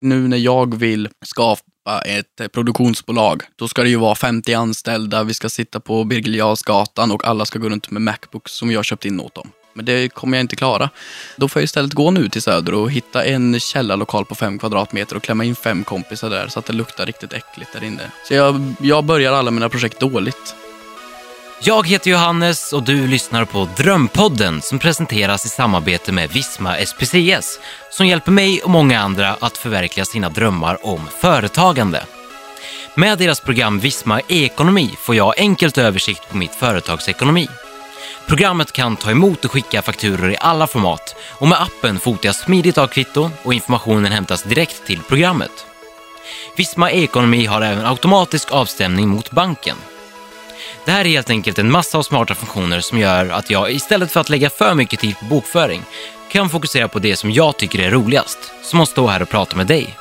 nu 0.00 0.28
när 0.28 0.36
jag 0.36 0.74
vill 0.74 1.08
skapa 1.24 2.00
ett 2.06 2.52
produktionsbolag, 2.52 3.42
då 3.56 3.68
ska 3.68 3.82
det 3.82 3.88
ju 3.88 3.96
vara 3.96 4.14
50 4.14 4.54
anställda, 4.54 5.22
vi 5.24 5.34
ska 5.34 5.48
sitta 5.48 5.80
på 5.80 6.04
Birger 6.04 6.32
Jarlsgatan 6.32 7.10
och 7.10 7.24
alla 7.24 7.44
ska 7.44 7.58
gå 7.58 7.68
runt 7.68 7.90
med 7.90 8.02
Macbooks 8.02 8.52
som 8.52 8.70
jag 8.70 8.84
köpt 8.84 9.04
in 9.04 9.20
åt 9.20 9.34
dem. 9.34 9.50
Men 9.74 9.84
det 9.84 10.08
kommer 10.08 10.36
jag 10.36 10.44
inte 10.44 10.56
klara. 10.56 10.90
Då 11.36 11.48
får 11.48 11.60
jag 11.60 11.64
istället 11.64 11.92
gå 11.92 12.10
nu 12.10 12.28
till 12.28 12.42
Söder 12.42 12.74
och 12.74 12.90
hitta 12.90 13.24
en 13.24 13.60
källarlokal 13.60 14.24
på 14.24 14.34
fem 14.34 14.58
kvadratmeter 14.58 15.16
och 15.16 15.22
klämma 15.22 15.44
in 15.44 15.56
fem 15.56 15.84
kompisar 15.84 16.30
där 16.30 16.48
så 16.48 16.58
att 16.58 16.66
det 16.66 16.72
luktar 16.72 17.06
riktigt 17.06 17.32
äckligt 17.32 17.72
där 17.72 17.84
inne. 17.84 18.10
Så 18.28 18.34
jag, 18.34 18.74
jag 18.80 19.04
börjar 19.04 19.32
alla 19.32 19.50
mina 19.50 19.68
projekt 19.68 20.00
dåligt. 20.00 20.54
Jag 21.62 21.86
heter 21.86 22.10
Johannes 22.10 22.72
och 22.72 22.82
du 22.82 23.06
lyssnar 23.06 23.44
på 23.44 23.68
Drömpodden 23.76 24.62
som 24.62 24.78
presenteras 24.78 25.46
i 25.46 25.48
samarbete 25.48 26.12
med 26.12 26.30
Visma 26.30 26.76
SPCS 26.86 27.58
som 27.90 28.06
hjälper 28.06 28.32
mig 28.32 28.62
och 28.62 28.70
många 28.70 29.00
andra 29.00 29.36
att 29.40 29.58
förverkliga 29.58 30.04
sina 30.04 30.28
drömmar 30.28 30.86
om 30.86 31.08
företagande. 31.20 32.04
Med 32.94 33.18
deras 33.18 33.40
program 33.40 33.80
Visma 33.80 34.20
e-ekonomi 34.20 34.90
får 34.98 35.14
jag 35.14 35.38
enkelt 35.38 35.78
översikt 35.78 36.30
på 36.30 36.36
mitt 36.36 36.54
företags 36.54 37.08
ekonomi. 37.08 37.48
Programmet 38.26 38.72
kan 38.72 38.96
ta 38.96 39.10
emot 39.10 39.44
och 39.44 39.52
skicka 39.52 39.82
fakturor 39.82 40.30
i 40.30 40.36
alla 40.40 40.66
format 40.66 41.14
och 41.38 41.48
med 41.48 41.62
appen 41.62 41.98
fotar 41.98 42.28
jag 42.28 42.34
smidigt 42.34 42.78
av 42.78 42.86
kvitton 42.86 43.30
och 43.42 43.54
informationen 43.54 44.12
hämtas 44.12 44.42
direkt 44.42 44.86
till 44.86 45.00
programmet. 45.08 45.66
Visma 46.56 46.90
e-ekonomi 46.90 47.46
har 47.46 47.62
även 47.62 47.86
automatisk 47.86 48.52
avstämning 48.52 49.08
mot 49.08 49.30
banken. 49.30 49.76
Det 50.90 50.94
här 50.94 51.04
är 51.04 51.10
helt 51.10 51.30
enkelt 51.30 51.58
en 51.58 51.70
massa 51.70 51.98
av 51.98 52.02
smarta 52.02 52.34
funktioner 52.34 52.80
som 52.80 52.98
gör 52.98 53.28
att 53.28 53.50
jag 53.50 53.72
istället 53.72 54.12
för 54.12 54.20
att 54.20 54.28
lägga 54.28 54.50
för 54.50 54.74
mycket 54.74 55.00
tid 55.00 55.18
på 55.18 55.24
bokföring 55.24 55.82
kan 56.32 56.50
fokusera 56.50 56.88
på 56.88 56.98
det 56.98 57.16
som 57.16 57.30
jag 57.30 57.56
tycker 57.56 57.78
är 57.78 57.90
roligast, 57.90 58.38
som 58.62 58.80
att 58.80 58.88
stå 58.88 59.06
här 59.06 59.22
och 59.22 59.28
prata 59.28 59.56
med 59.56 59.66
dig. 59.66 59.96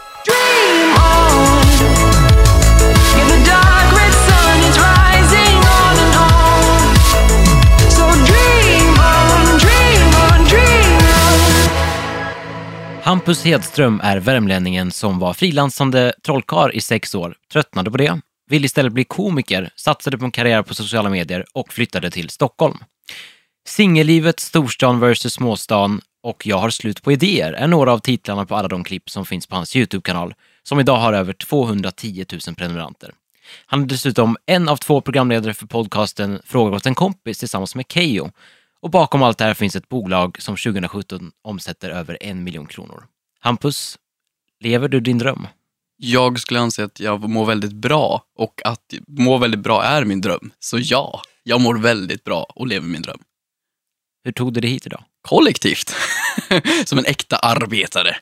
Hampus 13.04 13.44
Hedström 13.44 14.02
är 14.04 14.18
värmlänningen 14.18 14.92
som 14.92 15.20
var 15.20 15.34
frilansande 15.34 16.14
trollkarl 16.26 16.72
i 16.74 16.82
sex 16.82 17.16
år, 17.16 17.36
tröttnade 17.52 17.92
på 17.92 17.98
det, 17.98 18.20
ville 18.50 18.66
istället 18.66 18.94
bli 18.94 19.04
komiker, 19.04 19.70
satsade 19.76 20.18
på 20.18 20.26
en 20.26 20.32
karriär 20.32 20.62
på 20.62 20.76
sociala 20.76 21.10
medier 21.10 21.46
och 21.54 21.74
flyttade 21.74 22.12
till 22.12 22.30
Stockholm. 22.30 22.78
Singellivet, 23.68 24.40
storstan 24.40 25.00
versus 25.00 25.34
småstan 25.34 26.02
och 26.24 26.48
Jag 26.48 26.58
har 26.58 26.70
slut 26.70 27.04
på 27.04 27.12
idéer 27.12 27.54
är 27.54 27.68
några 27.68 27.94
av 27.94 28.00
titlarna 28.00 28.46
på 28.46 28.56
alla 28.56 28.68
de 28.68 28.84
klipp 28.84 29.10
som 29.10 29.26
finns 29.26 29.48
på 29.48 29.56
hans 29.56 29.76
YouTube-kanal, 29.76 30.34
som 30.64 30.80
idag 30.80 30.98
har 30.98 31.14
över 31.14 31.34
210 31.34 32.26
000 32.48 32.56
prenumeranter. 32.56 33.14
Han 33.66 33.84
är 33.84 33.88
dessutom 33.88 34.38
en 34.46 34.70
av 34.70 34.78
två 34.78 35.02
programledare 35.02 35.54
för 35.54 35.68
podcasten 35.68 36.42
Fråga 36.46 36.76
åt 36.76 36.86
en 36.86 36.96
kompis 36.96 37.40
tillsammans 37.40 37.76
med 37.76 37.86
Keio. 37.90 38.32
Och 38.82 38.90
bakom 38.90 39.24
allt 39.24 39.38
det 39.38 39.44
här 39.44 39.54
finns 39.54 39.76
ett 39.76 39.90
bolag 39.90 40.42
som 40.42 40.56
2017 40.56 41.32
omsätter 41.42 41.90
över 41.90 42.18
en 42.22 42.44
miljon 42.44 42.66
kronor. 42.66 43.04
Hampus, 43.40 43.98
lever 44.60 44.88
du 44.88 45.00
din 45.00 45.18
dröm? 45.18 45.48
Jag 46.02 46.40
skulle 46.40 46.60
anse 46.60 46.84
att 46.84 47.00
jag 47.00 47.30
mår 47.30 47.46
väldigt 47.46 47.74
bra 47.74 48.24
och 48.38 48.62
att 48.66 48.94
må 49.08 49.38
väldigt 49.38 49.60
bra 49.60 49.84
är 49.84 50.06
min 50.06 50.22
dröm. 50.22 50.52
Så 50.60 50.80
ja, 50.82 51.22
jag 51.44 51.62
mår 51.62 51.76
väldigt 51.76 52.24
bra 52.24 52.44
och 52.56 52.68
lever 52.68 52.88
min 52.88 53.02
dröm. 53.02 53.20
Hur 54.24 54.32
tog 54.32 54.54
du 54.54 54.62
dig 54.62 54.70
hit 54.70 54.86
idag? 54.86 55.04
Kollektivt. 55.28 55.96
Som 56.86 56.98
en 56.98 57.06
äkta 57.06 57.38
arbetare. 57.38 58.18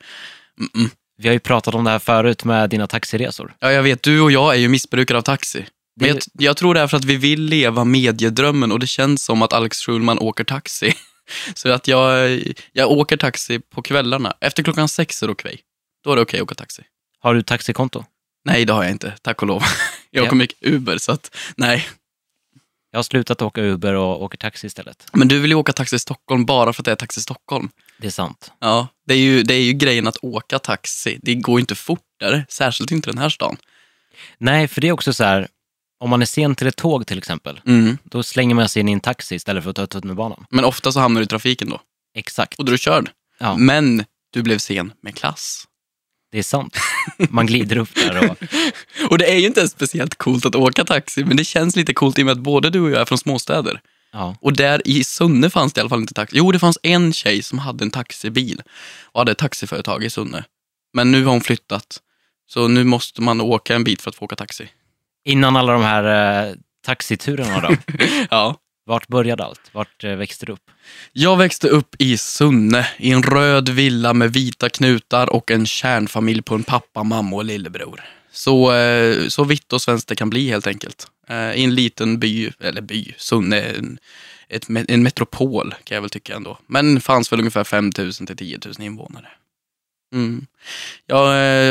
Mm-mm. 0.60 0.90
Vi 1.18 1.28
har 1.28 1.34
ju 1.34 1.40
pratat 1.40 1.76
om 1.76 1.84
det 1.84 1.90
här 1.90 2.00
förut 2.00 2.44
med 2.44 2.70
dina 2.70 2.88
taxiresor. 2.88 3.56
Ja, 3.60 3.72
jag 3.72 3.84
vet, 3.84 4.04
du 4.04 4.22
och 4.22 4.32
jag 4.32 4.54
är 4.54 4.58
ju 4.60 4.70
missbrukare 4.70 5.18
av 5.18 5.22
taxi. 5.22 5.66
Men 6.00 6.08
jag, 6.10 6.18
jag 6.34 6.58
tror 6.58 6.74
det 6.74 6.80
är 6.80 6.88
för 6.88 6.98
att 6.98 7.06
vi 7.06 7.16
vill 7.16 7.42
leva 7.42 7.84
mediedrömmen 7.84 8.72
och 8.72 8.80
det 8.80 8.88
känns 8.88 9.24
som 9.24 9.42
att 9.42 9.54
Alex 9.54 9.78
Schulman 9.78 10.20
åker 10.20 10.44
taxi. 10.44 10.94
Så 11.54 11.72
att 11.72 11.88
jag, 11.88 12.40
jag 12.72 12.92
åker 12.92 13.18
taxi 13.18 13.60
på 13.60 13.82
kvällarna. 13.82 14.34
Efter 14.42 14.64
klockan 14.64 14.90
sex 14.90 15.24
är 15.24 15.28
det 15.28 15.34
okej. 15.34 15.60
Då 16.04 16.12
är 16.12 16.16
det 16.16 16.22
okej 16.22 16.40
att 16.40 16.44
åka 16.44 16.56
taxi. 16.56 16.84
Har 17.28 17.36
du 17.36 17.42
taxikonto? 17.44 18.04
Nej, 18.46 18.66
det 18.66 18.74
har 18.74 18.84
jag 18.84 18.92
inte. 18.92 19.14
Tack 19.22 19.42
och 19.42 19.48
lov. 19.48 19.64
Jag 20.12 20.22
Ja. 20.24 20.28
åker 20.28 20.36
mycket 20.36 20.58
Uber, 20.62 20.98
så 20.98 21.12
att 21.12 21.36
nej. 21.58 21.88
Jag 22.92 22.98
har 22.98 23.04
slutat 23.04 23.42
åka 23.42 23.62
Uber 23.62 23.94
och 23.94 24.24
åker 24.24 24.38
taxi 24.38 24.68
istället. 24.68 25.08
Men 25.14 25.28
du 25.28 25.40
vill 25.40 25.52
ju 25.52 25.56
åka 25.56 25.74
taxi 25.74 25.96
i 25.96 26.00
Stockholm 26.00 26.46
bara 26.46 26.74
för 26.74 26.82
att 26.82 26.86
det 26.86 26.92
är 26.92 26.96
Taxi 26.96 27.22
Stockholm. 27.22 27.70
Det 27.98 28.08
är 28.08 28.12
sant. 28.12 28.52
Ja, 28.60 28.88
det 29.08 29.14
är 29.14 29.18
ju, 29.18 29.44
det 29.44 29.54
är 29.54 29.62
ju 29.62 29.74
grejen 29.74 30.08
att 30.08 30.18
åka 30.22 30.60
taxi. 30.60 31.20
Det 31.22 31.36
går 31.36 31.60
ju 31.60 31.62
inte 31.62 31.76
fortare, 31.76 32.46
särskilt 32.50 32.92
inte 32.92 33.10
den 33.10 33.18
här 33.18 33.30
stan. 33.30 33.58
Nej, 34.38 34.68
för 34.68 34.82
det 34.82 34.88
är 34.88 34.92
också 34.92 35.14
så 35.14 35.24
här, 35.24 35.48
om 36.00 36.10
man 36.10 36.22
är 36.22 36.26
sen 36.26 36.56
till 36.56 36.68
ett 36.68 36.76
tåg 36.76 37.08
till 37.08 37.18
exempel, 37.18 37.62
Mm. 37.66 37.98
då 38.04 38.24
slänger 38.24 38.56
man 38.56 38.70
sig 38.70 38.80
in 38.80 38.90
i 38.90 38.92
en 38.92 39.00
taxi 39.00 39.36
istället 39.36 39.64
för 39.64 39.70
att 39.70 39.76
ta 39.76 39.88
tunnelbanan. 39.88 40.46
Men 40.50 40.66
ofta 40.66 40.92
så 40.92 41.00
hamnar 41.00 41.22
du 41.22 41.26
i 41.26 41.28
trafiken 41.28 41.70
då. 41.70 41.82
Exakt. 42.16 42.60
Och 42.60 42.66
då 42.66 42.70
är 42.70 42.72
du 42.72 42.78
körd. 42.78 43.10
Ja, 43.40 43.58
Men 43.58 44.06
du 44.34 44.42
blev 44.44 44.58
sen 44.58 44.94
med 45.02 45.16
klass. 45.16 45.64
det 46.32 46.38
är 46.40 46.44
sant. 46.44 46.78
Man 47.30 47.46
glider 47.46 47.78
upp 47.78 47.96
där 47.96 48.30
och... 48.30 48.38
Och 49.12 49.18
det 49.18 49.32
är 49.32 49.38
ju 49.38 49.46
inte 49.46 49.60
ens 49.60 49.72
speciellt 49.72 50.16
coolt 50.16 50.46
att 50.46 50.56
åka 50.56 50.86
taxi, 50.86 51.24
men 51.24 51.38
det 51.38 51.44
känns 51.44 51.76
lite 51.76 51.94
coolt 51.94 52.20
i 52.20 52.22
och 52.22 52.26
med 52.26 52.32
att 52.32 52.40
både 52.40 52.70
du 52.70 52.80
och 52.80 52.92
jag 52.92 53.02
är 53.02 53.06
från 53.06 53.18
småstäder. 53.18 53.82
Ja. 54.12 54.36
Och 54.42 54.54
där 54.54 54.82
i 54.86 55.04
Sunne 55.04 55.50
fanns 55.50 55.74
det 55.74 55.80
i 55.80 55.82
alla 55.82 55.90
fall 55.90 56.02
inte 56.02 56.14
taxi. 56.14 56.38
Jo, 56.38 56.52
det 56.52 56.60
fanns 56.60 56.80
en 56.84 57.14
tjej 57.14 57.44
som 57.44 57.60
hade 57.60 57.84
en 57.84 57.92
taxibil 57.92 58.62
och 59.04 59.22
hade 59.22 59.32
ett 59.32 59.38
taxiföretag 59.38 60.04
i 60.04 60.10
Sunne. 60.10 60.44
Men 60.94 61.12
nu 61.12 61.24
har 61.24 61.32
hon 61.32 61.42
flyttat, 61.42 62.00
så 62.48 62.68
nu 62.68 62.84
måste 62.84 63.22
man 63.22 63.42
åka 63.42 63.76
en 63.76 63.84
bit 63.84 64.02
för 64.02 64.10
att 64.10 64.16
få 64.16 64.26
åka 64.26 64.36
taxi. 64.36 64.70
Innan 65.26 65.56
alla 65.56 65.74
de 65.74 65.82
här 65.82 66.48
eh, 66.48 66.56
taxiturerna 66.86 67.60
då, 67.60 67.76
Ja 68.30 68.56
vart 68.88 69.08
började 69.08 69.44
allt? 69.44 69.62
Vart 69.72 70.04
eh, 70.04 70.16
växte 70.16 70.46
du 70.46 70.52
upp? 70.52 70.72
Jag 71.14 71.38
växte 71.38 71.68
upp 71.68 71.96
i 72.00 72.18
Sunne, 72.18 72.88
i 72.98 73.12
en 73.12 73.24
röd 73.24 73.70
villa 73.70 74.14
med 74.14 74.34
vita 74.34 74.70
knutar 74.70 75.34
och 75.34 75.52
en 75.52 75.66
kärnfamilj 75.66 76.42
på 76.42 76.56
en 76.56 76.64
pappa, 76.64 77.04
mamma 77.04 77.36
och 77.36 77.46
lillebror. 77.46 78.02
Så, 78.32 78.74
eh, 78.74 79.28
så 79.28 79.44
vitt 79.44 79.74
och 79.74 79.82
svenskt 79.82 80.08
det 80.08 80.16
kan 80.16 80.30
bli 80.30 80.50
helt 80.50 80.68
enkelt. 80.68 81.08
Eh, 81.30 81.54
I 81.54 81.64
en 81.64 81.76
liten 81.76 82.20
by, 82.20 82.52
eller 82.60 82.82
by, 82.82 83.14
Sunne, 83.18 83.62
en, 83.62 84.00
ett, 84.50 84.70
en 84.70 85.04
metropol 85.04 85.76
kan 85.84 85.96
jag 85.96 86.02
väl 86.02 86.10
tycka 86.10 86.36
ändå. 86.36 86.58
Men 86.68 87.02
fanns 87.02 87.32
väl 87.32 87.40
ungefär 87.40 87.64
5 87.64 87.92
000 87.98 88.14
till 88.14 88.38
10 88.38 88.60
000 88.66 88.74
invånare. 88.80 89.28
Mm. 90.14 90.46
Jag 91.06 91.26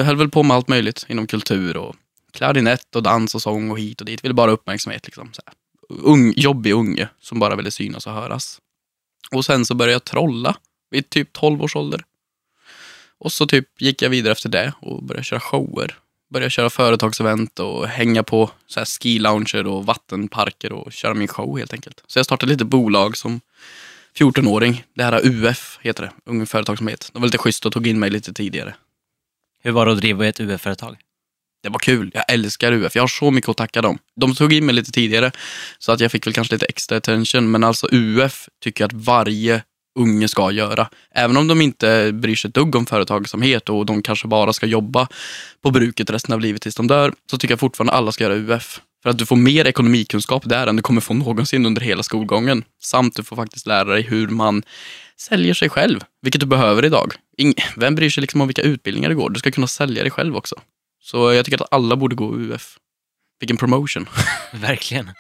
höll 0.05 0.17
väl 0.17 0.31
på 0.31 0.43
med 0.43 0.57
allt 0.57 0.69
möjligt 0.69 1.07
inom 1.09 1.27
kultur 1.27 1.77
och 1.77 1.97
klarinett 2.33 2.97
och 2.97 3.03
dans 3.03 3.35
och 3.35 3.43
sång 3.43 3.71
och 3.71 3.79
hit 3.79 4.01
och 4.01 4.07
dit. 4.07 4.25
Ville 4.25 4.35
bara 4.35 4.51
ha 4.51 4.55
uppmärksamhet 4.55 5.07
liksom. 5.07 5.29
Så 5.33 5.43
här. 5.47 5.55
Ung, 5.89 6.33
jobbig 6.37 6.73
unge 6.73 7.09
som 7.21 7.39
bara 7.39 7.57
ville 7.57 7.71
synas 7.71 8.07
och 8.07 8.13
höras. 8.13 8.61
Och 9.31 9.45
sen 9.45 9.67
så 9.67 9.75
började 9.75 9.93
jag 9.93 10.05
trolla 10.05 10.57
vid 10.91 11.11
typ 11.11 11.33
12 11.33 11.63
års 11.63 11.77
ålder. 11.77 12.05
Och 13.19 13.33
så 13.33 13.47
typ 13.47 13.83
gick 13.83 14.03
jag 14.03 14.11
vidare 14.11 14.33
efter 14.33 14.49
det 14.49 14.73
och 14.81 15.03
började 15.03 15.25
köra 15.25 15.41
shower. 15.41 15.99
Började 16.31 16.51
köra 16.51 16.71
företagsevent 16.71 17.59
och 17.59 17.87
hänga 17.87 18.23
på 18.23 18.51
så 18.67 18.81
här 18.81 18.85
ski 18.85 19.19
lounger 19.19 19.67
och 19.67 19.87
vattenparker 19.87 20.73
och 20.73 20.93
köra 20.93 21.15
min 21.15 21.29
show 21.29 21.59
helt 21.59 21.73
enkelt. 21.73 22.03
Så 22.07 22.19
jag 22.19 22.27
startade 22.27 22.53
lite 22.53 22.65
bolag 22.65 23.17
som 23.17 23.41
14-åring. 24.19 24.85
Det 24.95 25.05
här 25.05 25.21
UF 25.27 25.79
heter 25.83 26.03
det, 26.03 26.13
Ung 26.25 26.47
Företagsamhet. 26.47 27.11
De 27.13 27.23
var 27.23 27.27
lite 27.27 27.39
schysst 27.39 27.67
och 27.67 27.73
tog 27.73 27.87
in 27.87 27.99
mig 27.99 28.11
lite 28.11 28.33
tidigare. 28.33 28.75
Hur 29.63 29.73
var 29.73 29.87
det 29.87 29.93
att 29.93 29.99
driva 29.99 30.27
ett 30.27 30.41
UF-företag? 30.41 30.97
Det 31.67 31.71
var 31.71 31.79
kul. 31.79 32.11
Jag 32.15 32.25
älskar 32.29 32.73
UF. 32.73 32.97
Jag 32.97 33.03
har 33.03 33.09
så 33.09 33.31
mycket 33.31 33.51
att 33.51 33.57
tacka 33.57 33.83
dem. 33.83 33.99
De 34.21 34.35
tog 34.35 34.53
in 34.53 34.67
mig 34.67 34.75
lite 34.75 34.93
tidigare 34.93 35.33
så 35.79 35.93
att 35.93 36.01
jag 36.01 36.13
fick 36.13 36.27
väl 36.27 36.35
kanske 36.35 36.55
lite 36.55 36.67
extra 36.67 36.97
attention. 36.97 37.51
Men 37.51 37.65
alltså 37.65 37.89
UF 37.93 38.49
tycker 38.63 38.85
jag 38.85 38.89
att 38.89 39.05
varje 39.05 39.63
unge 39.99 40.29
ska 40.29 40.51
göra. 40.51 40.89
Även 41.15 41.37
om 41.37 41.49
de 41.49 41.61
inte 41.61 42.13
bryr 42.13 42.37
sig 42.37 42.49
ett 42.49 42.55
dugg 42.55 42.75
om 42.77 42.87
företagsamhet 42.87 43.69
och 43.69 43.87
de 43.87 44.03
kanske 44.03 44.29
bara 44.29 44.53
ska 44.53 44.67
jobba 44.67 45.09
på 45.63 45.71
bruket 45.71 46.11
resten 46.11 46.35
av 46.35 46.41
livet 46.41 46.63
tills 46.63 46.75
de 46.75 46.87
dör, 46.87 47.13
så 47.31 47.39
tycker 47.39 47.53
jag 47.53 47.61
fortfarande 47.61 47.93
alla 47.93 48.13
ska 48.13 48.25
göra 48.25 48.35
UF. 48.35 48.81
För 49.03 49.11
att 49.11 49.19
du 49.19 49.27
får 49.27 49.37
mer 49.37 49.67
ekonomikunskap 49.67 50.43
där 50.49 50.67
än 50.67 50.77
du 50.77 50.83
kommer 50.83 51.01
få 51.01 51.15
någonsin 51.15 51.67
under 51.67 51.83
hela 51.83 52.03
skolgången. 52.03 52.65
Samt 52.83 53.17
du 53.17 53.23
får 53.23 53.37
faktiskt 53.37 53.67
lära 53.67 53.85
dig 53.85 54.03
hur 54.03 54.29
man 54.29 54.63
säljer 55.21 55.55
sig 55.55 55.69
själv, 55.69 56.01
vilket 56.23 56.41
du 56.41 56.47
behöver 56.47 56.85
idag. 56.85 57.15
Ingen, 57.37 57.55
Vem 57.77 57.95
bryr 57.95 58.11
sig 58.11 58.21
liksom 58.21 58.41
om 58.41 58.49
vilka 58.49 58.63
utbildningar 58.63 59.09
du 59.09 59.17
går? 59.17 59.31
Du 59.31 59.39
ska 59.39 59.51
kunna 59.51 59.67
sälja 59.67 60.03
dig 60.03 60.11
själv 60.11 60.37
också. 60.37 60.57
Så 61.11 61.33
jag 61.33 61.45
tycker 61.45 61.63
att 61.63 61.73
alla 61.73 61.97
borde 61.97 62.17
gå 62.17 62.35
UF. 62.35 62.77
Vilken 63.41 63.57
promotion. 63.57 64.09
Verkligen. 64.53 65.11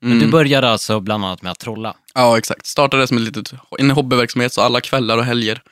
Men 0.00 0.12
Mm. 0.12 0.18
du 0.26 0.30
började 0.32 0.68
alltså 0.70 1.00
bland 1.00 1.24
annat 1.24 1.42
med 1.42 1.52
att 1.52 1.58
trolla. 1.58 1.96
Ja, 2.14 2.38
exakt. 2.38 2.66
Startade 2.66 3.06
som 3.06 3.16
ett 3.16 3.22
litet, 3.22 3.52
en 3.78 3.90
hobbyverksamhet, 3.90 4.52
så 4.52 4.60
alla 4.60 4.80
kvällar 4.80 5.18
och 5.18 5.24
helger 5.24 5.62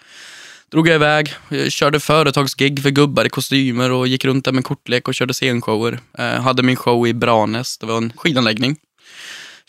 drog 0.70 0.88
jag 0.88 0.94
iväg. 0.94 1.34
Jag 1.48 1.72
körde 1.72 2.00
företagsgig 2.00 2.82
för 2.82 2.90
gubbar 2.90 3.24
i 3.24 3.28
kostymer 3.28 3.90
och 3.92 4.08
gick 4.08 4.24
runt 4.24 4.44
där 4.44 4.52
med 4.52 4.64
kortlek 4.64 5.08
och 5.08 5.14
körde 5.14 5.34
scenshower. 5.34 5.98
Eh, 6.18 6.24
hade 6.42 6.62
min 6.62 6.76
show 6.76 7.06
i 7.06 7.14
Branäs, 7.14 7.78
det 7.78 7.86
var 7.86 7.96
en 7.96 8.12
skidanläggning. 8.16 8.76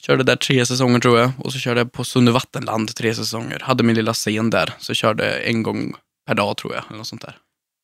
Körde 0.01 0.23
där 0.23 0.35
tre 0.35 0.65
säsonger 0.65 0.99
tror 0.99 1.19
jag 1.19 1.31
och 1.37 1.53
så 1.53 1.59
körde 1.59 1.79
jag 1.79 1.91
på 1.91 2.03
Sunne 2.03 2.31
Vattenland 2.31 2.95
tre 2.95 3.15
säsonger. 3.15 3.59
Hade 3.59 3.83
min 3.83 3.95
lilla 3.95 4.13
scen 4.13 4.49
där, 4.49 4.73
så 4.79 4.93
körde 4.93 5.33
en 5.33 5.63
gång 5.63 5.93
per 6.27 6.35
dag 6.35 6.57
tror 6.57 6.73
jag, 6.75 6.83
eller 6.87 6.97
något 6.97 7.07
sånt 7.07 7.21
där. 7.21 7.37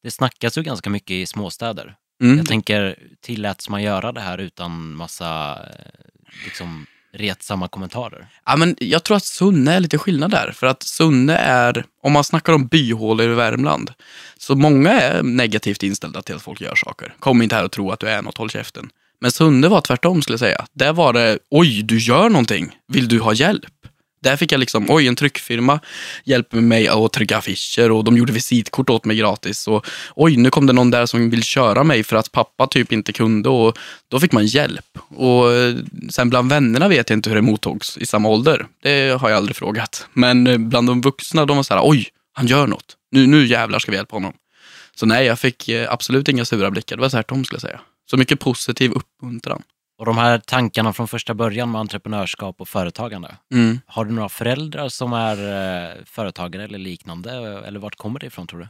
Det 0.04 0.12
snackas 0.12 0.58
ju 0.58 0.64
ganska 0.64 0.90
mycket 0.90 1.12
i 1.12 1.26
småstäder. 1.26 1.96
Mm. 2.22 2.38
Jag 2.38 2.48
tänker, 2.48 2.96
tilläts 3.22 3.70
man 3.70 3.84
göra 3.84 4.12
det 4.12 4.22
här 4.22 4.38
utan 4.38 4.96
massa 4.96 5.52
eh, 5.52 6.46
liksom, 6.46 6.86
retsamma 7.14 7.68
kommentarer? 7.68 8.28
Ja, 8.46 8.56
men 8.56 8.76
jag 8.80 9.04
tror 9.04 9.18
att 9.18 9.26
Sunne 9.26 9.74
är 9.74 9.80
lite 9.80 9.98
skillnad 9.98 10.32
där. 10.32 10.52
För 10.52 10.68
att 10.68 10.84
Sunne 10.84 11.36
är, 11.36 11.86
om 12.04 12.12
man 12.12 12.24
snackar 12.24 12.54
om 12.54 12.68
byhålor 12.68 13.32
i 13.32 13.36
Värmland, 13.36 13.94
så 14.38 14.56
många 14.56 14.92
är 14.92 15.24
negativt 15.24 15.84
inställda 15.84 16.22
till 16.22 16.36
att 16.36 16.42
folk 16.42 16.62
gör 16.62 16.76
saker. 16.76 17.14
Kom 17.20 17.42
inte 17.42 17.56
här 17.56 17.66
och 17.66 17.72
tro 17.72 17.92
att 17.92 18.00
du 18.00 18.10
är 18.10 18.22
något, 18.22 18.38
håll 18.38 18.50
käften. 18.50 18.90
Men 19.22 19.32
Sunne 19.32 19.68
var 19.68 19.82
tvärtom 19.82 20.22
skulle 20.22 20.34
jag 20.34 20.40
säga. 20.40 20.66
Där 20.74 20.94
var 20.94 21.14
det, 21.14 21.40
oj, 21.50 21.84
du 21.84 22.00
gör 22.00 22.30
någonting. 22.30 22.78
Vill 22.88 23.08
du 23.08 23.20
ha 23.20 23.34
hjälp? 23.34 23.79
Där 24.22 24.38
fick 24.38 24.52
jag 24.52 24.60
liksom, 24.60 24.86
oj, 24.90 25.08
en 25.08 25.16
tryckfirma 25.16 25.80
hjälper 26.24 26.58
mig 26.58 26.88
att 26.88 27.14
trycka 27.14 27.38
affischer 27.38 27.92
och 27.92 28.04
de 28.04 28.18
gjorde 28.18 28.34
visitkort 28.34 28.90
åt 28.90 29.06
mig 29.06 29.18
gratis. 29.18 29.68
Och 29.68 29.88
oj, 30.16 30.38
nu 30.38 30.50
kom 30.50 30.66
det 30.66 30.74
någon 30.74 30.92
där 30.92 31.06
som 31.06 31.30
vill 31.30 31.44
köra 31.44 31.84
mig 31.84 32.04
för 32.04 32.16
att 32.16 32.32
pappa 32.32 32.68
typ 32.68 32.92
inte 32.92 33.14
kunde 33.14 33.50
och 33.50 33.78
då 34.08 34.20
fick 34.20 34.32
man 34.32 34.46
hjälp. 34.46 34.98
Och 35.16 35.54
eh, 35.54 35.76
sen 36.10 36.30
bland 36.30 36.50
vännerna 36.50 36.88
vet 36.88 37.10
jag 37.10 37.18
inte 37.18 37.30
hur 37.30 37.36
det 37.36 37.42
mottogs 37.42 37.98
i 37.98 38.06
samma 38.06 38.30
ålder. 38.30 38.68
Det 38.84 39.20
har 39.22 39.30
jag 39.30 39.38
aldrig 39.38 39.56
frågat. 39.56 40.08
Men 40.14 40.48
eh, 40.48 40.58
bland 40.58 40.88
de 40.88 41.02
vuxna, 41.02 41.46
de 41.46 41.58
var 41.58 41.64
så 41.64 41.74
här, 41.74 41.82
oj, 41.86 42.08
han 42.34 42.48
gör 42.48 42.68
något. 42.68 42.96
Nu, 43.12 43.28
nu 43.28 43.46
jävlar 43.46 43.80
ska 43.80 43.92
vi 43.92 43.98
hjälpa 43.98 44.16
honom. 44.16 44.34
Så 44.96 45.06
nej, 45.06 45.26
jag 45.26 45.40
fick 45.40 45.70
eh, 45.70 45.94
absolut 45.94 46.28
inga 46.28 46.46
sura 46.46 46.72
blickar. 46.72 46.96
Det 46.96 47.02
var 47.02 47.10
tvärtom 47.10 47.46
skulle 47.46 47.56
jag 47.56 47.62
säga. 47.62 47.80
Så 48.10 48.18
mycket 48.18 48.40
positiv 48.40 48.92
uppmuntran. 48.92 49.62
Och 50.00 50.06
de 50.06 50.18
här 50.18 50.38
tankarna 50.38 50.94
från 50.94 51.08
första 51.08 51.34
början 51.34 51.72
med 51.72 51.82
entreprenörskap 51.82 52.62
och 52.62 52.68
företagande. 52.70 53.36
Mm. 53.54 53.80
Har 53.86 54.06
du 54.06 54.12
några 54.12 54.30
föräldrar 54.30 54.90
som 54.90 55.14
är 55.14 55.38
eh, 55.38 55.96
företagare 56.06 56.64
eller 56.64 56.80
liknande? 56.80 57.32
Eller 57.68 57.80
vart 57.80 57.96
kommer 57.96 58.20
det 58.20 58.26
ifrån 58.26 58.48
tror 58.48 58.60
du? 58.60 58.68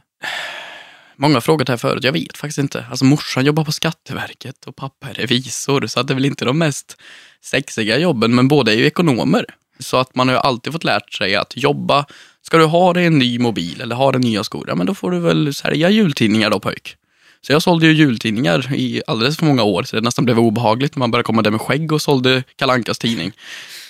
Många 1.16 1.34
har 1.34 1.40
frågat 1.40 1.66
det 1.66 1.72
här 1.72 1.78
förut, 1.78 2.04
jag 2.04 2.12
vet 2.12 2.36
faktiskt 2.36 2.58
inte. 2.58 2.84
Alltså 2.90 3.04
morsan 3.04 3.44
jobbar 3.44 3.64
på 3.64 3.72
Skatteverket 3.72 4.66
och 4.66 4.76
pappa 4.76 5.08
är 5.08 5.14
revisor, 5.14 5.86
så 5.86 6.00
att 6.00 6.06
det 6.06 6.12
är 6.12 6.14
väl 6.14 6.24
inte 6.24 6.44
de 6.44 6.58
mest 6.58 6.96
sexiga 7.44 7.98
jobben, 7.98 8.34
men 8.34 8.48
båda 8.48 8.72
är 8.72 8.76
ju 8.76 8.86
ekonomer. 8.86 9.46
Så 9.78 9.96
att 9.96 10.14
man 10.14 10.28
har 10.28 10.34
ju 10.34 10.40
alltid 10.40 10.72
fått 10.72 10.84
lärt 10.84 11.12
sig 11.12 11.36
att 11.36 11.56
jobba, 11.56 12.06
ska 12.42 12.58
du 12.58 12.64
ha 12.64 12.92
dig 12.92 13.06
en 13.06 13.18
ny 13.18 13.38
mobil 13.38 13.80
eller 13.80 13.96
ha 13.96 14.12
dig 14.12 14.20
nya 14.20 14.44
skor, 14.44 14.64
ja 14.68 14.74
men 14.74 14.86
då 14.86 14.94
får 14.94 15.10
du 15.10 15.20
väl 15.20 15.54
sälja 15.54 15.90
jultidningar 15.90 16.50
då 16.50 16.60
pojk. 16.60 16.96
Så 17.46 17.52
jag 17.52 17.62
sålde 17.62 17.86
ju 17.86 17.92
jultidningar 17.92 18.74
i 18.74 19.02
alldeles 19.06 19.36
för 19.36 19.46
många 19.46 19.62
år, 19.62 19.82
så 19.82 19.96
det 19.96 20.02
nästan 20.02 20.24
blev 20.24 20.38
obehagligt 20.38 20.96
när 20.96 20.98
man 20.98 21.10
började 21.10 21.26
komma 21.26 21.42
där 21.42 21.50
med 21.50 21.60
skägg 21.60 21.92
och 21.92 22.02
sålde 22.02 22.44
Kalankas 22.56 22.98
tidning. 22.98 23.32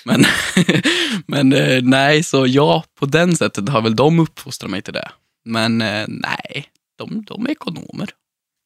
Men, 0.05 0.25
men 1.27 1.53
eh, 1.53 1.83
nej, 1.83 2.23
så 2.23 2.47
ja, 2.47 2.83
på 2.99 3.05
den 3.05 3.35
sättet 3.35 3.69
har 3.69 3.81
väl 3.81 3.95
de 3.95 4.19
uppfostrat 4.19 4.71
mig 4.71 4.81
till 4.81 4.93
det. 4.93 5.11
Men 5.45 5.81
eh, 5.81 6.05
nej, 6.07 6.65
de, 6.97 7.25
de 7.27 7.45
är 7.45 7.49
ekonomer. 7.49 8.09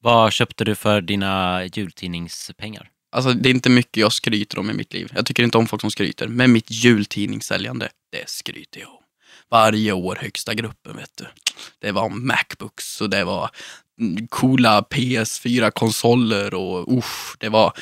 Vad 0.02 0.34
köpte 0.34 0.64
du 0.64 0.76
för 0.76 1.02
dina 1.02 1.66
jultidningspengar? 1.66 2.90
Alltså 3.12 3.34
det 3.34 3.50
är 3.50 3.54
inte 3.54 3.70
mycket 3.70 3.98
jag 3.98 4.14
skryter 4.14 4.60
om 4.60 4.70
i 4.70 4.74
mitt 4.74 4.94
liv. 4.94 5.12
Jag 5.16 5.26
tycker 5.26 5.44
inte 5.44 5.58
om 5.58 5.68
folk 5.68 5.82
som 5.82 5.92
skryter. 5.92 6.28
Men 6.28 6.52
mitt 6.52 6.72
jultidningssäljande, 6.72 7.90
det 8.12 8.30
skryter 8.30 8.80
jag 8.80 8.90
om. 8.90 9.04
Varje 9.52 9.92
år 9.92 10.18
högsta 10.22 10.54
gruppen, 10.54 10.96
vet 10.96 11.12
du. 11.18 11.26
Det 11.80 11.92
var 11.92 12.10
Macbooks 12.10 13.02
och 13.02 13.10
det 13.10 13.24
var 13.24 13.50
coola 14.30 14.82
PS4-konsoler 14.82 16.54
och 16.54 16.98
usch, 16.98 17.36
det 17.40 17.50
var 17.50 17.74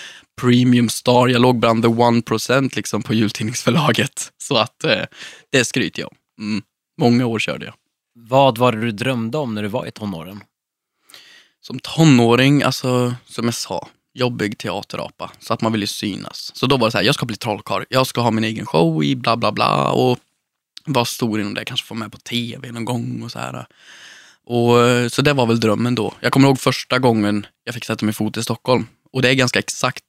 Premium 0.42 0.90
Star. 0.90 1.28
Jag 1.28 1.42
låg 1.42 1.60
bland 1.60 1.84
the 1.84 1.90
1% 1.90 2.76
liksom 2.76 3.04
på 3.04 3.14
jultidningsförlaget. 3.14 4.32
Så 4.38 4.58
att 4.58 4.84
eh, 4.84 5.04
det 5.52 5.66
skryter 5.66 6.02
jag 6.02 6.10
om. 6.12 6.46
Mm. 6.46 6.64
Många 6.98 7.26
år 7.26 7.40
körde 7.40 7.66
jag. 7.66 7.74
Vad 8.16 8.58
var 8.58 8.72
det 8.72 8.82
du 8.82 8.92
drömde 8.92 9.38
om 9.38 9.56
när 9.56 9.62
du 9.62 9.68
var 9.68 9.86
i 9.86 9.92
tonåren? 9.92 10.44
Som 11.62 11.80
tonåring, 11.80 12.64
alltså 12.64 13.16
som 13.26 13.46
jag 13.46 13.54
sa, 13.54 13.88
jobbig 14.14 14.58
teaterapa. 14.58 15.32
Så 15.40 15.54
att 15.54 15.62
man 15.62 15.72
ville 15.72 15.88
synas. 15.88 16.52
Så 16.56 16.68
då 16.68 16.78
var 16.78 16.88
det 16.88 16.92
så 16.92 16.98
här, 16.98 17.06
jag 17.06 17.16
ska 17.16 17.26
bli 17.26 17.36
trollkarl. 17.36 17.84
Jag 17.90 18.08
ska 18.08 18.22
ha 18.22 18.32
min 18.32 18.44
egen 18.44 18.66
show 18.66 19.04
i 19.04 19.16
bla 19.16 19.38
bla 19.38 19.52
bla. 19.52 19.92
Och 19.92 20.20
vara 20.86 21.06
stor 21.06 21.42
inom 21.42 21.54
det, 21.54 21.66
kanske 21.66 21.88
få 21.88 21.94
med 21.94 22.12
på 22.12 22.18
tv 22.18 22.72
någon 22.72 22.86
gång 22.86 23.24
och 23.24 23.32
så 23.32 23.40
här. 23.40 23.66
Och, 24.46 24.82
eh, 24.82 25.08
så 25.08 25.22
det 25.22 25.34
var 25.34 25.46
väl 25.46 25.60
drömmen 25.60 25.96
då. 25.96 26.14
Jag 26.20 26.32
kommer 26.32 26.48
ihåg 26.48 26.60
första 26.60 27.00
gången 27.00 27.46
jag 27.64 27.76
fick 27.76 27.86
sätta 27.86 28.06
min 28.06 28.14
fot 28.14 28.38
i 28.38 28.44
Stockholm. 28.44 28.88
Och 29.14 29.22
det 29.22 29.30
är 29.30 29.34
ganska 29.34 29.60
exakt 29.60 30.04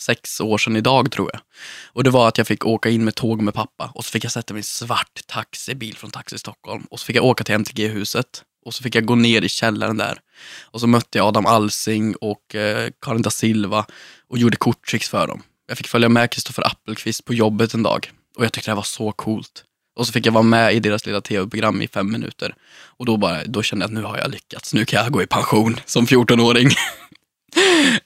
sex 0.00 0.40
år 0.40 0.58
sedan 0.58 0.76
idag 0.76 1.12
tror 1.12 1.30
jag. 1.32 1.40
Och 1.86 2.04
det 2.04 2.10
var 2.10 2.28
att 2.28 2.38
jag 2.38 2.46
fick 2.46 2.66
åka 2.66 2.88
in 2.88 3.04
med 3.04 3.14
tåg 3.14 3.42
med 3.42 3.54
pappa 3.54 3.90
och 3.94 4.04
så 4.04 4.10
fick 4.10 4.24
jag 4.24 4.32
sätta 4.32 4.54
mig 4.54 4.58
i 4.58 4.60
en 4.60 4.64
svart 4.64 5.20
taxibil 5.26 5.96
från 5.96 6.10
Taxi 6.10 6.38
Stockholm. 6.38 6.86
Och 6.90 7.00
så 7.00 7.06
fick 7.06 7.16
jag 7.16 7.24
åka 7.24 7.44
till 7.44 7.54
MTG-huset 7.54 8.42
och 8.64 8.74
så 8.74 8.82
fick 8.82 8.94
jag 8.94 9.04
gå 9.04 9.14
ner 9.14 9.42
i 9.42 9.48
källaren 9.48 9.96
där. 9.96 10.18
Och 10.62 10.80
så 10.80 10.86
mötte 10.86 11.18
jag 11.18 11.26
Adam 11.26 11.46
Alsing 11.46 12.14
och 12.14 12.54
eh, 12.54 12.90
Karin 13.02 13.22
da 13.22 13.30
Silva 13.30 13.86
och 14.28 14.38
gjorde 14.38 14.56
korttricks 14.56 15.08
för 15.08 15.26
dem. 15.26 15.42
Jag 15.68 15.78
fick 15.78 15.88
följa 15.88 16.08
med 16.08 16.30
Kristoffer 16.30 16.66
Appelqvist 16.66 17.24
på 17.24 17.34
jobbet 17.34 17.74
en 17.74 17.82
dag 17.82 18.10
och 18.36 18.44
jag 18.44 18.52
tyckte 18.52 18.70
det 18.70 18.74
var 18.74 18.82
så 18.82 19.12
coolt. 19.12 19.64
Och 19.98 20.06
så 20.06 20.12
fick 20.12 20.26
jag 20.26 20.32
vara 20.32 20.42
med 20.42 20.74
i 20.74 20.80
deras 20.80 21.06
lilla 21.06 21.20
tv-program 21.20 21.82
i 21.82 21.88
fem 21.88 22.12
minuter. 22.12 22.54
Och 22.70 23.06
då, 23.06 23.16
bara, 23.16 23.44
då 23.44 23.62
kände 23.62 23.82
jag 23.82 23.88
att 23.88 23.94
nu 23.94 24.02
har 24.02 24.18
jag 24.18 24.30
lyckats. 24.30 24.74
Nu 24.74 24.84
kan 24.84 25.02
jag 25.02 25.12
gå 25.12 25.22
i 25.22 25.26
pension 25.26 25.76
som 25.86 26.06
14-åring. 26.06 26.68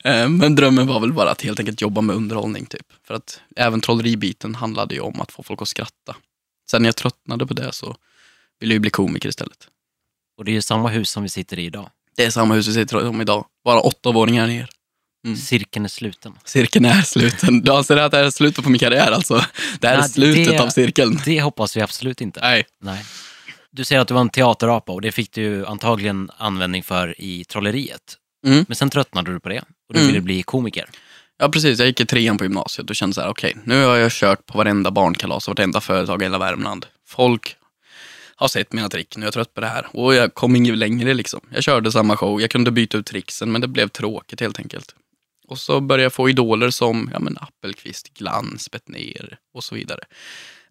Eh, 0.05 0.29
Men 0.29 0.55
drömmen 0.55 0.87
var 0.87 1.01
väl 1.01 1.13
bara 1.13 1.31
att 1.31 1.43
helt 1.43 1.59
enkelt 1.61 1.81
jobba 1.81 2.01
med 2.01 2.17
underhållning. 2.17 2.67
typ. 2.67 2.87
För 3.07 3.15
att 3.15 3.41
även 3.57 3.81
trolleribiten 3.81 4.55
handlade 4.55 4.95
ju 4.95 5.01
om 5.01 5.21
att 5.21 5.33
få 5.33 5.43
folk 5.43 5.63
att 5.63 5.69
skratta. 5.69 6.17
Sen 6.71 6.83
när 6.83 6.89
jag 6.89 6.97
tröttnade 6.97 7.47
på 7.47 7.55
det 7.55 7.73
så 7.73 7.97
ville 8.61 8.73
jag 8.73 8.77
ju 8.77 8.81
bli 8.81 8.91
komiker 8.91 9.29
istället. 9.29 9.69
Och 10.39 10.45
det 10.45 10.51
är 10.51 10.53
ju 10.53 10.63
samma 10.63 10.89
hus 10.89 11.11
som 11.11 11.23
vi 11.23 11.29
sitter 11.29 11.59
i 11.59 11.65
idag. 11.65 11.91
Det 12.17 12.25
är 12.25 12.31
samma 12.31 12.55
hus 12.55 12.69
vi 12.69 12.73
sitter 12.75 13.07
om 13.09 13.21
idag. 13.21 13.45
Bara 13.65 13.81
åtta 13.81 14.13
våningar 14.13 14.47
ner. 14.47 14.69
Mm. 15.25 15.37
Cirkeln 15.37 15.85
är 15.85 15.89
sluten. 15.89 16.33
Cirkeln 16.45 16.85
är 16.85 17.03
sluten. 17.03 17.61
Du 17.61 17.73
anser 17.73 17.97
att 17.97 18.11
det 18.11 18.17
här 18.19 18.25
är 18.25 18.31
slutet 18.31 18.65
på 18.65 18.71
min 18.71 18.79
karriär 18.79 19.13
alltså? 19.13 19.45
Det 19.81 19.87
här 19.89 19.95
är 19.95 20.01
Nej, 20.01 20.09
slutet 20.11 20.47
det- 20.49 20.63
av 20.63 20.69
cirkeln. 20.69 21.21
Det 21.25 21.41
hoppas 21.41 21.77
vi 21.77 21.81
absolut 21.81 22.21
inte. 22.21 22.41
Nej. 22.41 22.65
Nej. 22.83 23.05
Du 23.71 23.85
säger 23.85 24.01
att 24.03 24.09
du 24.09 24.15
var 24.15 24.21
en 24.21 24.29
teaterapa 24.29 24.93
och 24.93 25.01
det 25.01 25.13
fick 25.13 25.33
du 25.33 25.67
antagligen 25.67 26.31
användning 26.37 26.83
för 26.83 27.15
i 27.21 27.45
Trolleriet. 27.45 28.17
Mm. 28.47 28.65
Men 28.69 28.77
sen 28.77 28.91
tröttnade 28.91 29.33
du 29.33 29.41
på 29.41 29.49
det 29.49 29.59
och 29.61 29.95
du 29.95 29.99
Mm. 30.01 30.07
ville 30.13 30.21
bli 30.21 30.43
komiker. 30.43 30.89
Ja, 31.39 31.49
precis. 31.49 31.79
Jag 31.79 31.89
gick 31.89 32.01
i 32.01 32.07
trean 32.07 32.39
på 32.39 32.45
gymnasiet 32.45 32.91
och 32.91 32.97
kände 32.97 33.15
så 33.15 33.21
här, 33.21 33.29
okej, 33.29 33.57
nu 33.65 33.85
har 33.85 33.97
jag 33.97 34.13
kört 34.13 34.47
på 34.47 34.59
varenda 34.59 34.91
barnkalas 34.91 35.49
och 35.49 35.51
vartenda 35.51 35.81
företag 35.81 36.23
i 36.23 36.25
hela 36.25 36.39
Värmland. 36.39 36.87
Folk 37.09 37.57
har 38.37 38.49
sett 38.49 38.73
mina 38.73 38.89
trick, 38.89 39.17
nu 39.17 39.23
är 39.23 39.27
jag 39.27 39.35
trött 39.35 39.55
på 39.55 39.61
det 39.61 39.67
här. 39.67 39.87
Och 39.93 40.15
jag 40.15 40.35
kom 40.35 40.57
inget 40.57 40.79
längre 40.79 41.15
liksom. 41.15 41.41
Jag 41.55 41.63
körde 41.65 41.93
samma 41.93 42.17
show, 42.17 42.41
jag 42.41 42.51
kunde 42.51 42.71
byta 42.71 42.97
ut 42.99 43.07
tricksen, 43.07 43.53
men 43.53 43.61
det 43.61 43.69
blev 43.69 43.89
tråkigt 43.89 44.41
helt 44.41 44.59
enkelt. 44.59 44.95
Och 45.53 45.59
så 45.59 45.81
började 45.81 46.03
jag 46.03 46.13
få 46.13 46.29
idoler 46.29 46.71
som 46.71 47.11
ja, 47.13 47.19
men 47.19 47.39
Appelqvist, 47.41 48.15
Glans, 48.15 48.71
Bettner 48.71 49.39
och 49.55 49.65
så 49.65 49.75
vidare. 49.75 50.01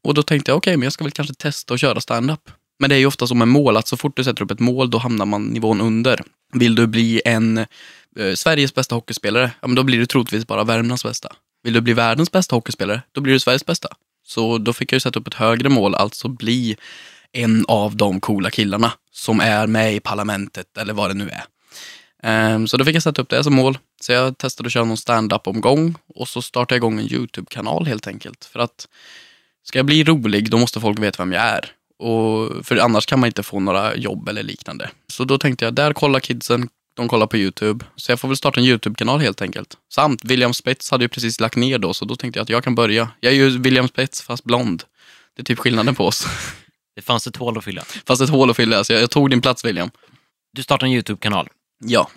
Och 0.04 0.14
då 0.14 0.24
tänkte 0.24 0.52
jag, 0.52 0.58
okej, 0.58 0.78
men 0.78 0.84
jag 0.84 0.94
ska 0.94 1.04
väl 1.04 1.12
kanske 1.12 1.34
testa 1.34 1.74
att 1.74 1.80
köra 1.80 2.02
stand-up. 2.02 2.50
Men 2.80 2.90
det 2.90 2.96
är 2.96 3.00
ju 3.00 3.06
ofta 3.06 3.28
som 3.28 3.38
med 3.38 3.48
mål, 3.48 3.78
att 3.78 3.88
så 3.88 3.98
fort 3.98 4.18
du 4.18 4.24
sätter 4.24 4.44
upp 4.44 4.52
ett 4.52 4.60
mål, 4.60 4.90
då 4.90 4.98
hamnar 4.98 5.26
man 5.26 5.46
nivån 5.46 5.82
under. 5.82 6.22
Vill 6.54 6.76
du 6.76 6.88
bli 6.88 7.22
en 7.26 7.58
eh, 7.58 8.34
Sveriges 8.36 8.74
bästa 8.74 8.96
hockeyspelare, 8.96 9.52
ja, 9.62 9.68
men 9.68 9.76
då 9.76 9.84
blir 9.84 10.00
du 10.00 10.06
troligtvis 10.06 10.48
bara 10.48 10.64
Värmlands 10.64 11.04
bästa. 11.04 11.36
Vill 11.64 11.74
du 11.74 11.82
bli 11.82 11.94
världens 11.94 12.32
bästa 12.32 12.56
hockeyspelare, 12.56 13.02
då 13.12 13.22
blir 13.22 13.34
du 13.34 13.40
Sveriges 13.40 13.66
bästa. 13.66 13.90
Så 14.28 14.58
då 14.58 14.74
fick 14.74 14.92
jag 14.92 14.96
ju 14.96 15.00
sätta 15.00 15.20
upp 15.20 15.28
ett 15.28 15.34
högre 15.34 15.70
mål, 15.70 15.96
alltså 15.96 16.28
bli 16.28 16.78
en 17.32 17.66
av 17.68 17.96
de 17.96 18.20
coola 18.20 18.50
killarna 18.50 18.92
som 19.12 19.40
är 19.40 19.68
med 19.68 19.96
i 19.96 20.00
parlamentet 20.00 20.78
eller 20.78 20.94
vad 20.94 21.10
det 21.10 21.14
nu 21.14 21.30
är. 21.30 21.44
Ehm, 22.24 22.68
Så 22.68 22.78
då 22.78 22.86
fick 22.86 22.96
jag 22.96 23.04
sätta 23.04 23.22
upp 23.22 23.30
det 23.30 23.44
som 23.44 23.54
mål. 23.56 23.78
Så 24.02 24.12
jag 24.12 24.38
testade 24.38 24.68
att 24.68 24.74
köra 24.74 24.84
någon 24.86 24.98
stand-up-omgång 24.98 25.96
och 26.16 26.28
så 26.28 26.42
startade 26.42 26.76
jag 26.76 26.80
igång 26.80 27.00
en 27.00 27.14
YouTube-kanal 27.14 27.86
helt 27.86 28.08
enkelt. 28.08 28.46
För 28.46 28.60
att 28.60 28.88
ska 29.64 29.80
jag 29.80 29.86
bli 29.86 30.04
rolig, 30.04 30.52
då 30.52 30.58
måste 30.58 30.80
folk 30.80 31.00
veta 31.00 31.24
vem 31.24 31.34
jag 31.34 31.44
är. 31.44 31.72
Och, 32.00 32.66
för 32.66 32.78
annars 32.78 33.06
kan 33.06 33.20
man 33.20 33.28
inte 33.28 33.44
få 33.44 33.60
några 33.60 33.96
jobb 33.96 34.30
eller 34.30 34.44
liknande. 34.44 34.90
Så 35.08 35.24
då 35.24 35.38
tänkte 35.38 35.66
jag, 35.66 35.74
där 35.74 35.94
kollar 35.94 36.20
kidsen, 36.20 36.70
de 36.94 37.08
kollar 37.08 37.28
på 37.28 37.38
YouTube. 37.38 37.86
Så 37.96 38.12
jag 38.12 38.20
får 38.20 38.28
väl 38.28 38.38
starta 38.38 38.60
en 38.60 38.66
YouTube-kanal 38.66 39.20
helt 39.20 39.42
enkelt. 39.42 39.78
Samt 39.94 40.26
William 40.26 40.54
Spets 40.54 40.92
hade 40.92 41.04
ju 41.04 41.08
precis 41.10 41.40
lagt 41.40 41.56
ner 41.56 41.78
då, 41.78 41.94
så 41.94 42.06
då 42.06 42.16
tänkte 42.16 42.40
jag 42.40 42.44
att 42.44 42.50
jag 42.50 42.64
kan 42.64 42.76
börja. 42.76 43.10
Jag 43.20 43.34
är 43.34 43.38
ju 43.38 43.58
William 43.60 43.88
Spets 43.88 44.22
fast 44.22 44.44
blond. 44.44 44.84
Det 45.36 45.42
är 45.42 45.46
typ 45.46 45.60
skillnaden 45.60 45.96
på 45.96 46.06
oss. 46.06 46.26
Det 46.96 47.02
fanns 47.02 47.28
ett 47.28 47.36
hål 47.38 47.58
att 47.58 47.64
fylla. 47.64 47.84
Fast 48.06 48.22
ett 48.22 48.30
hål 48.30 48.50
att 48.50 48.56
fylla, 48.58 48.84
så 48.84 48.94
jag, 48.94 49.02
jag 49.02 49.10
tog 49.12 49.30
din 49.30 49.42
plats 49.42 49.66
William. 49.66 49.92
Du 50.54 50.64
startade 50.64 50.90
en 50.90 50.94
YouTube-kanal. 50.94 51.48
Ja. 51.82 52.10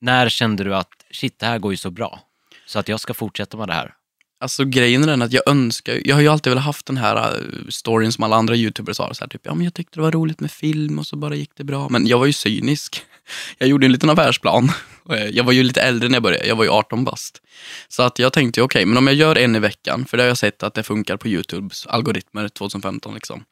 När 0.00 0.28
kände 0.28 0.64
du 0.64 0.74
att 0.74 0.92
shit, 1.10 1.38
det 1.38 1.46
här 1.46 1.58
går 1.58 1.72
ju 1.72 1.76
så 1.76 1.90
bra, 1.90 2.20
så 2.66 2.78
att 2.78 2.88
jag 2.88 3.00
ska 3.00 3.14
fortsätta 3.14 3.56
med 3.56 3.68
det 3.68 3.74
här? 3.74 3.94
Alltså 4.40 4.64
grejen 4.64 5.02
är 5.02 5.06
den 5.06 5.22
att 5.22 5.32
jag 5.32 5.48
önskar, 5.48 6.00
jag 6.04 6.16
har 6.16 6.22
ju 6.22 6.28
alltid 6.28 6.50
velat 6.50 6.64
haft 6.64 6.86
den 6.86 6.96
här 6.96 7.36
uh, 7.36 7.68
storyn 7.68 8.12
som 8.12 8.24
alla 8.24 8.36
andra 8.36 8.56
youtubers 8.56 8.98
har. 8.98 9.12
Så 9.12 9.24
här, 9.24 9.28
typ, 9.28 9.40
ja 9.44 9.54
men 9.54 9.64
jag 9.64 9.74
tyckte 9.74 9.98
det 9.98 10.02
var 10.02 10.12
roligt 10.12 10.40
med 10.40 10.50
film 10.50 10.98
och 10.98 11.06
så 11.06 11.16
bara 11.16 11.34
gick 11.34 11.50
det 11.56 11.64
bra. 11.64 11.88
Men 11.88 12.06
jag 12.06 12.18
var 12.18 12.26
ju 12.26 12.32
cynisk. 12.32 13.02
Jag 13.58 13.68
gjorde 13.68 13.86
en 13.86 13.92
liten 13.92 14.10
affärsplan. 14.10 14.72
Jag 15.30 15.44
var 15.44 15.52
ju 15.52 15.62
lite 15.62 15.82
äldre 15.82 16.08
när 16.08 16.16
jag 16.16 16.22
började, 16.22 16.46
jag 16.46 16.56
var 16.56 16.64
ju 16.64 16.70
18 16.70 17.04
bast. 17.04 17.42
Så 17.88 18.02
att 18.02 18.18
jag 18.18 18.32
tänkte, 18.32 18.62
okej, 18.62 18.86
men 18.86 18.96
om 18.96 19.06
jag 19.06 19.16
gör 19.16 19.38
en 19.38 19.56
i 19.56 19.58
veckan, 19.58 20.04
för 20.06 20.16
det 20.16 20.22
har 20.22 20.28
jag 20.28 20.38
sett 20.38 20.62
att 20.62 20.74
det 20.74 20.82
funkar 20.82 21.16
på 21.16 21.28
Youtubes 21.28 21.86
algoritmer 21.86 22.48
2015 22.48 23.14
liksom. 23.14 23.44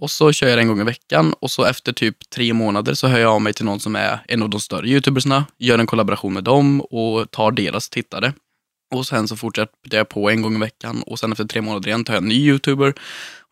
Och 0.00 0.10
så 0.10 0.32
kör 0.32 0.48
jag 0.48 0.58
det 0.58 0.62
en 0.62 0.68
gång 0.68 0.80
i 0.80 0.84
veckan 0.84 1.34
och 1.40 1.50
så 1.50 1.64
efter 1.64 1.92
typ 1.92 2.30
tre 2.30 2.52
månader 2.52 2.94
så 2.94 3.06
hör 3.06 3.18
jag 3.18 3.32
av 3.32 3.40
mig 3.42 3.52
till 3.52 3.64
någon 3.64 3.80
som 3.80 3.96
är 3.96 4.20
en 4.28 4.42
av 4.42 4.50
de 4.50 4.60
större 4.60 4.88
youtubersna, 4.88 5.44
gör 5.58 5.78
en 5.78 5.86
kollaboration 5.86 6.32
med 6.32 6.44
dem 6.44 6.80
och 6.80 7.30
tar 7.30 7.50
deras 7.50 7.88
tittare. 7.88 8.32
Och 8.94 9.06
sen 9.06 9.28
så 9.28 9.36
fortsätter 9.36 9.96
jag 9.96 10.08
på 10.08 10.30
en 10.30 10.42
gång 10.42 10.56
i 10.56 10.58
veckan 10.58 11.02
och 11.02 11.18
sen 11.18 11.32
efter 11.32 11.44
tre 11.44 11.60
månader 11.60 11.88
igen 11.88 12.04
tar 12.04 12.14
jag 12.14 12.22
en 12.22 12.28
ny 12.28 12.34
youtuber 12.34 12.94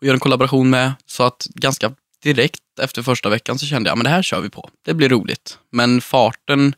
och 0.00 0.06
gör 0.06 0.14
en 0.14 0.20
kollaboration 0.20 0.70
med. 0.70 0.92
Så 1.06 1.22
att 1.22 1.46
ganska 1.54 1.92
direkt 2.22 2.60
efter 2.80 3.02
första 3.02 3.28
veckan 3.28 3.58
så 3.58 3.66
kände 3.66 3.90
jag, 3.90 3.98
men 3.98 4.04
det 4.04 4.10
här 4.10 4.22
kör 4.22 4.40
vi 4.40 4.50
på. 4.50 4.70
Det 4.84 4.94
blir 4.94 5.08
roligt. 5.08 5.58
Men 5.70 6.00
farten, 6.00 6.74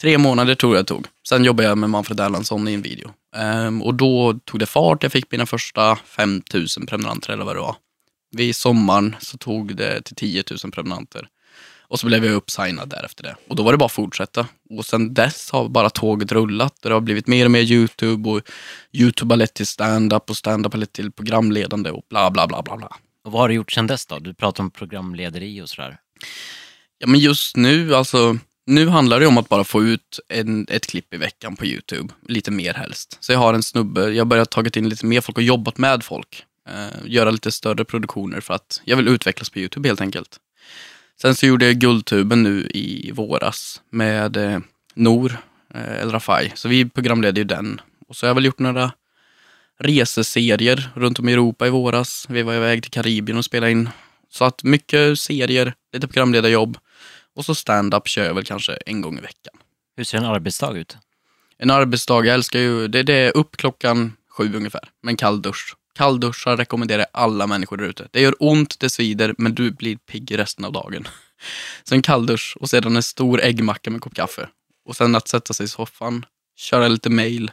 tre 0.00 0.18
månader 0.18 0.54
tror 0.54 0.76
jag 0.76 0.84
det 0.84 0.88
tog. 0.88 1.06
Sen 1.28 1.44
jobbade 1.44 1.68
jag 1.68 1.78
med 1.78 1.90
Manfred 1.90 2.20
Erlandsson 2.20 2.68
i 2.68 2.74
en 2.74 2.82
video. 2.82 3.10
Um, 3.36 3.82
och 3.82 3.94
då 3.94 4.38
tog 4.44 4.60
det 4.60 4.66
fart. 4.66 5.02
Jag 5.02 5.12
fick 5.12 5.32
mina 5.32 5.46
första 5.46 5.96
5000 5.96 6.86
prenumeranter 6.86 7.32
eller 7.32 7.44
vad 7.44 7.56
det 7.56 7.60
var. 7.60 7.76
Vid 8.30 8.56
sommaren 8.56 9.16
så 9.20 9.38
tog 9.38 9.76
det 9.76 10.02
till 10.02 10.16
10 10.16 10.44
000 10.64 10.72
prenumeranter. 10.72 11.28
Och 11.90 12.00
så 12.00 12.06
blev 12.06 12.24
jag 12.24 12.34
uppsignad 12.34 12.88
därefter 12.88 13.22
det. 13.22 13.36
Och 13.48 13.56
då 13.56 13.62
var 13.62 13.72
det 13.72 13.78
bara 13.78 13.86
att 13.86 13.92
fortsätta. 13.92 14.46
Och 14.70 14.86
sen 14.86 15.14
dess 15.14 15.50
har 15.50 15.68
bara 15.68 15.90
tåget 15.90 16.32
rullat. 16.32 16.76
Det 16.82 16.92
har 16.92 17.00
blivit 17.00 17.26
mer 17.26 17.44
och 17.44 17.50
mer 17.50 17.60
YouTube 17.60 18.30
och 18.30 18.40
YouTube 18.92 19.32
har 19.32 19.36
lett 19.36 19.54
till 19.54 19.66
stand-up 19.66 20.30
och 20.30 20.36
stand-up 20.36 20.72
har 20.72 20.80
lett 20.80 20.92
till 20.92 21.12
programledande 21.12 21.90
och 21.90 22.02
bla 22.10 22.30
bla 22.30 22.46
bla 22.46 22.62
bla 22.62 22.76
bla. 22.76 22.96
Och 23.24 23.32
vad 23.32 23.40
har 23.42 23.48
du 23.48 23.54
gjort 23.54 23.72
sedan 23.72 23.86
dess 23.86 24.06
då? 24.06 24.18
Du 24.18 24.34
pratar 24.34 24.64
om 24.64 24.70
programlederi 24.70 25.62
och 25.62 25.68
sådär. 25.68 25.96
Ja 26.98 27.06
men 27.06 27.20
just 27.20 27.56
nu, 27.56 27.94
alltså 27.94 28.38
nu 28.66 28.88
handlar 28.88 29.20
det 29.20 29.26
om 29.26 29.38
att 29.38 29.48
bara 29.48 29.64
få 29.64 29.82
ut 29.82 30.20
en, 30.28 30.66
ett 30.70 30.86
klipp 30.86 31.14
i 31.14 31.16
veckan 31.16 31.56
på 31.56 31.66
YouTube. 31.66 32.14
Lite 32.26 32.50
mer 32.50 32.74
helst. 32.74 33.18
Så 33.20 33.32
jag 33.32 33.38
har 33.38 33.54
en 33.54 33.62
snubbe, 33.62 34.10
jag 34.10 34.20
har 34.20 34.24
börjat 34.24 34.50
tagit 34.50 34.76
in 34.76 34.88
lite 34.88 35.06
mer 35.06 35.20
folk 35.20 35.36
och 35.36 35.42
jobbat 35.42 35.78
med 35.78 36.04
folk. 36.04 36.44
Eh, 36.68 36.98
göra 37.04 37.30
lite 37.30 37.52
större 37.52 37.84
produktioner 37.84 38.40
för 38.40 38.54
att 38.54 38.80
jag 38.84 38.96
vill 38.96 39.08
utvecklas 39.08 39.50
på 39.50 39.58
YouTube 39.58 39.88
helt 39.88 40.00
enkelt. 40.00 40.40
Sen 41.20 41.34
så 41.34 41.46
gjorde 41.46 41.66
jag 41.66 41.76
Guldtuben 41.76 42.42
nu 42.42 42.68
i 42.74 43.10
våras 43.12 43.82
med 43.90 44.36
eh, 44.36 44.58
Nor 44.94 45.38
eh, 45.74 46.00
El 46.00 46.10
Rafai. 46.10 46.52
Så 46.54 46.68
vi 46.68 46.88
programledde 46.88 47.40
ju 47.40 47.44
den. 47.44 47.80
Och 48.08 48.16
så 48.16 48.26
har 48.26 48.28
jag 48.28 48.34
väl 48.34 48.44
gjort 48.44 48.58
några 48.58 48.92
reseserier 49.78 50.90
runt 50.94 51.18
om 51.18 51.28
i 51.28 51.32
Europa 51.32 51.66
i 51.66 51.70
våras. 51.70 52.26
Vi 52.28 52.42
var 52.42 52.54
iväg 52.54 52.82
till 52.82 52.90
Karibien 52.90 53.38
och 53.38 53.44
spelade 53.44 53.72
in. 53.72 53.88
Så 54.30 54.44
att 54.44 54.62
mycket 54.62 55.18
serier, 55.18 55.74
lite 55.92 56.08
programledarjobb 56.08 56.78
och 57.34 57.44
så 57.44 57.54
stand-up 57.54 58.08
kör 58.08 58.24
jag 58.24 58.34
väl 58.34 58.44
kanske 58.44 58.72
en 58.72 59.00
gång 59.00 59.18
i 59.18 59.20
veckan. 59.20 59.54
Hur 59.96 60.04
ser 60.04 60.18
en 60.18 60.24
arbetsdag 60.24 60.76
ut? 60.76 60.96
En 61.58 61.70
arbetsdag, 61.70 62.24
jag 62.24 62.34
älskar 62.34 62.58
ju, 62.58 62.88
det, 62.88 63.02
det 63.02 63.14
är 63.14 63.36
upp 63.36 63.56
klockan 63.56 64.12
sju 64.30 64.56
ungefär, 64.56 64.88
med 65.02 65.12
en 65.12 65.16
kall 65.16 65.42
dusch. 65.42 65.74
Kallduschar 65.98 66.56
rekommenderar 66.56 66.98
jag 66.98 67.08
alla 67.12 67.46
människor 67.46 67.76
där 67.76 67.84
ute. 67.84 68.08
Det 68.10 68.20
gör 68.20 68.34
ont, 68.38 68.80
det 68.80 68.90
svider, 68.90 69.34
men 69.38 69.54
du 69.54 69.70
blir 69.70 69.96
pigg 69.96 70.38
resten 70.38 70.64
av 70.64 70.72
dagen. 70.72 71.08
Så 71.84 71.94
en 71.94 72.02
kalldusch 72.02 72.56
och 72.60 72.70
sedan 72.70 72.96
en 72.96 73.02
stor 73.02 73.42
äggmacka 73.42 73.90
med 73.90 73.96
en 73.96 74.00
kopp 74.00 74.14
kaffe. 74.14 74.48
Och 74.84 74.96
sen 74.96 75.14
att 75.14 75.28
sätta 75.28 75.54
sig 75.54 75.64
i 75.64 75.68
soffan, 75.68 76.26
köra 76.56 76.88
lite 76.88 77.10
mail, 77.10 77.50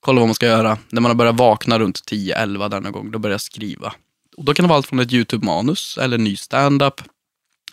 kolla 0.00 0.20
vad 0.20 0.28
man 0.28 0.34
ska 0.34 0.46
göra. 0.46 0.78
När 0.88 1.00
man 1.00 1.10
har 1.10 1.16
börjat 1.16 1.36
vakna 1.36 1.78
runt 1.78 2.00
10-11 2.10 2.68
denna 2.68 2.90
gång, 2.90 3.10
då 3.10 3.18
börjar 3.18 3.34
jag 3.34 3.40
skriva. 3.40 3.94
Och 4.36 4.44
då 4.44 4.54
kan 4.54 4.64
det 4.64 4.68
vara 4.68 4.76
allt 4.76 4.86
från 4.86 4.98
ett 4.98 5.12
YouTube-manus 5.12 5.98
eller 5.98 6.18
ny 6.18 6.36
stand-up. 6.36 7.00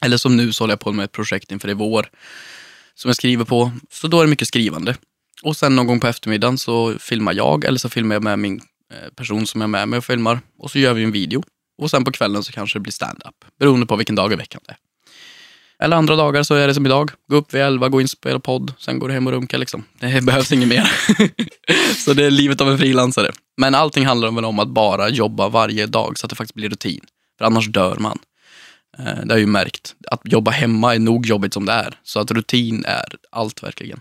Eller 0.02 0.18
som 0.18 0.38
nu 0.38 0.54
så 0.54 0.64
håller 0.64 0.72
jag 0.72 0.80
på 0.80 0.92
med 0.92 1.04
ett 1.04 1.12
projekt 1.12 1.52
inför 1.52 1.70
i 1.70 1.74
vår 1.74 2.10
som 2.96 3.10
jag 3.10 3.16
skriver 3.16 3.46
på. 3.46 3.72
Så 3.92 4.08
då 4.08 4.20
är 4.20 4.24
det 4.24 4.30
mycket 4.30 4.48
skrivande. 4.48 4.96
Och 5.44 5.58
sen 5.58 5.76
någon 5.76 5.88
gång 5.88 6.00
på 6.00 6.08
eftermiddagen 6.08 6.58
så 6.58 6.96
filmar 7.00 7.34
jag 7.34 7.66
eller 7.66 7.80
så 7.80 7.90
filmar 7.90 8.16
jag 8.16 8.24
med 8.24 8.40
min 8.40 8.62
Eh, 8.94 9.10
person 9.16 9.48
som 9.48 9.62
är 9.62 9.68
med 9.68 9.88
mig 9.88 9.98
och 9.98 10.06
filmar. 10.06 10.42
Och 10.60 10.72
så 10.72 10.80
gör 10.80 10.94
vi 10.94 11.04
en 11.04 11.12
video. 11.12 11.44
Och 11.82 11.92
sen 11.92 12.04
på 12.04 12.12
kvällen 12.12 12.44
så 12.44 12.52
kanske 12.52 12.80
det 12.80 12.82
blir 12.84 12.94
stand-up. 12.94 13.36
Beroende 13.60 13.86
på 13.86 13.96
vilken 13.96 14.16
dag 14.16 14.34
i 14.34 14.36
veckan 14.36 14.62
det 14.66 14.72
är. 14.72 14.78
Eller 15.84 15.98
andra 15.98 16.16
dagar 16.16 16.44
så 16.44 16.56
är 16.56 16.68
det 16.68 16.74
som 16.74 16.86
idag. 16.86 17.12
Gå 17.30 17.36
upp 17.36 17.54
vid 17.54 17.62
elva, 17.62 17.90
gå 17.90 18.02
in 18.02 18.06
och 18.06 18.10
spela 18.10 18.40
podd, 18.40 18.74
sen 18.78 19.00
går 19.00 19.08
du 19.08 19.14
hem 19.14 19.28
och 19.28 19.34
runkar 19.34 19.58
liksom. 19.58 19.84
Det 20.00 20.22
behövs 20.24 20.52
inget 20.52 20.68
mer. 20.68 20.92
så 22.06 22.14
det 22.14 22.26
är 22.26 22.32
livet 22.32 22.62
av 22.62 22.70
en 22.70 22.78
frilansare. 22.78 23.32
Men 23.58 23.76
allting 23.76 24.06
handlar 24.06 24.32
väl 24.32 24.46
om 24.46 24.60
att 24.60 24.68
bara 24.68 25.10
jobba 25.10 25.50
varje 25.50 25.86
dag 25.86 26.20
så 26.20 26.26
att 26.26 26.30
det 26.30 26.36
faktiskt 26.36 26.56
blir 26.56 26.70
rutin. 26.70 27.02
För 27.38 27.46
annars 27.46 27.68
dör 27.68 27.96
man. 28.00 28.20
Eh, 28.98 29.06
det 29.06 29.12
har 29.12 29.26
jag 29.30 29.40
ju 29.40 29.46
märkt. 29.46 29.96
Att 30.08 30.22
jobba 30.24 30.52
hemma 30.52 30.96
är 30.96 31.00
nog 31.00 31.26
jobbigt 31.26 31.54
som 31.54 31.66
det 31.66 31.74
är. 31.74 32.00
Så 32.04 32.20
att 32.20 32.32
rutin 32.32 32.86
är 32.86 33.16
allt 33.32 33.64
verkligen. 33.64 34.00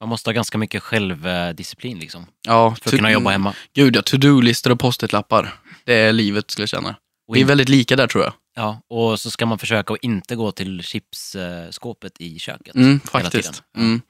Man 0.00 0.08
måste 0.08 0.30
ha 0.30 0.32
ganska 0.32 0.58
mycket 0.58 0.82
självdisciplin 0.82 1.98
liksom, 1.98 2.26
Ja, 2.46 2.76
för 2.82 2.90
att 2.90 2.96
kunna 2.96 3.12
jobba 3.12 3.30
hemma. 3.30 3.54
Gud 3.74 3.96
ja, 3.96 4.02
to-do-listor 4.02 4.70
och 4.70 4.80
post-it-lappar. 4.80 5.54
Det 5.84 5.94
är 5.94 6.12
livet 6.12 6.50
skulle 6.50 6.62
jag 6.62 6.68
känna. 6.68 6.96
Vi 7.32 7.40
är 7.40 7.44
väldigt 7.44 7.68
lika 7.68 7.96
där 7.96 8.06
tror 8.06 8.24
jag. 8.24 8.32
Ja, 8.56 8.80
och 8.88 9.20
så 9.20 9.30
ska 9.30 9.46
man 9.46 9.58
försöka 9.58 9.92
att 9.92 9.98
inte 10.02 10.36
gå 10.36 10.52
till 10.52 10.82
chipsskåpet 10.82 12.12
i 12.18 12.38
köket 12.38 12.74
Mm, 12.74 13.00
faktiskt. 13.00 13.62
Mm. 13.76 14.00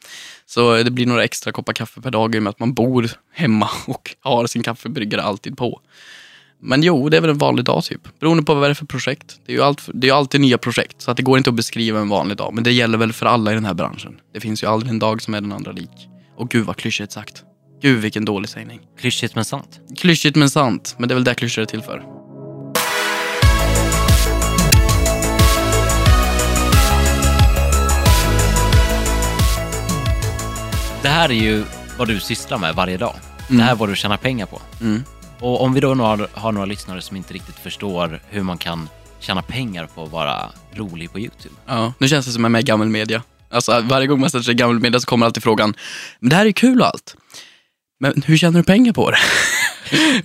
Så 0.47 0.83
det 0.83 0.90
blir 0.90 1.07
några 1.07 1.25
extra 1.25 1.52
koppar 1.52 1.73
kaffe 1.73 2.00
per 2.00 2.11
dag 2.11 2.35
i 2.35 2.38
och 2.38 2.42
med 2.42 2.50
att 2.50 2.61
man 2.61 2.75
bor 2.75 3.11
hemma 3.33 3.71
och 3.87 4.16
har 4.21 4.47
sin 4.47 4.62
kaffebryggare 4.62 5.23
alltid 5.23 5.57
på. 5.57 5.80
Men 6.60 6.82
jo, 6.82 7.08
det 7.08 7.16
är 7.16 7.20
väl 7.20 7.30
en 7.30 7.38
vanlig 7.38 7.64
dag 7.64 7.84
typ. 7.84 8.20
Beroende 8.20 8.42
på 8.42 8.54
vad 8.54 8.62
det 8.62 8.72
är 8.72 8.74
för 8.74 8.86
projekt. 8.86 9.40
Det 9.46 9.52
är 9.52 9.56
ju 9.56 9.62
allt, 9.62 9.88
det 9.94 10.06
är 10.06 10.08
ju 10.08 10.16
alltid 10.16 10.40
nya 10.40 10.58
projekt, 10.58 11.02
så 11.02 11.10
att 11.10 11.16
det 11.16 11.22
går 11.22 11.38
inte 11.38 11.50
att 11.50 11.56
beskriva 11.56 12.00
en 12.00 12.08
vanlig 12.08 12.36
dag. 12.36 12.54
Men 12.54 12.64
det 12.64 12.72
gäller 12.72 12.98
väl 12.98 13.12
för 13.12 13.26
alla 13.26 13.52
i 13.52 13.54
den 13.54 13.64
här 13.64 13.74
branschen. 13.74 14.20
Det 14.34 14.40
finns 14.40 14.62
ju 14.62 14.66
aldrig 14.66 14.90
en 14.90 14.98
dag 14.98 15.22
som 15.22 15.34
är 15.34 15.40
den 15.40 15.52
andra 15.52 15.72
lik. 15.72 16.08
Och 16.36 16.50
gud 16.50 16.66
vad 16.66 16.76
klyschigt 16.76 17.12
sagt. 17.12 17.42
Gud 17.82 18.00
vilken 18.00 18.24
dålig 18.24 18.48
sägning. 18.48 18.80
Klyschigt 19.00 19.34
men 19.34 19.44
sant. 19.44 19.80
Klyschigt 19.96 20.36
men 20.36 20.50
sant, 20.50 20.94
men 20.98 21.08
det 21.08 21.12
är 21.12 21.14
väl 21.14 21.24
det 21.24 21.34
klyschor 21.34 21.62
är 21.62 21.66
till 21.66 21.82
för. 21.82 22.04
Det 31.02 31.08
här 31.08 31.28
är 31.28 31.34
ju 31.34 31.64
vad 31.98 32.08
du 32.08 32.20
sysslar 32.20 32.58
med 32.58 32.74
varje 32.74 32.96
dag. 32.96 33.14
Det 33.48 33.62
här 33.62 33.70
är 33.70 33.76
vad 33.76 33.88
du 33.88 33.96
tjänar 33.96 34.16
pengar 34.16 34.46
på. 34.46 34.60
Mm. 34.80 35.02
Och 35.40 35.62
om 35.62 35.75
vi 35.75 35.80
då 35.80 35.95
har, 35.95 36.28
har 36.33 36.52
några 36.52 36.66
lyssnare 36.66 37.02
som 37.02 37.16
inte 37.16 37.35
riktigt 37.35 37.57
förstår 37.57 38.21
hur 38.30 38.42
man 38.42 38.59
kan 38.59 38.88
tjäna 39.21 39.42
pengar 39.42 39.88
på 39.95 40.02
att 40.02 40.11
vara 40.11 40.50
rolig 40.73 41.12
på 41.12 41.18
YouTube. 41.18 41.54
Ja, 41.66 41.92
nu 41.99 42.09
känns 42.09 42.26
det 42.26 42.33
som 42.33 42.45
jag 42.45 42.49
är 42.49 42.52
med 42.52 42.61
i 42.61 42.64
gammal 42.64 42.88
media. 42.88 43.23
Alltså 43.50 43.80
varje 43.80 44.07
gång 44.07 44.21
man 44.21 44.30
sätter 44.30 44.45
sig 44.45 44.54
i 44.54 44.57
gammal 44.57 44.80
media 44.80 45.00
så 45.00 45.07
kommer 45.07 45.26
alltid 45.26 45.42
frågan, 45.42 45.75
men 46.21 46.30
det 46.30 46.37
här 46.37 46.47
är 46.47 46.52
kul 46.52 46.80
och 46.80 46.87
allt. 46.87 47.16
Men 48.00 48.23
hur 48.26 48.37
tjänar 48.37 48.59
du 48.59 48.64
pengar 48.64 48.92
på 48.92 49.11
det? 49.11 49.18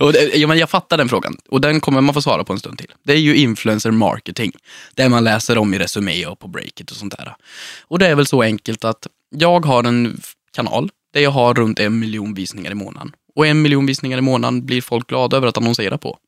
och 0.00 0.12
det 0.12 0.36
ja, 0.36 0.48
men 0.48 0.58
jag 0.58 0.70
fattar 0.70 0.96
den 0.96 1.08
frågan 1.08 1.36
och 1.48 1.60
den 1.60 1.80
kommer 1.80 2.00
man 2.00 2.14
få 2.14 2.22
svara 2.22 2.44
på 2.44 2.52
en 2.52 2.58
stund 2.58 2.78
till. 2.78 2.92
Det 3.04 3.12
är 3.12 3.18
ju 3.18 3.36
influencer 3.36 3.90
marketing. 3.90 4.52
Det 4.94 5.08
man 5.08 5.24
läser 5.24 5.58
om 5.58 5.74
i 5.74 5.78
Resumé 5.78 6.26
och 6.26 6.38
på 6.38 6.48
Breakit 6.48 6.90
och 6.90 6.96
sånt 6.96 7.16
där. 7.16 7.36
Och 7.80 7.98
det 7.98 8.06
är 8.06 8.14
väl 8.14 8.26
så 8.26 8.42
enkelt 8.42 8.84
att 8.84 9.06
jag 9.36 9.66
har 9.66 9.84
en 9.84 10.20
kanal 10.54 10.90
där 11.14 11.20
jag 11.20 11.30
har 11.30 11.54
runt 11.54 11.78
en 11.78 11.98
miljon 11.98 12.34
visningar 12.34 12.70
i 12.70 12.74
månaden. 12.74 13.12
Och 13.34 13.46
en 13.46 13.62
miljon 13.62 13.86
visningar 13.86 14.18
i 14.18 14.20
månaden 14.20 14.66
blir 14.66 14.82
folk 14.82 15.06
glada 15.06 15.36
över 15.36 15.48
att 15.48 15.58
annonsera 15.58 15.98
på. 15.98 16.18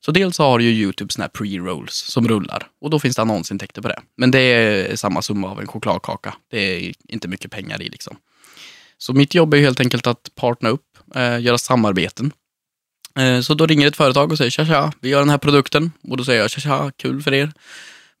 Så 0.00 0.12
dels 0.12 0.38
har 0.38 0.60
ju 0.60 0.70
YouTube 0.70 1.12
såna 1.12 1.24
här 1.24 1.30
pre-rolls 1.30 1.92
som 1.92 2.28
rullar 2.28 2.66
och 2.80 2.90
då 2.90 2.98
finns 2.98 3.16
det 3.16 3.22
annonsintäkter 3.22 3.82
på 3.82 3.88
det. 3.88 4.00
Men 4.16 4.30
det 4.30 4.38
är 4.38 4.96
samma 4.96 5.22
summa 5.22 5.50
av 5.50 5.60
en 5.60 5.66
chokladkaka. 5.66 6.34
Det 6.50 6.58
är 6.58 6.92
inte 7.08 7.28
mycket 7.28 7.50
pengar 7.50 7.82
i 7.82 7.88
liksom. 7.88 8.16
Så 8.98 9.12
mitt 9.12 9.34
jobb 9.34 9.54
är 9.54 9.58
helt 9.58 9.80
enkelt 9.80 10.06
att 10.06 10.30
partna 10.34 10.68
upp, 10.68 10.86
eh, 11.14 11.40
göra 11.40 11.58
samarbeten. 11.58 12.32
Eh, 13.18 13.40
så 13.40 13.54
då 13.54 13.66
ringer 13.66 13.86
ett 13.86 13.96
företag 13.96 14.32
och 14.32 14.38
säger 14.38 14.50
tja 14.50 14.66
tja, 14.66 14.92
vi 15.00 15.08
gör 15.08 15.18
den 15.18 15.30
här 15.30 15.38
produkten. 15.38 15.92
Och 16.08 16.16
då 16.16 16.24
säger 16.24 16.40
jag 16.40 16.50
tja 16.50 16.60
tja, 16.60 16.92
kul 16.96 17.22
för 17.22 17.34
er. 17.34 17.52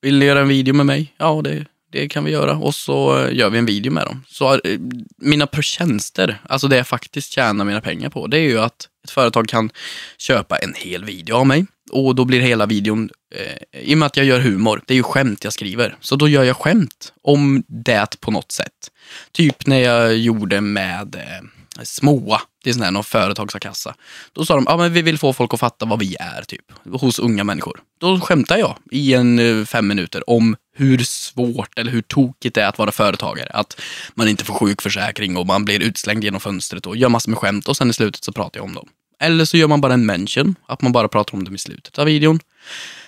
Vill 0.00 0.18
ni 0.18 0.24
göra 0.24 0.40
en 0.40 0.48
video 0.48 0.74
med 0.74 0.86
mig? 0.86 1.14
Ja, 1.16 1.40
det, 1.44 1.66
det 1.94 2.08
kan 2.08 2.24
vi 2.24 2.30
göra. 2.30 2.56
Och 2.56 2.74
så 2.74 3.18
eh, 3.18 3.36
gör 3.36 3.50
vi 3.50 3.58
en 3.58 3.66
video 3.66 3.92
med 3.92 4.06
dem. 4.06 4.24
Så 4.28 4.54
eh, 4.54 4.78
mina 5.16 5.46
tjänster, 5.46 6.40
alltså 6.48 6.68
det 6.68 6.76
jag 6.76 6.86
faktiskt 6.86 7.32
tjänar 7.32 7.64
mina 7.64 7.80
pengar 7.80 8.10
på, 8.10 8.26
det 8.26 8.38
är 8.38 8.42
ju 8.42 8.60
att 8.60 8.88
ett 9.04 9.10
företag 9.10 9.48
kan 9.48 9.70
köpa 10.18 10.58
en 10.58 10.74
hel 10.76 11.04
video 11.04 11.36
av 11.36 11.46
mig. 11.46 11.66
Och 11.92 12.14
då 12.14 12.24
blir 12.24 12.40
hela 12.40 12.66
videon, 12.66 13.10
eh, 13.34 13.82
i 13.82 13.94
och 13.94 13.98
med 13.98 14.06
att 14.06 14.16
jag 14.16 14.26
gör 14.26 14.40
humor, 14.40 14.82
det 14.86 14.94
är 14.94 14.96
ju 14.96 15.02
skämt 15.02 15.44
jag 15.44 15.52
skriver. 15.52 15.96
Så 16.00 16.16
då 16.16 16.28
gör 16.28 16.44
jag 16.44 16.56
skämt 16.56 17.12
om 17.22 17.62
det 17.68 18.20
på 18.20 18.30
något 18.30 18.52
sätt. 18.52 18.90
Typ 19.32 19.66
när 19.66 19.78
jag 19.78 20.16
gjorde 20.16 20.60
med 20.60 21.14
eh, 21.14 21.53
Småa, 21.82 22.40
det 22.64 22.70
är 22.70 22.74
sån 22.74 22.82
här 22.82 22.90
någon 22.90 23.04
företagskassa. 23.04 23.94
Då 24.32 24.44
sa 24.44 24.54
de, 24.54 24.64
ja 24.68 24.76
men 24.76 24.92
vi 24.92 25.02
vill 25.02 25.18
få 25.18 25.32
folk 25.32 25.54
att 25.54 25.60
fatta 25.60 25.86
vad 25.86 25.98
vi 25.98 26.16
är 26.20 26.42
typ, 26.42 26.72
hos 27.00 27.18
unga 27.18 27.44
människor. 27.44 27.80
Då 28.00 28.20
skämtar 28.20 28.56
jag 28.56 28.76
i 28.90 29.14
en 29.14 29.38
eh, 29.38 29.64
fem 29.64 29.86
minuter 29.86 30.30
om 30.30 30.56
hur 30.76 30.98
svårt 30.98 31.78
eller 31.78 31.92
hur 31.92 32.02
tokigt 32.02 32.54
det 32.54 32.62
är 32.62 32.68
att 32.68 32.78
vara 32.78 32.92
företagare. 32.92 33.50
Att 33.50 33.80
man 34.14 34.28
inte 34.28 34.44
får 34.44 34.54
sjukförsäkring 34.54 35.36
och 35.36 35.46
man 35.46 35.64
blir 35.64 35.82
utslängd 35.82 36.24
genom 36.24 36.40
fönstret 36.40 36.86
och 36.86 36.96
gör 36.96 37.08
massor 37.08 37.30
med 37.30 37.38
skämt 37.38 37.68
och 37.68 37.76
sen 37.76 37.90
i 37.90 37.92
slutet 37.92 38.24
så 38.24 38.32
pratar 38.32 38.60
jag 38.60 38.64
om 38.64 38.74
dem. 38.74 38.88
Eller 39.20 39.44
så 39.44 39.56
gör 39.56 39.68
man 39.68 39.80
bara 39.80 39.94
en 39.94 40.06
mention, 40.06 40.54
att 40.66 40.82
man 40.82 40.92
bara 40.92 41.08
pratar 41.08 41.34
om 41.34 41.44
dem 41.44 41.54
i 41.54 41.58
slutet 41.58 41.98
av 41.98 42.06
videon. 42.06 42.40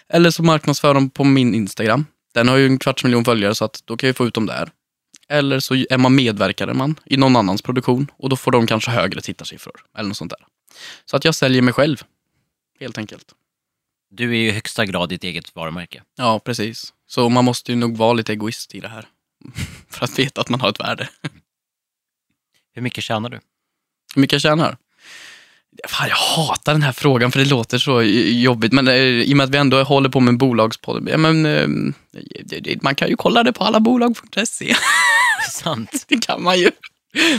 Eller 0.09 0.31
så 0.31 0.43
marknadsför 0.43 0.95
de 0.95 1.11
på 1.11 1.25
min 1.25 1.55
Instagram. 1.55 2.07
Den 2.35 2.49
har 2.49 2.57
ju 2.57 2.67
en 2.67 2.79
kvarts 2.79 3.05
miljon 3.05 3.25
följare 3.25 3.55
så 3.55 3.65
att 3.65 3.83
då 3.85 3.97
kan 3.97 4.07
jag 4.07 4.17
få 4.17 4.27
ut 4.27 4.35
dem 4.35 4.47
där. 4.47 4.71
Eller 5.29 5.61
så 5.61 5.75
är 5.75 5.99
man 5.99 6.15
medverkare 6.15 6.75
man 6.75 7.01
i 7.05 7.17
någon 7.17 7.37
annans 7.37 7.63
produktion 7.63 8.11
och 8.17 8.29
då 8.29 8.37
får 8.37 8.53
de 8.53 8.67
kanske 8.67 8.91
högre 8.91 9.21
tittarsiffror. 9.21 9.85
Eller 9.99 10.09
något 10.09 10.17
sånt 10.17 10.31
där. 10.31 10.47
Så 11.05 11.17
att 11.17 11.25
jag 11.25 11.35
säljer 11.35 11.63
mig 11.63 11.75
själv. 11.75 12.03
Helt 12.81 12.99
enkelt. 12.99 13.35
Du 14.11 14.31
är 14.31 14.37
ju 14.37 14.49
i 14.49 14.51
högsta 14.51 14.87
grad 14.87 15.09
ditt 15.09 15.25
eget 15.25 15.55
varumärke. 15.55 16.03
Ja, 16.17 16.39
precis. 16.39 16.93
Så 17.07 17.29
man 17.29 17.45
måste 17.45 17.73
ju 17.73 17.77
nog 17.77 17.97
vara 17.97 18.13
lite 18.13 18.33
egoist 18.33 18.75
i 18.75 18.81
det 18.81 18.89
här. 18.89 19.09
För 19.91 20.05
att 20.05 20.19
veta 20.19 20.41
att 20.41 20.49
man 20.49 20.61
har 20.61 20.69
ett 20.69 20.81
värde. 20.81 21.09
Hur 22.75 22.83
mycket 22.83 23.05
tjänar 23.05 23.29
du? 23.29 23.41
Hur 24.15 24.21
mycket 24.21 24.33
jag 24.33 24.43
tjänar? 24.43 24.77
Fan, 25.89 26.09
jag 26.09 26.17
hatar 26.17 26.73
den 26.73 26.83
här 26.83 26.93
frågan 26.93 27.33
för 27.33 27.39
det 27.39 27.45
låter 27.45 27.79
så 27.79 28.03
jobbigt. 28.03 28.73
Men 28.73 28.89
eh, 28.89 28.95
i 28.95 29.33
och 29.33 29.37
med 29.37 29.45
att 29.45 29.51
vi 29.51 29.59
ändå 29.59 29.83
håller 29.83 30.09
på 30.09 30.21
med 30.21 30.29
en 30.29 30.39
bolagspodd. 30.39 31.09
Ja, 31.09 31.19
men, 31.19 31.47
eh, 31.47 31.69
man 32.81 32.95
kan 32.95 33.09
ju 33.09 33.17
kolla 33.17 33.43
det 33.43 33.53
på 33.53 33.65
allabolag.se. 33.65 34.75
Sant. 35.51 36.05
Det 36.09 36.19
kan 36.19 36.43
man 36.43 36.59
ju. 36.59 36.71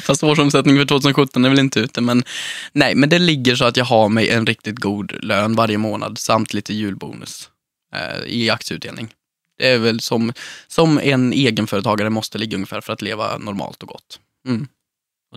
Fast 0.01 0.23
årsomsättning 0.23 0.77
för 0.77 0.85
2017 0.85 1.45
är 1.45 1.49
väl 1.49 1.59
inte 1.59 1.79
ute. 1.79 2.01
Men 2.01 2.23
nej, 2.73 2.95
men 2.95 3.09
det 3.09 3.19
ligger 3.19 3.55
så 3.55 3.65
att 3.65 3.77
jag 3.77 3.85
har 3.85 4.09
mig 4.09 4.29
en 4.29 4.45
riktigt 4.45 4.79
god 4.79 5.23
lön 5.23 5.55
varje 5.55 5.77
månad 5.77 6.17
samt 6.17 6.53
lite 6.53 6.73
julbonus 6.73 7.49
eh, 7.93 8.25
i 8.25 8.49
aktieutdelning. 8.49 9.13
Det 9.57 9.67
är 9.67 9.77
väl 9.77 9.99
som, 9.99 10.33
som 10.67 10.99
en 10.99 11.33
egenföretagare 11.33 12.09
måste 12.09 12.37
ligga 12.37 12.55
ungefär 12.55 12.81
för 12.81 12.93
att 12.93 13.01
leva 13.01 13.37
normalt 13.37 13.83
och 13.83 13.89
gott. 13.89 14.19
Mm. 14.47 14.67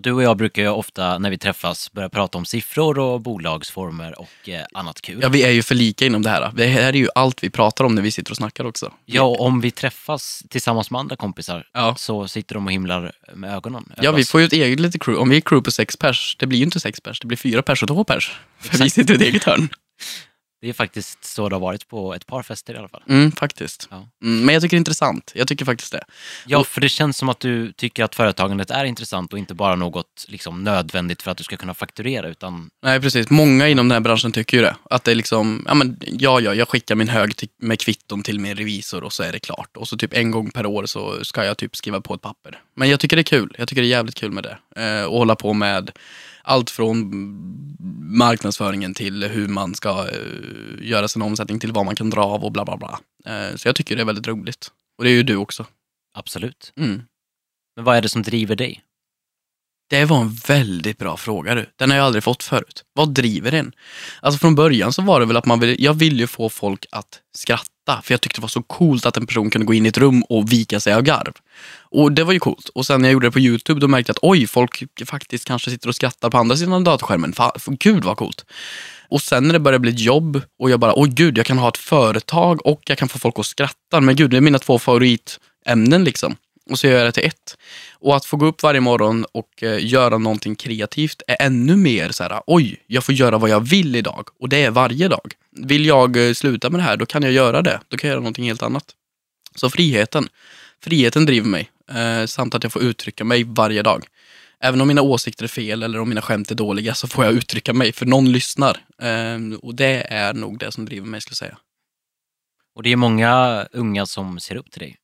Och 0.00 0.04
du 0.04 0.12
och 0.12 0.22
jag 0.22 0.36
brukar 0.36 0.62
ju 0.62 0.68
ofta 0.68 1.18
när 1.18 1.30
vi 1.30 1.38
träffas 1.38 1.92
börja 1.92 2.08
prata 2.08 2.38
om 2.38 2.44
siffror 2.44 2.98
och 2.98 3.20
bolagsformer 3.20 4.18
och 4.20 4.48
eh, 4.48 4.64
annat 4.72 5.00
kul. 5.00 5.18
Ja, 5.22 5.28
vi 5.28 5.42
är 5.42 5.50
ju 5.50 5.62
för 5.62 5.74
lika 5.74 6.06
inom 6.06 6.22
det 6.22 6.30
här. 6.30 6.52
Det 6.54 6.66
här 6.66 6.88
är 6.88 6.92
ju 6.92 7.08
allt 7.14 7.42
vi 7.44 7.50
pratar 7.50 7.84
om 7.84 7.94
när 7.94 8.02
vi 8.02 8.10
sitter 8.10 8.30
och 8.32 8.36
snackar 8.36 8.64
också. 8.64 8.92
Ja, 9.04 9.22
och 9.22 9.40
om 9.40 9.60
vi 9.60 9.70
träffas 9.70 10.42
tillsammans 10.48 10.90
med 10.90 10.98
andra 10.98 11.16
kompisar 11.16 11.66
Ja. 11.72 11.94
så 11.98 12.28
sitter 12.28 12.54
de 12.54 12.66
och 12.66 12.72
himlar 12.72 13.12
med 13.34 13.54
ögonen. 13.54 13.92
Ja, 14.02 14.12
vi 14.12 14.24
får 14.24 14.40
ju 14.40 14.46
ett 14.46 14.52
eget 14.52 14.80
litet 14.80 15.02
crew. 15.02 15.22
Om 15.22 15.28
vi 15.28 15.36
är 15.36 15.40
crew 15.40 15.64
på 15.64 15.70
sex 15.70 15.96
pers, 15.96 16.36
det 16.38 16.46
blir 16.46 16.58
ju 16.58 16.64
inte 16.64 16.80
sex 16.80 17.00
pers, 17.00 17.20
det 17.20 17.26
blir 17.26 17.38
fyra 17.38 17.62
pers 17.62 17.82
och 17.82 17.88
två 17.88 18.04
pers. 18.04 18.38
För 18.58 18.68
vi 18.78 18.84
Exakt. 18.84 18.92
sitter 18.92 19.12
i 19.14 19.16
ett 19.16 19.22
eget 19.22 19.44
hörn. 19.44 19.68
Det 20.60 20.68
är 20.68 20.72
faktiskt 20.72 21.24
så 21.24 21.48
det 21.48 21.54
har 21.54 21.60
varit 21.60 21.88
på 21.88 22.14
ett 22.14 22.26
par 22.26 22.42
fester 22.42 22.74
i 22.74 22.76
alla 22.76 22.88
fall. 22.88 23.02
Mm, 23.08 23.32
faktiskt. 23.32 23.88
Ja. 23.90 24.08
Mm, 24.22 24.44
men 24.44 24.52
jag 24.52 24.62
tycker 24.62 24.76
det 24.76 24.78
är 24.78 24.80
intressant. 24.80 25.32
Jag 25.34 25.48
tycker 25.48 25.64
faktiskt 25.64 25.92
det. 25.92 26.04
Ja, 26.46 26.64
för 26.64 26.80
det 26.80 26.88
känns 26.88 27.16
som 27.16 27.28
att 27.28 27.40
du 27.40 27.72
tycker 27.72 28.04
att 28.04 28.14
företagandet 28.14 28.70
är 28.70 28.84
intressant 28.84 29.32
och 29.32 29.38
inte 29.38 29.54
bara 29.54 29.76
något 29.76 30.26
liksom, 30.28 30.64
nödvändigt 30.64 31.22
för 31.22 31.30
att 31.30 31.38
du 31.38 31.44
ska 31.44 31.56
kunna 31.56 31.74
fakturera, 31.74 32.28
utan 32.28 32.70
Nej, 32.82 33.00
precis. 33.00 33.30
Många 33.30 33.68
inom 33.68 33.88
den 33.88 33.92
här 33.96 34.00
branschen 34.00 34.32
tycker 34.32 34.56
ju 34.56 34.62
det. 34.62 34.76
Att 34.90 35.04
det 35.04 35.10
är 35.10 35.14
liksom, 35.14 35.64
ja 35.68 35.74
men, 35.74 36.00
ja, 36.06 36.40
ja, 36.40 36.54
jag 36.54 36.68
skickar 36.68 36.94
min 36.94 37.08
hög 37.08 37.36
till, 37.36 37.48
med 37.58 37.80
kvitton 37.80 38.22
till 38.22 38.40
min 38.40 38.56
revisor 38.56 39.04
och 39.04 39.12
så 39.12 39.22
är 39.22 39.32
det 39.32 39.38
klart. 39.38 39.76
Och 39.76 39.88
så 39.88 39.96
typ 39.96 40.14
en 40.14 40.30
gång 40.30 40.50
per 40.50 40.66
år 40.66 40.86
så 40.86 41.24
ska 41.24 41.44
jag 41.44 41.56
typ 41.56 41.76
skriva 41.76 42.00
på 42.00 42.14
ett 42.14 42.22
papper. 42.22 42.62
Men 42.76 42.88
jag 42.88 43.00
tycker 43.00 43.16
det 43.16 43.20
är 43.20 43.24
kul. 43.24 43.54
Jag 43.58 43.68
tycker 43.68 43.82
det 43.82 43.88
är 43.88 43.90
jävligt 43.90 44.14
kul 44.14 44.30
med 44.30 44.44
det. 44.44 44.82
Eh, 44.82 45.04
och 45.04 45.18
hålla 45.18 45.36
på 45.36 45.52
med 45.52 45.90
allt 46.42 46.70
från 46.70 47.10
marknadsföringen 48.18 48.94
till 48.94 49.24
hur 49.24 49.48
man 49.48 49.74
ska 49.74 50.08
eh, 50.08 50.88
göra 50.88 51.08
sin 51.08 51.22
omsättning 51.22 51.60
till 51.60 51.72
vad 51.72 51.84
man 51.84 51.96
kan 51.96 52.10
dra 52.10 52.22
av 52.22 52.44
och 52.44 52.52
bla 52.52 52.64
bla 52.64 52.76
bla. 52.76 53.00
Eh, 53.26 53.56
så 53.56 53.68
jag 53.68 53.76
tycker 53.76 53.96
det 53.96 54.02
är 54.02 54.06
väldigt 54.06 54.26
roligt. 54.26 54.70
Och 54.98 55.04
det 55.04 55.10
är 55.10 55.14
ju 55.14 55.22
du 55.22 55.36
också. 55.36 55.66
absolut. 56.14 56.72
Mm. 56.76 57.02
Men 57.76 57.84
vad 57.84 57.96
är 57.96 58.02
det 58.02 58.08
som 58.08 58.22
driver 58.22 58.56
dig? 58.56 58.82
Det 59.90 60.04
var 60.04 60.20
en 60.20 60.34
väldigt 60.34 60.98
bra 60.98 61.16
fråga 61.16 61.54
du. 61.54 61.66
Den 61.76 61.90
har 61.90 61.96
jag 61.96 62.06
aldrig 62.06 62.24
fått 62.24 62.42
förut. 62.42 62.84
Vad 62.92 63.14
driver 63.14 63.54
en? 63.54 63.72
Alltså 64.20 64.38
från 64.38 64.54
början 64.54 64.92
så 64.92 65.02
var 65.02 65.20
det 65.20 65.26
väl 65.26 65.36
att 65.36 65.46
man 65.46 65.60
ville, 65.60 65.76
jag 65.78 65.94
ville 65.94 66.20
ju 66.20 66.26
få 66.26 66.48
folk 66.48 66.86
att 66.90 67.20
skratta. 67.34 67.70
För 68.02 68.14
jag 68.14 68.20
tyckte 68.20 68.40
det 68.40 68.42
var 68.42 68.48
så 68.48 68.62
coolt 68.62 69.06
att 69.06 69.16
en 69.16 69.26
person 69.26 69.50
kunde 69.50 69.66
gå 69.66 69.74
in 69.74 69.86
i 69.86 69.88
ett 69.88 69.98
rum 69.98 70.22
och 70.22 70.52
vika 70.52 70.80
sig 70.80 70.94
av 70.94 71.02
garv. 71.02 71.32
Och 71.78 72.12
det 72.12 72.24
var 72.24 72.32
ju 72.32 72.38
coolt. 72.38 72.68
Och 72.68 72.86
sen 72.86 73.02
när 73.02 73.08
jag 73.08 73.12
gjorde 73.12 73.26
det 73.26 73.30
på 73.30 73.40
YouTube 73.40 73.80
då 73.80 73.88
märkte 73.88 74.10
jag 74.10 74.14
att 74.14 74.30
oj, 74.30 74.46
folk 74.46 74.82
faktiskt 75.06 75.44
kanske 75.44 75.70
sitter 75.70 75.88
och 75.88 75.94
skrattar 75.94 76.30
på 76.30 76.38
andra 76.38 76.56
sidan 76.56 76.72
av 76.72 76.84
datorskärmen. 76.84 77.32
Fan, 77.32 77.52
gud 77.66 78.04
vad 78.04 78.16
coolt. 78.16 78.44
Och 79.08 79.22
sen 79.22 79.44
när 79.44 79.52
det 79.52 79.58
började 79.60 79.78
bli 79.78 79.90
ett 79.90 80.00
jobb 80.00 80.42
och 80.58 80.70
jag 80.70 80.80
bara, 80.80 80.92
oj 80.96 81.08
gud, 81.08 81.38
jag 81.38 81.46
kan 81.46 81.58
ha 81.58 81.68
ett 81.68 81.78
företag 81.78 82.66
och 82.66 82.80
jag 82.86 82.98
kan 82.98 83.08
få 83.08 83.18
folk 83.18 83.38
att 83.38 83.46
skratta. 83.46 84.00
Men 84.00 84.16
gud, 84.16 84.30
det 84.30 84.36
är 84.36 84.40
mina 84.40 84.58
två 84.58 84.78
favoritämnen 84.78 86.04
liksom. 86.04 86.36
Och 86.70 86.78
så 86.78 86.86
gör 86.86 86.98
jag 86.98 87.06
det 87.06 87.12
till 87.12 87.24
ett. 87.24 87.56
Och 87.92 88.16
att 88.16 88.24
få 88.24 88.36
gå 88.36 88.46
upp 88.46 88.62
varje 88.62 88.80
morgon 88.80 89.26
och 89.32 89.62
eh, 89.62 89.86
göra 89.86 90.18
någonting 90.18 90.54
kreativt 90.54 91.22
är 91.26 91.36
ännu 91.40 91.76
mer 91.76 92.10
så 92.10 92.22
här, 92.22 92.42
oj, 92.46 92.84
jag 92.86 93.04
får 93.04 93.14
göra 93.14 93.38
vad 93.38 93.50
jag 93.50 93.60
vill 93.60 93.96
idag. 93.96 94.28
Och 94.40 94.48
det 94.48 94.64
är 94.64 94.70
varje 94.70 95.08
dag. 95.08 95.32
Vill 95.56 95.86
jag 95.86 96.28
eh, 96.28 96.32
sluta 96.32 96.70
med 96.70 96.80
det 96.80 96.84
här, 96.84 96.96
då 96.96 97.06
kan 97.06 97.22
jag 97.22 97.32
göra 97.32 97.62
det. 97.62 97.80
Då 97.88 97.96
kan 97.96 98.08
jag 98.08 98.12
göra 98.12 98.20
någonting 98.20 98.44
helt 98.44 98.62
annat. 98.62 98.84
Så 99.54 99.70
friheten. 99.70 100.28
Friheten 100.82 101.26
driver 101.26 101.48
mig. 101.48 101.70
Eh, 101.90 102.26
samt 102.26 102.54
att 102.54 102.62
jag 102.62 102.72
får 102.72 102.82
uttrycka 102.82 103.24
mig 103.24 103.44
varje 103.44 103.82
dag. 103.82 104.06
Även 104.60 104.80
om 104.80 104.88
mina 104.88 105.02
åsikter 105.02 105.44
är 105.44 105.48
fel 105.48 105.82
eller 105.82 106.00
om 106.00 106.08
mina 106.08 106.22
skämt 106.22 106.50
är 106.50 106.54
dåliga 106.54 106.94
så 106.94 107.08
får 107.08 107.24
jag 107.24 107.34
uttrycka 107.34 107.72
mig, 107.72 107.92
för 107.92 108.06
någon 108.06 108.32
lyssnar. 108.32 108.76
Eh, 109.02 109.58
och 109.62 109.74
det 109.74 110.06
är 110.12 110.34
nog 110.34 110.58
det 110.58 110.72
som 110.72 110.84
driver 110.84 111.06
mig, 111.06 111.20
skulle 111.20 111.32
jag 111.32 111.38
säga. 111.38 111.58
Och 112.74 112.82
det 112.82 112.92
är 112.92 112.96
många 112.96 113.66
unga 113.72 114.06
som 114.06 114.40
ser 114.40 114.56
upp 114.56 114.70
till 114.70 114.80
dig. 114.80 114.96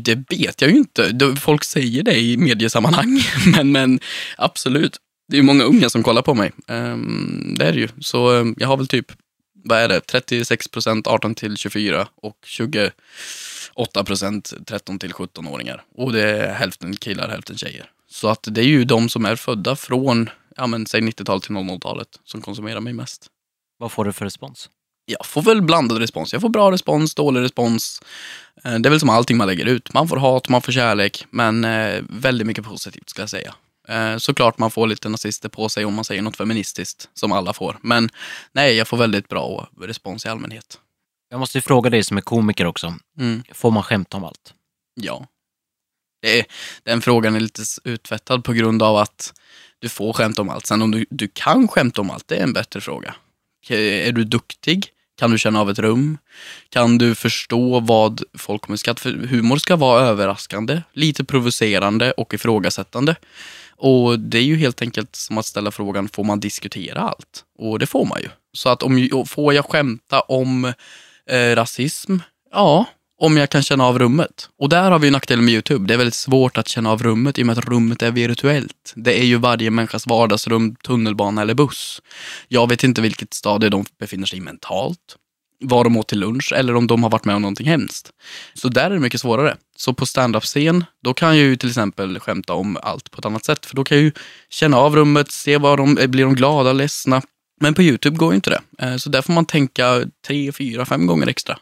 Det 0.00 0.14
vet 0.14 0.60
jag 0.60 0.70
ju 0.70 0.76
inte. 0.76 1.36
Folk 1.40 1.64
säger 1.64 2.02
det 2.02 2.20
i 2.20 2.36
mediesammanhang, 2.36 3.20
men, 3.56 3.72
men 3.72 4.00
absolut. 4.36 4.96
Det 5.28 5.38
är 5.38 5.42
många 5.42 5.64
unga 5.64 5.90
som 5.90 6.02
kollar 6.02 6.22
på 6.22 6.34
mig. 6.34 6.52
Ehm, 6.68 7.54
det 7.58 7.64
är 7.64 7.72
det 7.72 7.78
ju. 7.78 7.88
Så 8.00 8.40
ehm, 8.40 8.54
jag 8.58 8.68
har 8.68 8.76
väl 8.76 8.86
typ, 8.86 9.12
vad 9.64 9.78
är 9.78 9.88
det, 9.88 10.00
36 10.00 10.68
procent 10.68 11.06
18 11.06 11.34
till 11.34 11.56
24 11.56 12.08
och 12.22 12.36
28 12.46 14.04
procent 14.04 14.52
13 14.66 14.98
till 14.98 15.12
17-åringar. 15.12 15.82
Och 15.94 16.12
det 16.12 16.30
är 16.30 16.54
hälften 16.54 16.96
killar, 16.96 17.28
hälften 17.28 17.58
tjejer. 17.58 17.90
Så 18.10 18.28
att 18.28 18.48
det 18.50 18.60
är 18.60 18.64
ju 18.64 18.84
de 18.84 19.08
som 19.08 19.24
är 19.24 19.36
födda 19.36 19.76
från, 19.76 20.30
ja 20.56 20.66
men 20.66 20.86
säg 20.86 21.00
90-talet 21.00 21.42
till 21.42 21.54
00-talet 21.54 22.08
som 22.24 22.42
konsumerar 22.42 22.80
mig 22.80 22.92
mest. 22.92 23.26
Vad 23.78 23.92
får 23.92 24.04
du 24.04 24.12
för 24.12 24.24
respons? 24.24 24.70
Jag 25.06 25.26
får 25.26 25.42
väl 25.42 25.62
blandad 25.62 25.98
respons. 25.98 26.32
Jag 26.32 26.42
får 26.42 26.48
bra 26.48 26.72
respons, 26.72 27.14
dålig 27.14 27.40
respons. 27.40 28.02
Eh, 28.64 28.74
Det 28.74 28.88
är 28.88 28.90
väl 28.90 29.00
som 29.00 29.10
allting 29.10 29.36
man 29.36 29.46
lägger 29.46 29.66
ut. 29.66 29.92
Man 29.92 30.08
får 30.08 30.16
hat, 30.16 30.48
man 30.48 30.62
får 30.62 30.72
kärlek, 30.72 31.26
men 31.30 31.64
eh, 31.64 32.02
väldigt 32.08 32.46
mycket 32.46 32.64
positivt 32.64 33.08
ska 33.10 33.22
jag 33.22 33.30
säga. 33.30 33.54
Eh, 33.88 34.16
Såklart 34.16 34.58
man 34.58 34.70
får 34.70 34.86
lite 34.86 35.08
nazister 35.08 35.48
på 35.48 35.68
sig 35.68 35.84
om 35.84 35.94
man 35.94 36.04
säger 36.04 36.22
något 36.22 36.36
feministiskt, 36.36 37.08
som 37.14 37.32
alla 37.32 37.52
får. 37.52 37.78
Men 37.82 38.10
nej, 38.52 38.74
jag 38.76 38.88
får 38.88 38.96
väldigt 38.96 39.28
bra 39.28 39.68
respons 39.80 40.26
i 40.26 40.28
allmänhet. 40.28 40.78
Jag 41.30 41.40
måste 41.40 41.58
ju 41.58 41.62
fråga 41.62 41.90
dig 41.90 42.04
som 42.04 42.16
är 42.16 42.20
komiker 42.20 42.66
också. 42.66 42.94
Mm. 43.18 43.42
Får 43.52 43.70
man 43.70 43.82
skämta 43.82 44.16
om 44.16 44.24
allt? 44.24 44.54
Ja. 44.94 45.26
Det 46.22 46.38
är, 46.40 46.46
den 46.82 47.02
frågan 47.02 47.34
är 47.34 47.40
lite 47.40 47.62
uttvättad 47.84 48.44
på 48.44 48.52
grund 48.52 48.82
av 48.82 48.96
att 48.96 49.32
du 49.78 49.88
får 49.88 50.12
skämta 50.12 50.42
om 50.42 50.48
allt. 50.48 50.66
Sen 50.66 50.82
om 50.82 50.90
du, 50.90 51.06
du 51.10 51.28
kan 51.28 51.68
skämta 51.68 52.00
om 52.00 52.10
allt, 52.10 52.28
det 52.28 52.36
är 52.36 52.42
en 52.42 52.52
bättre 52.52 52.80
fråga. 52.80 53.14
Är 53.68 54.12
du 54.12 54.24
duktig? 54.24 54.88
Kan 55.18 55.30
du 55.30 55.38
känna 55.38 55.60
av 55.60 55.70
ett 55.70 55.78
rum? 55.78 56.18
Kan 56.68 56.98
du 56.98 57.14
förstå 57.14 57.80
vad 57.80 58.22
folk 58.38 58.62
kommer 58.62 58.76
skratta? 58.76 59.00
För 59.00 59.10
humor 59.10 59.56
ska 59.56 59.76
vara 59.76 60.00
överraskande, 60.06 60.82
lite 60.92 61.24
provocerande 61.24 62.12
och 62.12 62.34
ifrågasättande. 62.34 63.16
Och 63.82 64.18
det 64.18 64.38
är 64.38 64.42
ju 64.42 64.56
helt 64.56 64.82
enkelt 64.82 65.16
som 65.16 65.38
att 65.38 65.46
ställa 65.46 65.70
frågan, 65.70 66.08
får 66.08 66.24
man 66.24 66.40
diskutera 66.40 67.00
allt? 67.00 67.44
Och 67.58 67.78
det 67.78 67.86
får 67.86 68.04
man 68.04 68.20
ju. 68.20 68.28
Så 68.52 68.68
att 68.68 68.82
om, 68.82 69.24
får 69.26 69.54
jag 69.54 69.64
skämta 69.64 70.20
om 70.20 70.64
eh, 71.30 71.54
rasism? 71.54 72.16
Ja, 72.52 72.86
om 73.20 73.36
jag 73.36 73.50
kan 73.50 73.62
känna 73.62 73.86
av 73.86 73.98
rummet. 73.98 74.48
Och 74.58 74.68
där 74.68 74.90
har 74.90 74.98
vi 74.98 75.06
ju 75.06 75.10
nackdelen 75.10 75.44
med 75.44 75.54
YouTube. 75.54 75.86
Det 75.86 75.94
är 75.94 75.98
väldigt 75.98 76.14
svårt 76.14 76.58
att 76.58 76.68
känna 76.68 76.90
av 76.90 77.02
rummet 77.02 77.38
i 77.38 77.42
och 77.42 77.46
med 77.46 77.58
att 77.58 77.64
rummet 77.64 78.02
är 78.02 78.10
virtuellt. 78.10 78.92
Det 78.96 79.20
är 79.20 79.24
ju 79.24 79.36
varje 79.36 79.70
människas 79.70 80.06
vardagsrum, 80.06 80.76
tunnelbana 80.76 81.42
eller 81.42 81.54
buss. 81.54 82.02
Jag 82.48 82.68
vet 82.68 82.84
inte 82.84 83.00
vilket 83.00 83.34
stadie 83.34 83.68
de 83.68 83.84
befinner 83.98 84.26
sig 84.26 84.38
i 84.38 84.42
mentalt, 84.42 85.16
vad 85.62 85.86
de 85.86 85.96
åt 85.96 86.08
till 86.08 86.18
lunch 86.18 86.52
eller 86.56 86.76
om 86.76 86.86
de 86.86 87.02
har 87.02 87.10
varit 87.10 87.24
med 87.24 87.36
om 87.36 87.42
någonting 87.42 87.66
hemskt. 87.66 88.10
Så 88.54 88.68
där 88.68 88.84
är 88.84 88.94
det 88.94 89.00
mycket 89.00 89.20
svårare. 89.20 89.56
Så 89.76 89.94
på 89.94 90.06
standup-scen, 90.06 90.84
då 91.02 91.14
kan 91.14 91.38
jag 91.38 91.46
ju 91.46 91.56
till 91.56 91.68
exempel 91.68 92.18
skämta 92.18 92.52
om 92.54 92.78
allt 92.82 93.10
på 93.10 93.18
ett 93.18 93.24
annat 93.24 93.44
sätt. 93.44 93.66
För 93.66 93.76
då 93.76 93.84
kan 93.84 93.96
jag 93.96 94.04
ju 94.04 94.12
känna 94.50 94.76
av 94.76 94.96
rummet, 94.96 95.30
se 95.30 95.58
vad 95.58 95.78
de, 95.78 95.98
eh, 95.98 96.06
blir 96.06 96.24
de 96.24 96.34
glada, 96.34 96.72
ledsna. 96.72 97.22
Men 97.60 97.74
på 97.74 97.82
YouTube 97.82 98.16
går 98.16 98.32
ju 98.32 98.34
inte 98.34 98.50
det. 98.50 98.86
Eh, 98.86 98.96
så 98.96 99.10
där 99.10 99.22
får 99.22 99.32
man 99.32 99.46
tänka 99.46 100.04
tre, 100.26 100.52
fyra, 100.52 100.84
fem 100.84 101.06
gånger 101.06 101.26
extra. 101.26 101.58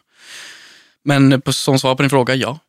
Men 1.03 1.41
på, 1.41 1.53
som 1.53 1.79
svar 1.79 1.95
på 1.95 2.03
din 2.03 2.09
fråga, 2.09 2.35
ja. 2.35 2.59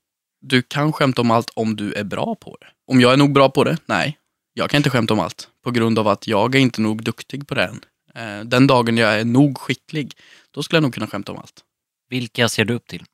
Du 0.40 0.62
kan 0.62 0.92
skämta 0.92 1.20
om 1.22 1.30
allt 1.30 1.50
om 1.54 1.76
du 1.76 1.92
är 1.92 2.04
bra 2.04 2.34
på 2.40 2.56
det. 2.60 2.66
Om 2.92 3.00
jag 3.00 3.12
är 3.12 3.16
nog 3.16 3.32
bra 3.32 3.48
på 3.48 3.64
det? 3.64 3.76
Nej. 3.86 4.18
Jag 4.54 4.70
kan 4.70 4.78
inte 4.78 4.90
skämta 4.90 5.14
om 5.14 5.20
allt 5.20 5.48
på 5.64 5.70
grund 5.70 5.98
av 5.98 6.08
att 6.08 6.26
jag 6.26 6.54
är 6.54 6.58
inte 6.58 6.80
nog 6.80 7.02
duktig 7.02 7.48
på 7.48 7.54
det 7.54 7.64
än. 7.64 7.80
Eh, 8.14 8.44
den 8.44 8.66
dagen 8.66 8.96
jag 8.96 9.20
är 9.20 9.24
nog 9.24 9.58
skicklig, 9.58 10.12
då 10.54 10.62
skulle 10.62 10.76
jag 10.76 10.82
nog 10.82 10.94
kunna 10.94 11.06
skämta 11.06 11.32
om 11.32 11.38
allt. 11.38 11.60
Vilka 12.10 12.48
ser 12.48 12.64
du 12.64 12.74
upp 12.74 12.86
till? 12.86 13.04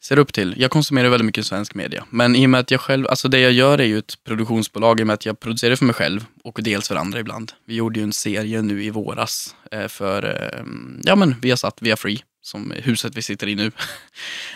Ser 0.00 0.18
upp 0.18 0.32
till. 0.32 0.54
Jag 0.56 0.70
konsumerar 0.70 1.08
väldigt 1.08 1.26
mycket 1.26 1.46
svensk 1.46 1.74
media. 1.74 2.06
Men 2.10 2.36
i 2.36 2.46
och 2.46 2.50
med 2.50 2.60
att 2.60 2.70
jag 2.70 2.80
själv, 2.80 3.06
alltså 3.06 3.28
det 3.28 3.40
jag 3.40 3.52
gör 3.52 3.78
är 3.78 3.84
ju 3.84 3.98
ett 3.98 4.24
produktionsbolag 4.24 5.00
i 5.00 5.02
och 5.02 5.06
med 5.06 5.14
att 5.14 5.26
jag 5.26 5.40
producerar 5.40 5.76
för 5.76 5.84
mig 5.84 5.94
själv 5.94 6.24
och 6.44 6.58
dels 6.62 6.88
för 6.88 6.96
andra 6.96 7.20
ibland. 7.20 7.52
Vi 7.66 7.74
gjorde 7.74 8.00
ju 8.00 8.04
en 8.04 8.12
serie 8.12 8.62
nu 8.62 8.84
i 8.84 8.90
våras 8.90 9.56
eh, 9.72 9.88
för, 9.88 10.22
eh, 10.24 10.64
ja 11.02 11.16
men 11.16 11.34
vi 11.42 11.50
har 11.50 11.56
satt 11.56 11.82
via 11.82 11.96
Free, 11.96 12.22
som 12.42 12.72
huset 12.76 13.16
vi 13.16 13.22
sitter 13.22 13.46
i 13.46 13.54
nu. 13.54 13.72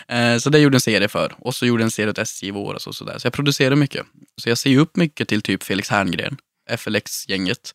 Eh, 0.07 0.37
så 0.37 0.49
det 0.49 0.59
gjorde 0.59 0.77
en 0.77 0.81
serie 0.81 1.07
för. 1.07 1.35
Och 1.37 1.55
så 1.55 1.65
gjorde 1.65 1.83
en 1.83 1.91
serie 1.91 2.09
åt 2.09 2.17
SJ 2.17 2.47
i 2.47 2.51
våras 2.51 2.87
och 2.87 2.95
sådär. 2.95 3.17
Så 3.17 3.25
jag 3.25 3.33
producerar 3.33 3.75
mycket. 3.75 4.05
Så 4.41 4.49
jag 4.49 4.57
ser 4.57 4.77
upp 4.77 4.95
mycket 4.95 5.27
till 5.27 5.41
typ 5.41 5.63
Felix 5.63 5.89
Herngren. 5.89 6.37
FLX-gänget. 6.77 7.73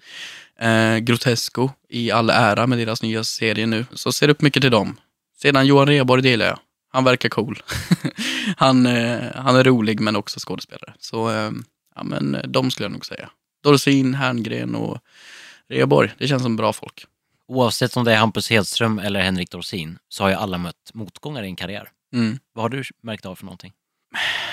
Eh, 0.60 0.96
Grotesco 0.96 1.70
i 1.88 2.10
all 2.10 2.30
ära 2.30 2.66
med 2.66 2.78
deras 2.78 3.02
nya 3.02 3.24
serie 3.24 3.66
nu. 3.66 3.86
Så 3.92 4.12
ser 4.12 4.28
upp 4.28 4.42
mycket 4.42 4.62
till 4.62 4.70
dem. 4.70 4.96
Sedan 5.42 5.66
Johan 5.66 5.86
Rheborg 5.86 6.22
delar 6.22 6.46
jag. 6.46 6.58
Han 6.92 7.04
verkar 7.04 7.28
cool. 7.28 7.62
han, 8.56 8.86
eh, 8.86 9.20
han 9.34 9.56
är 9.56 9.64
rolig 9.64 10.00
men 10.00 10.16
också 10.16 10.40
skådespelare. 10.40 10.94
Så 10.98 11.30
eh, 11.30 11.50
ja, 11.94 12.02
men, 12.04 12.34
eh, 12.34 12.42
de 12.42 12.70
skulle 12.70 12.84
jag 12.84 12.92
nog 12.92 13.06
säga. 13.06 13.30
Dorsin, 13.62 14.14
Herngren 14.14 14.74
och 14.74 14.98
Rheborg. 15.68 16.12
Det 16.18 16.28
känns 16.28 16.42
som 16.42 16.56
bra 16.56 16.72
folk. 16.72 17.04
Oavsett 17.48 17.96
om 17.96 18.04
det 18.04 18.12
är 18.12 18.16
Hampus 18.16 18.50
Hedström 18.50 18.98
eller 18.98 19.20
Henrik 19.20 19.50
Dorsin 19.50 19.98
så 20.08 20.24
har 20.24 20.30
ju 20.30 20.36
alla 20.36 20.58
mött 20.58 20.90
motgångar 20.94 21.42
i 21.42 21.46
en 21.46 21.56
karriär. 21.56 21.88
Mm. 22.14 22.38
Vad 22.52 22.64
har 22.64 22.68
du 22.68 22.82
märkt 23.02 23.26
av 23.26 23.34
för 23.34 23.44
någonting? 23.44 23.72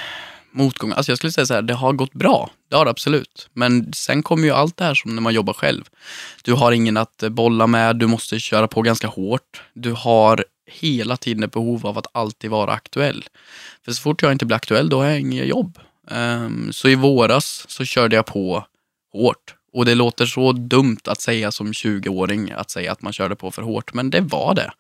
motgångar. 0.54 0.96
Alltså 0.96 1.12
jag 1.12 1.18
skulle 1.18 1.32
säga 1.32 1.46
så 1.46 1.54
här, 1.54 1.62
det 1.62 1.74
har 1.74 1.94
gått 1.94 2.14
bra. 2.14 2.50
Det 2.70 2.76
har 2.76 2.86
det 2.86 2.92
absolut. 2.92 3.50
Men 3.54 3.94
sen 3.94 4.24
kommer 4.24 4.44
ju 4.44 4.52
allt 4.52 4.78
det 4.78 4.84
här 4.84 4.96
som 4.96 5.16
när 5.16 5.22
man 5.22 5.34
jobbar 5.34 5.54
själv. 5.54 5.84
Du 6.44 6.54
har 6.54 6.72
ingen 6.72 6.98
att 6.98 7.24
bolla 7.30 7.68
med, 7.68 7.96
du 7.96 8.08
måste 8.08 8.40
köra 8.40 8.68
på 8.68 8.82
ganska 8.82 9.08
hårt. 9.08 9.62
Du 9.74 9.92
har 9.92 10.46
hela 10.68 11.18
tiden 11.18 11.44
ett 11.44 11.52
behov 11.52 11.88
av 11.88 11.98
att 11.98 12.08
alltid 12.12 12.50
vara 12.50 12.72
aktuell. 12.72 13.26
För 13.86 13.92
så 13.92 14.02
fort 14.02 14.22
jag 14.22 14.32
inte 14.32 14.46
blir 14.46 14.56
aktuell, 14.56 14.90
då 14.90 14.98
har 14.98 15.06
jag 15.06 15.20
inget 15.20 15.48
jobb. 15.48 15.80
Um, 16.12 16.70
så 16.74 16.90
i 16.90 16.96
våras 16.96 17.66
så 17.68 17.86
körde 17.86 18.16
jag 18.16 18.26
på 18.26 18.66
hårt. 19.14 19.56
Och 19.74 19.86
det 19.86 19.96
låter 19.96 20.26
så 20.26 20.52
dumt 20.52 21.00
att 21.06 21.22
säga 21.22 21.52
som 21.52 21.72
20-åring, 21.72 22.52
att 22.52 22.72
säga 22.72 22.92
att 22.92 23.02
man 23.02 23.14
körde 23.14 23.36
på 23.36 23.52
för 23.52 23.62
hårt, 23.62 23.94
men 23.94 24.10
det 24.10 24.22
var 24.22 24.56
det. 24.56 24.72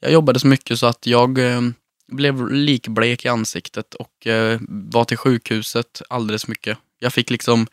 Jag 0.00 0.12
jobbade 0.12 0.40
så 0.40 0.46
mycket 0.46 0.78
så 0.78 0.86
att 0.86 1.06
jag 1.06 1.38
um, 1.38 1.74
blev 2.16 2.48
likblek 2.50 3.24
i 3.24 3.28
ansiktet 3.28 3.94
och 3.94 4.26
eh, 4.26 4.60
var 4.68 5.04
till 5.04 5.16
sjukhuset 5.16 6.02
alldeles 6.08 6.48
mycket. 6.48 6.78
Jag 6.98 7.12
fick 7.12 7.30
liksom 7.30 7.66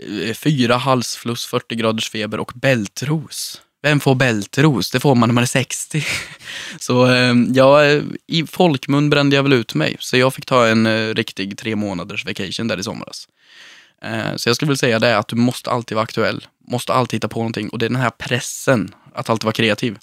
eh, 0.00 0.34
fyra 0.34 0.76
halsfluss, 0.76 1.46
40 1.46 1.74
graders 1.74 2.10
feber 2.10 2.40
och 2.40 2.52
bältros. 2.54 3.62
Vem 3.82 4.00
får 4.00 4.14
bältros? 4.14 4.90
Det 4.90 5.00
får 5.00 5.14
man 5.14 5.28
när 5.28 5.34
man 5.34 5.42
är 5.42 5.46
60. 5.46 6.04
Så 6.78 7.12
eh, 7.12 7.34
jag, 7.54 8.02
i 8.26 8.46
folkmun 8.46 9.10
brände 9.10 9.36
jag 9.36 9.42
väl 9.42 9.52
ut 9.52 9.74
mig. 9.74 9.96
Så 10.00 10.16
jag 10.16 10.34
fick 10.34 10.46
ta 10.46 10.66
en 10.66 10.86
eh, 10.86 11.14
riktig 11.14 11.58
tre 11.58 11.76
månaders 11.76 12.24
vacation 12.24 12.68
där 12.68 12.78
i 12.78 12.82
somras. 12.82 13.28
Eh, 14.02 14.36
så 14.36 14.48
jag 14.48 14.56
skulle 14.56 14.68
vilja 14.68 14.78
säga 14.78 14.98
det 14.98 15.18
att 15.18 15.28
du 15.28 15.36
måste 15.36 15.70
alltid 15.70 15.94
vara 15.94 16.04
aktuell. 16.04 16.46
Måste 16.68 16.92
alltid 16.92 17.16
hitta 17.16 17.28
på 17.28 17.38
någonting. 17.38 17.68
Och 17.68 17.78
det 17.78 17.86
är 17.86 17.90
den 17.90 18.00
här 18.00 18.10
pressen 18.10 18.94
att 19.14 19.30
alltid 19.30 19.44
vara 19.44 19.52
kreativ. 19.52 19.98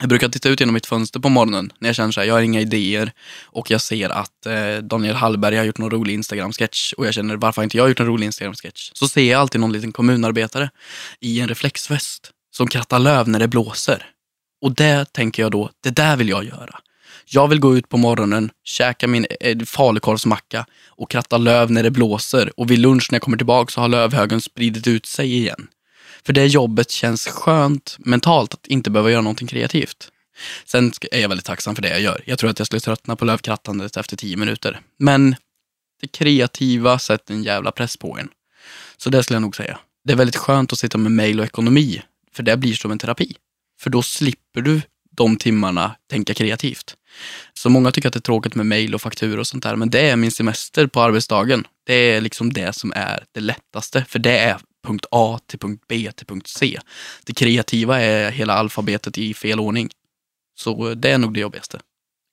Jag 0.00 0.08
brukar 0.08 0.28
titta 0.28 0.48
ut 0.48 0.60
genom 0.60 0.74
mitt 0.74 0.86
fönster 0.86 1.20
på 1.20 1.28
morgonen 1.28 1.72
när 1.78 1.88
jag 1.88 1.96
känner 1.96 2.12
så 2.12 2.20
här, 2.20 2.26
jag 2.26 2.34
har 2.34 2.40
inga 2.40 2.60
idéer 2.60 3.12
och 3.44 3.70
jag 3.70 3.80
ser 3.80 4.10
att 4.10 4.46
eh, 4.46 4.76
Daniel 4.82 5.14
Hallberg 5.14 5.56
har 5.56 5.64
gjort 5.64 5.78
någon 5.78 5.90
rolig 5.90 6.14
Instagram-sketch 6.14 6.92
och 6.92 7.06
jag 7.06 7.14
känner 7.14 7.36
varför 7.36 7.62
har 7.62 7.64
inte 7.64 7.76
jag 7.76 7.88
gjort 7.88 8.00
en 8.00 8.06
rolig 8.06 8.26
Instagram-sketch? 8.26 8.90
Så 8.94 9.08
ser 9.08 9.30
jag 9.30 9.40
alltid 9.40 9.60
någon 9.60 9.72
liten 9.72 9.92
kommunarbetare 9.92 10.70
i 11.20 11.40
en 11.40 11.48
reflexväst 11.48 12.30
som 12.56 12.68
krattar 12.68 12.98
löv 12.98 13.28
när 13.28 13.38
det 13.38 13.48
blåser. 13.48 14.06
Och 14.62 14.74
det 14.74 15.12
tänker 15.12 15.42
jag 15.42 15.52
då, 15.52 15.70
det 15.82 15.90
där 15.90 16.16
vill 16.16 16.28
jag 16.28 16.44
göra. 16.44 16.80
Jag 17.24 17.48
vill 17.48 17.60
gå 17.60 17.76
ut 17.76 17.88
på 17.88 17.96
morgonen, 17.96 18.50
käka 18.64 19.06
min 19.06 19.26
eh, 19.40 19.58
falukorvsmacka 19.58 20.66
och 20.88 21.10
kratta 21.10 21.38
löv 21.38 21.70
när 21.70 21.82
det 21.82 21.90
blåser 21.90 22.60
och 22.60 22.70
vid 22.70 22.78
lunch 22.78 23.08
när 23.10 23.16
jag 23.16 23.22
kommer 23.22 23.36
tillbaka 23.36 23.70
så 23.70 23.80
har 23.80 23.88
lövhögen 23.88 24.40
spridit 24.40 24.86
ut 24.86 25.06
sig 25.06 25.36
igen. 25.36 25.66
För 26.26 26.32
det 26.32 26.46
jobbet 26.46 26.90
känns 26.90 27.26
skönt 27.26 27.96
mentalt 27.98 28.54
att 28.54 28.66
inte 28.66 28.90
behöva 28.90 29.10
göra 29.10 29.20
någonting 29.20 29.48
kreativt. 29.48 30.10
Sen 30.64 30.92
är 31.10 31.20
jag 31.20 31.28
väldigt 31.28 31.46
tacksam 31.46 31.74
för 31.74 31.82
det 31.82 31.88
jag 31.88 32.00
gör. 32.00 32.22
Jag 32.26 32.38
tror 32.38 32.50
att 32.50 32.58
jag 32.58 32.66
skulle 32.66 32.80
tröttna 32.80 33.16
på 33.16 33.24
lövkrattandet 33.24 33.96
efter 33.96 34.16
tio 34.16 34.36
minuter. 34.36 34.80
Men 34.98 35.36
det 36.00 36.08
kreativa 36.08 36.98
sätter 36.98 37.34
en 37.34 37.42
jävla 37.42 37.72
press 37.72 37.96
på 37.96 38.18
en. 38.18 38.28
Så 38.96 39.10
det 39.10 39.22
skulle 39.22 39.34
jag 39.34 39.42
nog 39.42 39.56
säga. 39.56 39.78
Det 40.04 40.12
är 40.12 40.16
väldigt 40.16 40.36
skönt 40.36 40.72
att 40.72 40.78
sitta 40.78 40.98
med 40.98 41.12
mail 41.12 41.40
och 41.40 41.46
ekonomi, 41.46 42.02
för 42.32 42.42
det 42.42 42.56
blir 42.56 42.74
som 42.74 42.90
en 42.90 42.98
terapi. 42.98 43.36
För 43.80 43.90
då 43.90 44.02
slipper 44.02 44.60
du 44.60 44.82
de 45.10 45.36
timmarna 45.36 45.96
tänka 46.10 46.34
kreativt. 46.34 46.96
Så 47.54 47.70
många 47.70 47.90
tycker 47.90 48.08
att 48.08 48.12
det 48.14 48.18
är 48.18 48.20
tråkigt 48.20 48.54
med 48.54 48.66
mail 48.66 48.94
och 48.94 49.02
fakturor 49.02 49.38
och 49.38 49.46
sånt 49.46 49.62
där, 49.62 49.76
men 49.76 49.90
det 49.90 50.00
är 50.00 50.16
min 50.16 50.30
semester 50.30 50.86
på 50.86 51.00
arbetsdagen. 51.00 51.66
Det 51.86 51.94
är 51.94 52.20
liksom 52.20 52.52
det 52.52 52.72
som 52.72 52.92
är 52.96 53.24
det 53.32 53.40
lättaste, 53.40 54.04
för 54.08 54.18
det 54.18 54.38
är 54.38 54.58
punkt 54.86 55.06
A 55.10 55.38
till 55.46 55.58
punkt 55.58 55.84
B 55.88 56.12
till 56.16 56.26
punkt 56.26 56.46
C. 56.46 56.78
Det 57.24 57.32
kreativa 57.32 58.00
är 58.00 58.30
hela 58.30 58.52
alfabetet 58.52 59.18
i 59.18 59.34
fel 59.34 59.60
ordning. 59.60 59.90
Så 60.58 60.94
det 60.94 61.10
är 61.10 61.18
nog 61.18 61.34
det 61.34 61.40
jobbigaste. 61.40 61.80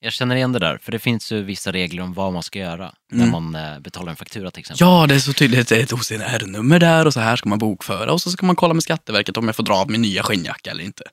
Jag 0.03 0.13
känner 0.13 0.35
igen 0.35 0.51
det 0.51 0.59
där, 0.59 0.77
för 0.81 0.91
det 0.91 0.99
finns 0.99 1.31
ju 1.31 1.43
vissa 1.43 1.71
regler 1.71 2.03
om 2.03 2.13
vad 2.13 2.33
man 2.33 2.43
ska 2.43 2.59
göra 2.59 2.93
när 3.11 3.25
man 3.25 3.55
eh, 3.55 3.79
betalar 3.79 4.09
en 4.09 4.15
faktura 4.15 4.51
till 4.51 4.59
exempel. 4.59 4.87
Ja, 4.87 5.07
det 5.07 5.15
är 5.15 5.19
så 5.19 5.33
tydligt. 5.33 5.67
Det 5.67 5.77
är 5.77 5.83
ett 5.83 5.93
OCR-nummer 5.93 6.79
där 6.79 7.05
och 7.05 7.13
så 7.13 7.19
här 7.19 7.35
ska 7.35 7.49
man 7.49 7.59
bokföra 7.59 8.13
och 8.13 8.21
så 8.21 8.31
ska 8.31 8.45
man 8.45 8.55
kolla 8.55 8.73
med 8.73 8.83
Skatteverket 8.83 9.37
om 9.37 9.45
jag 9.45 9.55
får 9.55 9.63
dra 9.63 9.73
av 9.73 9.91
min 9.91 10.01
nya 10.01 10.23
skinnjacka 10.23 10.71
eller 10.71 10.83
inte. 10.83 11.03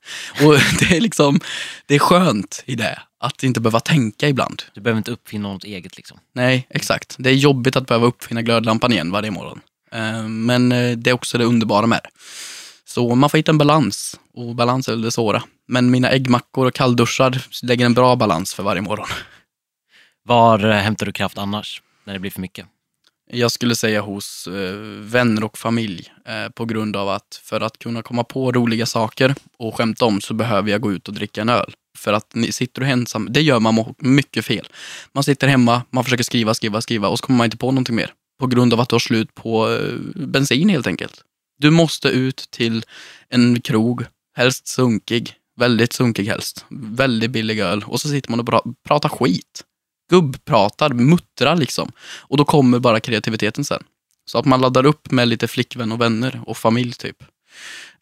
Och 0.44 0.52
det 0.78 0.96
är 0.96 1.00
liksom, 1.00 1.40
det 1.86 1.94
är 1.94 1.98
skönt 1.98 2.62
i 2.66 2.74
det, 2.74 2.98
att 3.20 3.42
inte 3.42 3.60
behöva 3.60 3.80
tänka 3.80 4.28
ibland. 4.28 4.62
Du 4.74 4.80
behöver 4.80 4.98
inte 4.98 5.10
uppfinna 5.10 5.52
något 5.52 5.64
eget 5.64 5.96
liksom. 5.96 6.18
Nej, 6.34 6.66
exakt. 6.70 7.16
Det 7.18 7.30
är 7.30 7.34
jobbigt 7.34 7.76
att 7.76 7.86
behöva 7.86 8.06
uppfinna 8.06 8.42
glödlampan 8.42 8.92
igen 8.92 9.10
varje 9.10 9.30
morgon. 9.30 9.60
Eh, 9.92 10.28
Men 10.28 10.72
eh, 10.72 10.96
det 10.96 11.10
är 11.10 11.14
också 11.14 11.38
det 11.38 11.44
underbara 11.44 11.86
med 11.86 12.00
det. 12.02 12.10
Så 12.84 13.14
man 13.14 13.30
får 13.30 13.38
hitta 13.38 13.52
en 13.52 13.58
balans 13.58 14.20
och 14.34 14.54
balans 14.54 14.88
är 14.88 14.92
väl 14.92 15.02
det 15.02 15.10
svåra. 15.10 15.42
Men 15.68 15.90
mina 15.90 16.10
äggmackor 16.10 16.66
och 16.66 16.74
kallduschar 16.74 17.42
lägger 17.62 17.86
en 17.86 17.94
bra 17.94 18.16
balans 18.16 18.54
för 18.54 18.62
varje 18.62 18.82
morgon. 18.82 19.08
Var 20.24 20.70
eh, 20.70 20.76
hämtar 20.76 21.06
du 21.06 21.12
kraft 21.12 21.38
annars, 21.38 21.82
när 22.04 22.12
det 22.12 22.20
blir 22.20 22.30
för 22.30 22.40
mycket? 22.40 22.66
Jag 23.32 23.52
skulle 23.52 23.74
säga 23.76 24.00
hos 24.00 24.48
vänner 25.00 25.44
och 25.44 25.58
familj 25.58 26.12
på 26.54 26.64
grund 26.64 26.96
av 26.96 27.08
att 27.08 27.40
för 27.44 27.60
att 27.60 27.78
kunna 27.78 28.02
komma 28.02 28.24
på 28.24 28.52
roliga 28.52 28.86
saker 28.86 29.34
och 29.58 29.76
skämta 29.76 30.04
om 30.04 30.20
så 30.20 30.34
behöver 30.34 30.70
jag 30.70 30.80
gå 30.80 30.92
ut 30.92 31.08
och 31.08 31.14
dricka 31.14 31.40
en 31.40 31.48
öl. 31.48 31.74
För 31.98 32.12
att 32.12 32.34
ni 32.34 32.52
sitter 32.52 32.80
du 32.80 32.88
ensam, 32.88 33.28
det 33.30 33.42
gör 33.42 33.60
man 33.60 33.94
mycket 33.98 34.44
fel. 34.44 34.68
Man 35.12 35.24
sitter 35.24 35.48
hemma, 35.48 35.82
man 35.90 36.04
försöker 36.04 36.24
skriva, 36.24 36.54
skriva, 36.54 36.80
skriva 36.80 37.08
och 37.08 37.18
så 37.18 37.26
kommer 37.26 37.38
man 37.38 37.44
inte 37.44 37.56
på 37.56 37.70
någonting 37.70 37.96
mer. 37.96 38.12
På 38.40 38.46
grund 38.46 38.72
av 38.72 38.80
att 38.80 38.88
du 38.88 38.94
har 38.94 39.00
slut 39.00 39.34
på 39.34 39.70
eh, 39.72 39.94
bensin 40.26 40.68
helt 40.68 40.86
enkelt. 40.86 41.24
Du 41.58 41.70
måste 41.70 42.08
ut 42.08 42.36
till 42.50 42.84
en 43.28 43.60
krog, 43.60 44.04
helst 44.36 44.66
sunkig, 44.68 45.34
väldigt 45.56 45.92
sunkig 45.92 46.24
helst, 46.24 46.64
väldigt 46.70 47.30
billig 47.30 47.58
öl 47.60 47.84
och 47.86 48.00
så 48.00 48.08
sitter 48.08 48.30
man 48.30 48.40
och 48.40 48.46
pra- 48.48 48.74
pratar 48.86 49.08
skit 49.08 49.64
gubbpratar, 50.10 50.90
muttrar 50.90 51.56
liksom. 51.56 51.92
Och 52.18 52.36
då 52.36 52.44
kommer 52.44 52.78
bara 52.78 53.00
kreativiteten 53.00 53.64
sen. 53.64 53.82
Så 54.24 54.38
att 54.38 54.44
man 54.44 54.60
laddar 54.60 54.86
upp 54.86 55.10
med 55.10 55.28
lite 55.28 55.48
flickvän 55.48 55.92
och 55.92 56.00
vänner 56.00 56.40
och 56.46 56.56
familj 56.56 56.92
typ. 56.92 57.16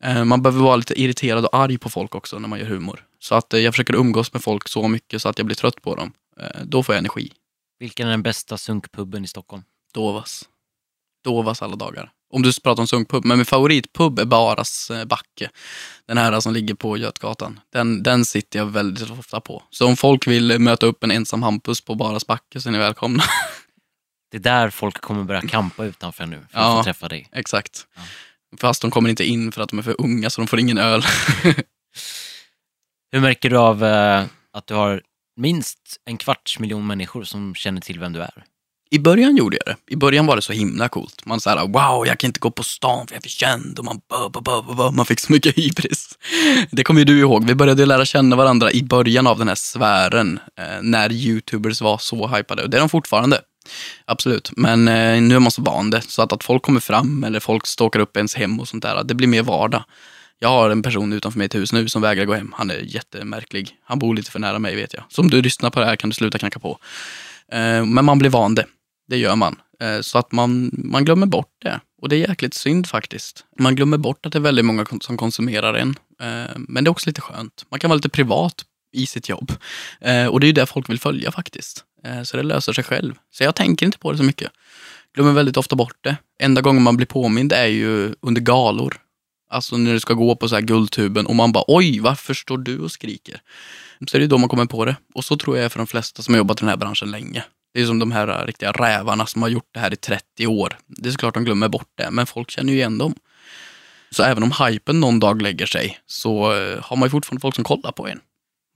Eh, 0.04 0.24
man 0.24 0.42
behöver 0.42 0.62
vara 0.64 0.76
lite 0.76 1.00
irriterad 1.00 1.44
och 1.44 1.56
arg 1.56 1.78
på 1.78 1.88
folk 1.88 2.14
också 2.14 2.38
när 2.38 2.48
man 2.48 2.58
gör 2.58 2.66
humor. 2.66 3.04
Så 3.18 3.34
att 3.34 3.54
eh, 3.54 3.60
jag 3.60 3.74
försöker 3.74 3.94
umgås 3.94 4.32
med 4.32 4.42
folk 4.42 4.68
så 4.68 4.88
mycket 4.88 5.22
så 5.22 5.28
att 5.28 5.38
jag 5.38 5.46
blir 5.46 5.56
trött 5.56 5.82
på 5.82 5.94
dem. 5.94 6.12
Då 6.64 6.82
får 6.82 6.94
jag 6.94 6.98
energi. 6.98 7.32
Vilken 7.78 8.06
är 8.06 8.10
den 8.10 8.22
bästa 8.22 8.58
sunkpubben 8.58 9.24
i 9.24 9.28
Stockholm? 9.28 9.62
Dovas. 9.98 10.44
Dovas 11.24 11.62
alla 11.62 11.76
dagar. 11.76 12.10
Om 12.34 12.42
du 12.42 12.52
pratar 12.60 12.82
om 12.82 12.86
sunkpub. 12.88 13.24
Men 13.24 13.38
min 13.38 13.44
favoritpub 13.46 14.18
är 14.18 14.24
Baras 14.24 14.90
eh, 14.90 15.04
backe. 15.04 15.50
Den 16.06 16.18
här 16.18 16.40
som 16.40 16.52
ligger 16.52 16.74
på 16.74 16.96
Götgatan. 16.96 17.60
Den, 17.72 18.02
den 18.02 18.24
sitter 18.24 18.58
jag 18.58 18.66
väldigt 18.66 19.10
ofta 19.10 19.40
på. 19.40 19.62
Så 19.70 19.86
om 19.86 19.96
folk 19.96 20.26
vill 20.26 20.58
möta 20.58 20.86
upp 20.86 21.04
en 21.04 21.10
ensam 21.10 21.42
Hampus 21.42 21.80
på 21.80 21.94
Baras 21.94 22.26
backe 22.26 22.60
så 22.60 22.68
är 22.68 22.72
ni 22.72 22.78
välkomna. 22.78 23.22
Det 24.30 24.36
är 24.36 24.40
där 24.40 24.70
folk 24.70 25.00
kommer 25.00 25.24
börja 25.24 25.40
kampa 25.40 25.84
utanför 25.84 26.26
nu, 26.26 26.36
för 26.50 26.58
att 26.58 26.64
Ja. 26.64 26.76
få 26.76 26.84
träffa 26.84 27.08
dig. 27.08 27.28
Exakt. 27.32 27.86
Ja. 27.96 28.02
Fast 28.60 28.82
de 28.82 28.90
kommer 28.90 29.10
inte 29.10 29.24
in 29.24 29.52
för 29.52 29.62
att 29.62 29.68
de 29.68 29.78
är 29.78 29.82
för 29.82 30.00
unga 30.00 30.30
så 30.30 30.40
de 30.40 30.46
får 30.46 30.60
ingen 30.60 30.78
öl. 30.78 31.02
Hur 33.12 33.20
märker 33.20 33.50
du 33.50 33.56
av 33.58 33.84
eh, 33.84 34.24
att 34.52 34.66
du 34.66 34.74
har 34.74 35.02
minst 35.36 35.96
en 36.04 36.16
kvarts 36.16 36.58
miljon 36.58 36.86
människor 36.86 37.24
som 37.24 37.54
känner 37.54 37.80
till 37.80 37.98
vem 38.00 38.12
du 38.12 38.20
är? 38.22 38.44
I 38.90 38.98
början 38.98 39.36
gjorde 39.36 39.56
jag 39.56 39.74
det. 39.76 39.92
I 39.92 39.96
början 39.96 40.26
var 40.26 40.36
det 40.36 40.42
så 40.42 40.52
himla 40.52 40.88
coolt. 40.88 41.26
Man 41.26 41.40
såhär, 41.40 41.66
wow, 41.66 42.06
jag 42.06 42.18
kan 42.18 42.28
inte 42.28 42.40
gå 42.40 42.50
på 42.50 42.62
stan 42.62 43.06
för 43.06 43.14
jag 43.14 43.18
är 43.18 43.22
för 43.22 43.28
känd. 43.28 43.78
Och 43.78 43.84
man, 43.84 44.00
bö, 44.10 44.28
bö, 44.28 44.40
bö, 44.40 44.62
bö, 44.62 44.74
bö. 44.74 44.90
man 44.90 45.06
fick 45.06 45.20
så 45.20 45.32
mycket 45.32 45.58
hybris. 45.58 46.18
Det 46.70 46.84
kommer 46.84 47.00
ju 47.00 47.04
du 47.04 47.18
ihåg. 47.18 47.46
Vi 47.46 47.54
började 47.54 47.86
lära 47.86 48.04
känna 48.04 48.36
varandra 48.36 48.72
i 48.72 48.82
början 48.82 49.26
av 49.26 49.38
den 49.38 49.48
här 49.48 49.54
sfären. 49.54 50.40
Eh, 50.58 50.82
när 50.82 51.12
YouTubers 51.12 51.80
var 51.80 51.98
så 51.98 52.26
hypade. 52.26 52.62
Och 52.62 52.70
det 52.70 52.76
är 52.76 52.80
de 52.80 52.88
fortfarande. 52.88 53.40
Absolut. 54.04 54.50
Men 54.56 54.88
eh, 54.88 55.22
nu 55.22 55.34
är 55.34 55.38
man 55.40 55.50
så 55.50 55.62
van 55.62 55.90
det. 55.90 56.00
Så 56.02 56.22
att, 56.22 56.32
att 56.32 56.44
folk 56.44 56.62
kommer 56.62 56.80
fram 56.80 57.24
eller 57.24 57.40
folk 57.40 57.66
stalkar 57.66 58.00
upp 58.00 58.16
ens 58.16 58.34
hem 58.34 58.60
och 58.60 58.68
sånt 58.68 58.82
där. 58.82 59.04
Det 59.04 59.14
blir 59.14 59.28
mer 59.28 59.42
vardag. 59.42 59.84
Jag 60.38 60.48
har 60.48 60.70
en 60.70 60.82
person 60.82 61.12
utanför 61.12 61.38
mitt 61.38 61.54
hus 61.54 61.72
nu 61.72 61.88
som 61.88 62.02
vägrar 62.02 62.24
gå 62.24 62.34
hem. 62.34 62.54
Han 62.56 62.70
är 62.70 62.78
jättemärklig. 62.78 63.70
Han 63.84 63.98
bor 63.98 64.14
lite 64.14 64.30
för 64.30 64.38
nära 64.38 64.58
mig 64.58 64.76
vet 64.76 64.94
jag. 64.94 65.02
Så 65.08 65.22
om 65.22 65.30
du 65.30 65.42
lyssnar 65.42 65.70
på 65.70 65.80
det 65.80 65.86
här 65.86 65.96
kan 65.96 66.10
du 66.10 66.14
sluta 66.14 66.38
knacka 66.38 66.58
på. 66.58 66.78
Eh, 67.52 67.84
Men 67.84 68.04
man 68.04 68.18
blir 68.18 68.30
van 68.30 68.54
det. 68.54 68.64
Det 69.08 69.16
gör 69.16 69.36
man. 69.36 69.56
Eh, 69.80 70.00
så 70.00 70.18
att 70.18 70.32
man, 70.32 70.70
man 70.72 71.04
glömmer 71.04 71.26
bort 71.26 71.52
det. 71.62 71.80
Och 72.02 72.08
det 72.08 72.16
är 72.16 72.28
jäkligt 72.28 72.54
synd 72.54 72.86
faktiskt. 72.86 73.44
Man 73.58 73.76
glömmer 73.76 73.98
bort 73.98 74.26
att 74.26 74.32
det 74.32 74.38
är 74.38 74.40
väldigt 74.40 74.64
många 74.64 74.86
som 75.00 75.16
konsumerar 75.16 75.74
en. 75.74 75.96
Eh, 76.20 76.56
men 76.56 76.84
det 76.84 76.88
är 76.88 76.90
också 76.90 77.10
lite 77.10 77.20
skönt. 77.20 77.64
Man 77.70 77.80
kan 77.80 77.90
vara 77.90 77.96
lite 77.96 78.08
privat 78.08 78.64
i 78.92 79.06
sitt 79.06 79.28
jobb. 79.28 79.52
Eh, 80.00 80.26
och 80.26 80.40
det 80.40 80.44
är 80.44 80.48
ju 80.48 80.52
det 80.52 80.66
folk 80.66 80.90
vill 80.90 81.00
följa 81.00 81.32
faktiskt. 81.32 81.84
Så 82.24 82.36
det 82.36 82.42
löser 82.42 82.72
sig 82.72 82.84
själv. 82.84 83.14
Så 83.30 83.44
jag 83.44 83.54
tänker 83.54 83.86
inte 83.86 83.98
på 83.98 84.12
det 84.12 84.18
så 84.18 84.24
mycket. 84.24 84.50
Glömmer 85.14 85.32
väldigt 85.32 85.56
ofta 85.56 85.76
bort 85.76 85.96
det. 86.00 86.16
Enda 86.40 86.60
gången 86.60 86.82
man 86.82 86.96
blir 86.96 87.06
påmind 87.06 87.52
är 87.52 87.66
ju 87.66 88.14
under 88.20 88.40
galor. 88.40 88.96
Alltså 89.50 89.76
när 89.76 89.92
du 89.92 90.00
ska 90.00 90.14
gå 90.14 90.36
på 90.36 90.48
så 90.48 90.54
här 90.54 90.62
guldtuben 90.62 91.26
och 91.26 91.34
man 91.34 91.52
bara 91.52 91.64
oj, 91.66 92.00
varför 92.00 92.34
står 92.34 92.58
du 92.58 92.78
och 92.78 92.92
skriker? 92.92 93.40
Så 94.06 94.16
är 94.16 94.20
det 94.20 94.26
då 94.26 94.38
man 94.38 94.48
kommer 94.48 94.66
på 94.66 94.84
det. 94.84 94.96
Och 95.14 95.24
så 95.24 95.36
tror 95.36 95.56
jag 95.56 95.64
är 95.64 95.68
för 95.68 95.78
de 95.78 95.86
flesta 95.86 96.22
som 96.22 96.34
har 96.34 96.38
jobbat 96.38 96.58
i 96.58 96.60
den 96.60 96.68
här 96.68 96.76
branschen 96.76 97.10
länge. 97.10 97.44
Det 97.78 97.82
är 97.82 97.86
som 97.86 97.98
de 97.98 98.12
här 98.12 98.46
riktiga 98.46 98.72
rävarna 98.72 99.26
som 99.26 99.42
har 99.42 99.48
gjort 99.48 99.68
det 99.72 99.80
här 99.80 99.92
i 99.92 99.96
30 99.96 100.46
år. 100.46 100.78
Det 100.86 101.08
är 101.08 101.12
såklart 101.12 101.34
de 101.34 101.44
glömmer 101.44 101.68
bort 101.68 101.90
det, 101.94 102.10
men 102.10 102.26
folk 102.26 102.50
känner 102.50 102.72
ju 102.72 102.78
igen 102.78 102.98
dem. 102.98 103.14
Så 104.10 104.22
även 104.22 104.42
om 104.42 104.52
hypen 104.66 105.00
någon 105.00 105.20
dag 105.20 105.42
lägger 105.42 105.66
sig 105.66 105.98
så 106.06 106.56
eh, 106.56 106.82
har 106.82 106.96
man 106.96 107.06
ju 107.06 107.10
fortfarande 107.10 107.40
folk 107.40 107.54
som 107.54 107.64
kollar 107.64 107.92
på 107.92 108.08
en. 108.08 108.20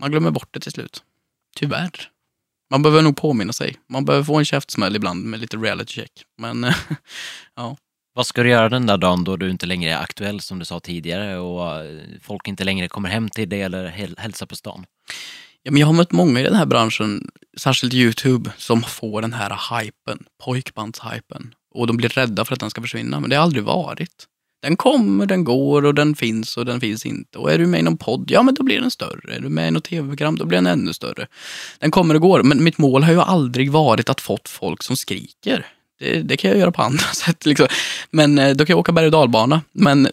Man 0.00 0.10
glömmer 0.10 0.30
bort 0.30 0.48
det 0.50 0.60
till 0.60 0.72
slut. 0.72 1.02
Tyvärr. 1.56 1.90
Man 2.70 2.82
behöver 2.82 3.02
nog 3.02 3.16
påminna 3.16 3.52
sig. 3.52 3.76
Man 3.88 4.04
behöver 4.04 4.24
få 4.24 4.38
en 4.38 4.44
käftsmäll 4.44 4.96
ibland 4.96 5.24
med 5.24 5.40
lite 5.40 5.56
reality 5.56 5.92
check. 5.92 6.12
Men 6.38 6.66
ja, 7.56 7.76
Vad 8.14 8.26
ska 8.26 8.42
du 8.42 8.48
göra 8.48 8.68
den 8.68 8.86
där 8.86 8.98
dagen 8.98 9.24
då 9.24 9.36
du 9.36 9.50
inte 9.50 9.66
längre 9.66 9.90
är 9.90 9.98
aktuell 9.98 10.40
som 10.40 10.58
du 10.58 10.64
sa 10.64 10.80
tidigare 10.80 11.38
och 11.38 11.84
eh, 11.84 12.00
folk 12.22 12.48
inte 12.48 12.64
längre 12.64 12.88
kommer 12.88 13.08
hem 13.08 13.30
till 13.30 13.48
dig 13.48 13.62
eller 13.62 13.86
häl- 13.88 14.18
hälsar 14.18 14.46
på 14.46 14.56
stan? 14.56 14.86
Ja, 15.62 15.70
men 15.70 15.80
jag 15.80 15.86
har 15.86 15.94
mött 15.94 16.12
många 16.12 16.40
i 16.40 16.42
den 16.42 16.54
här 16.54 16.66
branschen, 16.66 17.30
särskilt 17.56 17.94
Youtube, 17.94 18.50
som 18.56 18.82
får 18.82 19.22
den 19.22 19.32
här 19.32 19.80
hypen, 19.80 20.24
pojkbandshypen. 20.44 21.54
Och 21.74 21.86
de 21.86 21.96
blir 21.96 22.08
rädda 22.08 22.44
för 22.44 22.54
att 22.54 22.60
den 22.60 22.70
ska 22.70 22.80
försvinna, 22.80 23.20
men 23.20 23.30
det 23.30 23.36
har 23.36 23.42
aldrig 23.42 23.64
varit. 23.64 24.26
Den 24.62 24.76
kommer, 24.76 25.26
den 25.26 25.44
går 25.44 25.84
och 25.84 25.94
den 25.94 26.14
finns 26.14 26.56
och 26.56 26.64
den 26.64 26.80
finns 26.80 27.06
inte. 27.06 27.38
Och 27.38 27.52
är 27.52 27.58
du 27.58 27.66
med 27.66 27.80
i 27.80 27.82
någon 27.82 27.96
podd, 27.96 28.30
ja 28.30 28.42
men 28.42 28.54
då 28.54 28.62
blir 28.62 28.80
den 28.80 28.90
större. 28.90 29.34
Är 29.34 29.40
du 29.40 29.48
med 29.48 29.68
i 29.68 29.70
något 29.70 29.84
tv-program, 29.84 30.36
då 30.36 30.44
blir 30.44 30.58
den 30.58 30.66
ännu 30.66 30.92
större. 30.92 31.26
Den 31.78 31.90
kommer 31.90 32.14
och 32.14 32.20
går, 32.20 32.42
men 32.42 32.64
mitt 32.64 32.78
mål 32.78 33.02
har 33.02 33.12
ju 33.12 33.20
aldrig 33.20 33.70
varit 33.70 34.10
att 34.10 34.20
få 34.20 34.38
folk 34.44 34.82
som 34.82 34.96
skriker. 34.96 35.66
Det, 35.98 36.22
det 36.22 36.36
kan 36.36 36.50
jag 36.50 36.58
göra 36.60 36.72
på 36.72 36.82
andra 36.82 37.04
sätt. 37.14 37.46
Liksom. 37.46 37.66
Men 38.10 38.38
eh, 38.38 38.56
då 38.56 38.66
kan 38.66 38.72
jag 38.72 38.80
åka 38.80 38.92
berg 38.92 39.06
och 39.06 39.12
dalbana. 39.12 39.62
Men 39.72 40.08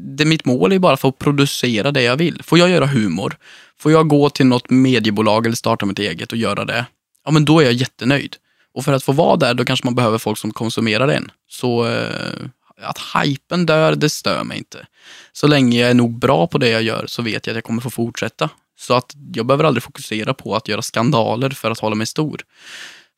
det, 0.00 0.24
mitt 0.24 0.44
mål 0.44 0.72
är 0.72 0.78
bara 0.78 0.92
att 0.94 1.00
få 1.00 1.12
producera 1.12 1.90
det 1.90 2.02
jag 2.02 2.16
vill. 2.16 2.42
Får 2.42 2.58
jag 2.58 2.70
göra 2.70 2.86
humor, 2.86 3.36
får 3.78 3.92
jag 3.92 4.08
gå 4.08 4.30
till 4.30 4.46
något 4.46 4.70
mediebolag 4.70 5.46
eller 5.46 5.56
starta 5.56 5.86
mitt 5.86 5.98
eget 5.98 6.32
och 6.32 6.38
göra 6.38 6.64
det, 6.64 6.86
ja 7.24 7.30
men 7.30 7.44
då 7.44 7.60
är 7.60 7.64
jag 7.64 7.72
jättenöjd. 7.72 8.36
Och 8.74 8.84
för 8.84 8.92
att 8.92 9.04
få 9.04 9.12
vara 9.12 9.36
där, 9.36 9.54
då 9.54 9.64
kanske 9.64 9.86
man 9.86 9.94
behöver 9.94 10.18
folk 10.18 10.38
som 10.38 10.52
konsumerar 10.52 11.08
en. 11.08 11.30
Så 11.48 11.86
eh, 11.86 12.46
att 12.82 12.98
hypen 13.14 13.66
dör, 13.66 13.94
det 13.94 14.10
stör 14.10 14.44
mig 14.44 14.58
inte. 14.58 14.86
Så 15.32 15.46
länge 15.46 15.80
jag 15.80 15.90
är 15.90 15.94
nog 15.94 16.18
bra 16.18 16.46
på 16.46 16.58
det 16.58 16.68
jag 16.68 16.82
gör 16.82 17.04
så 17.06 17.22
vet 17.22 17.46
jag 17.46 17.52
att 17.52 17.56
jag 17.56 17.64
kommer 17.64 17.82
få 17.82 17.90
fortsätta. 17.90 18.50
Så 18.78 18.94
att 18.94 19.14
jag 19.34 19.46
behöver 19.46 19.64
aldrig 19.64 19.82
fokusera 19.82 20.34
på 20.34 20.56
att 20.56 20.68
göra 20.68 20.82
skandaler 20.82 21.50
för 21.50 21.70
att 21.70 21.78
hålla 21.78 21.94
mig 21.94 22.06
stor. 22.06 22.40